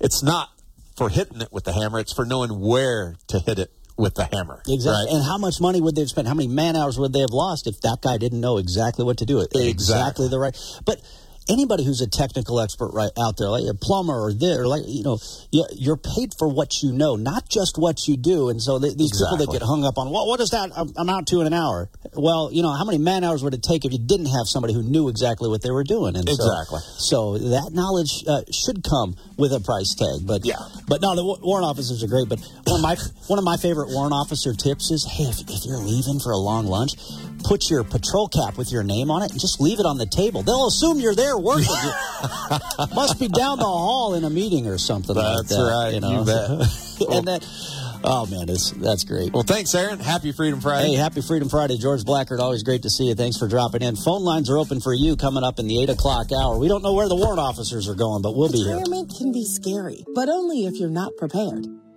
it's 0.00 0.22
not 0.22 0.48
for 0.96 1.08
hitting 1.08 1.40
it 1.40 1.52
with 1.52 1.64
the 1.64 1.72
hammer. 1.72 1.98
It's 1.98 2.12
for 2.12 2.24
knowing 2.24 2.60
where 2.60 3.16
to 3.28 3.38
hit 3.38 3.58
it 3.58 3.72
with 3.96 4.14
the 4.14 4.24
hammer." 4.24 4.62
Exactly. 4.68 5.06
Right? 5.06 5.14
And 5.14 5.24
how 5.24 5.38
much 5.38 5.60
money 5.60 5.80
would 5.80 5.94
they 5.94 6.02
have 6.02 6.10
spent? 6.10 6.28
How 6.28 6.34
many 6.34 6.48
man 6.48 6.76
hours 6.76 6.98
would 6.98 7.12
they 7.12 7.20
have 7.20 7.32
lost 7.32 7.66
if 7.66 7.80
that 7.82 8.02
guy 8.02 8.18
didn't 8.18 8.40
know 8.40 8.58
exactly 8.58 9.04
what 9.04 9.18
to 9.18 9.26
do? 9.26 9.40
It 9.40 9.50
Exactly. 9.54 10.28
the 10.28 10.38
right. 10.38 10.56
But 10.84 11.00
anybody 11.50 11.84
who's 11.84 12.00
a 12.00 12.08
technical 12.08 12.60
expert 12.60 12.90
right 12.94 13.10
out 13.20 13.36
there, 13.36 13.48
like 13.48 13.64
a 13.68 13.74
plumber 13.74 14.14
or 14.14 14.30
or 14.30 14.66
like 14.66 14.82
you 14.86 15.02
know, 15.02 15.18
you- 15.50 15.66
you're 15.72 15.96
paid 15.96 16.32
for 16.38 16.48
what 16.48 16.82
you 16.82 16.92
know, 16.92 17.16
not 17.16 17.48
just 17.48 17.76
what 17.76 18.06
you 18.06 18.16
do. 18.16 18.48
And 18.48 18.62
so 18.62 18.78
they, 18.78 18.94
these 18.94 19.10
people 19.12 19.36
that 19.38 19.50
get 19.50 19.62
hung 19.62 19.84
up 19.84 19.98
on, 19.98 20.10
well, 20.10 20.26
what 20.28 20.38
does 20.38 20.50
that 20.50 20.70
amount 20.96 21.28
to 21.28 21.40
in 21.40 21.46
an 21.46 21.52
hour? 21.54 21.90
Well, 22.14 22.50
you 22.52 22.62
know, 22.62 22.72
how 22.72 22.84
many 22.84 22.98
man 22.98 23.24
hours 23.24 23.42
would 23.42 23.54
it 23.54 23.62
take 23.62 23.84
if 23.84 23.92
you 23.92 23.98
didn't 23.98 24.26
have 24.26 24.46
somebody 24.46 24.72
who 24.74 24.82
knew 24.82 25.08
exactly 25.08 25.48
what 25.48 25.62
they 25.62 25.70
were 25.70 25.84
doing? 25.84 26.16
And 26.16 26.28
Exactly. 26.28 26.80
So, 26.98 27.38
that 27.38 27.70
knowledge 27.72 28.24
uh, 28.26 28.42
should 28.52 28.82
come 28.84 29.16
with 29.36 29.52
a 29.52 29.60
price 29.60 29.94
tag. 29.94 30.26
But 30.26 30.44
Yeah. 30.44 30.56
but 30.86 31.00
no, 31.02 31.14
the 31.16 31.24
warrant 31.24 31.66
officers 31.66 32.02
are 32.02 32.08
great. 32.08 32.28
But 32.28 32.38
one 32.66 32.78
of 32.78 32.82
my 32.82 32.96
one 33.26 33.38
of 33.38 33.44
my 33.44 33.56
favorite 33.56 33.88
warrant 33.90 34.12
officer 34.14 34.54
tips 34.54 34.90
is, 34.90 35.04
hey, 35.04 35.24
if, 35.24 35.40
if 35.48 35.64
you're 35.66 35.78
leaving 35.78 36.20
for 36.20 36.30
a 36.32 36.38
long 36.38 36.66
lunch, 36.66 36.92
put 37.44 37.70
your 37.70 37.84
patrol 37.84 38.28
cap 38.28 38.56
with 38.58 38.70
your 38.72 38.82
name 38.82 39.10
on 39.10 39.22
it 39.22 39.30
and 39.32 39.40
just 39.40 39.60
leave 39.60 39.80
it 39.80 39.86
on 39.86 39.98
the 39.98 40.06
table. 40.06 40.42
They'll 40.42 40.66
assume 40.68 41.00
you're 41.00 41.14
there 41.14 41.36
working. 41.38 41.66
You 41.66 42.86
must 42.94 43.18
be 43.18 43.28
down 43.28 43.58
the 43.58 43.64
hall 43.64 44.14
in 44.14 44.24
a 44.24 44.30
meeting 44.30 44.66
or 44.66 44.78
something 44.78 45.14
like 45.16 45.36
That's 45.38 45.48
that. 45.56 45.62
right, 45.62 45.94
You 45.94 46.00
know, 46.00 46.20
you 46.20 46.24
bet. 47.06 47.16
and 47.16 47.26
that. 47.28 47.46
Oh 48.02 48.24
man, 48.26 48.46
that's 48.46 48.70
that's 48.70 49.04
great. 49.04 49.30
Well, 49.34 49.42
thanks, 49.42 49.74
Aaron. 49.74 49.98
Happy 49.98 50.32
Freedom 50.32 50.58
Friday. 50.58 50.88
Hey, 50.88 50.94
happy 50.94 51.20
Freedom 51.20 51.50
Friday, 51.50 51.76
George 51.76 52.02
Blackard. 52.02 52.40
Always 52.40 52.62
great 52.62 52.80
to 52.84 52.90
see 52.90 53.04
you. 53.08 53.14
Thanks 53.14 53.36
for 53.36 53.46
dropping 53.46 53.82
in. 53.82 53.94
Phone 53.94 54.22
lines 54.24 54.48
are 54.48 54.56
open 54.56 54.80
for 54.80 54.94
you 54.94 55.16
coming 55.16 55.44
up 55.44 55.58
in 55.58 55.66
the 55.66 55.82
eight 55.82 55.90
o'clock 55.90 56.28
hour. 56.32 56.56
We 56.58 56.66
don't 56.68 56.82
know 56.82 56.94
where 56.94 57.08
the 57.10 57.16
warrant 57.16 57.38
officers 57.40 57.88
are 57.90 57.94
going, 57.94 58.22
but 58.22 58.34
we'll 58.34 58.50
be 58.50 58.62
here. 58.64 58.76
Retirement 58.78 59.12
can 59.18 59.32
be 59.32 59.44
scary, 59.44 60.04
but 60.14 60.30
only 60.30 60.64
if 60.64 60.76
you're 60.80 60.88
not 60.88 61.12
prepared. 61.18 61.66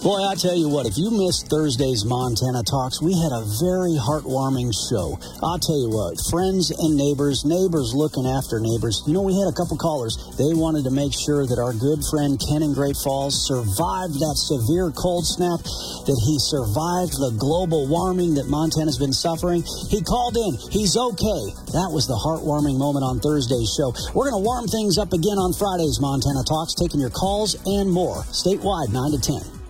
Boy, 0.00 0.24
I 0.24 0.32
tell 0.32 0.56
you 0.56 0.72
what, 0.72 0.88
if 0.88 0.96
you 0.96 1.12
missed 1.12 1.52
Thursday's 1.52 2.08
Montana 2.08 2.64
Talks, 2.64 3.04
we 3.04 3.12
had 3.12 3.36
a 3.36 3.44
very 3.60 4.00
heartwarming 4.00 4.72
show. 4.72 5.20
I'll 5.44 5.60
tell 5.60 5.76
you 5.76 5.92
what, 5.92 6.16
friends 6.32 6.72
and 6.72 6.96
neighbors, 6.96 7.44
neighbors 7.44 7.92
looking 7.92 8.24
after 8.24 8.64
neighbors. 8.64 9.04
You 9.04 9.12
know, 9.12 9.20
we 9.20 9.36
had 9.36 9.52
a 9.52 9.52
couple 9.52 9.76
callers. 9.76 10.16
They 10.40 10.56
wanted 10.56 10.88
to 10.88 10.90
make 10.90 11.12
sure 11.12 11.44
that 11.44 11.60
our 11.60 11.76
good 11.76 12.00
friend 12.08 12.40
Ken 12.40 12.64
in 12.64 12.72
Great 12.72 12.96
Falls 12.96 13.44
survived 13.44 14.16
that 14.24 14.40
severe 14.40 14.88
cold 14.96 15.28
snap, 15.28 15.60
that 16.08 16.16
he 16.16 16.40
survived 16.48 17.20
the 17.20 17.36
global 17.36 17.84
warming 17.84 18.40
that 18.40 18.48
Montana's 18.48 18.96
been 18.96 19.12
suffering. 19.12 19.60
He 19.92 20.00
called 20.00 20.32
in. 20.32 20.56
He's 20.72 20.96
okay. 20.96 21.44
That 21.76 21.92
was 21.92 22.08
the 22.08 22.16
heartwarming 22.16 22.80
moment 22.80 23.04
on 23.04 23.20
Thursday's 23.20 23.68
show. 23.76 23.92
We're 24.16 24.32
going 24.32 24.40
to 24.40 24.48
warm 24.48 24.64
things 24.64 24.96
up 24.96 25.12
again 25.12 25.36
on 25.36 25.52
Friday's 25.52 26.00
Montana 26.00 26.40
Talks, 26.48 26.72
taking 26.72 27.04
your 27.04 27.12
calls 27.12 27.52
and 27.68 27.92
more 27.92 28.24
statewide 28.32 28.88
9 28.96 29.12
to 29.12 29.20
10. 29.20 29.60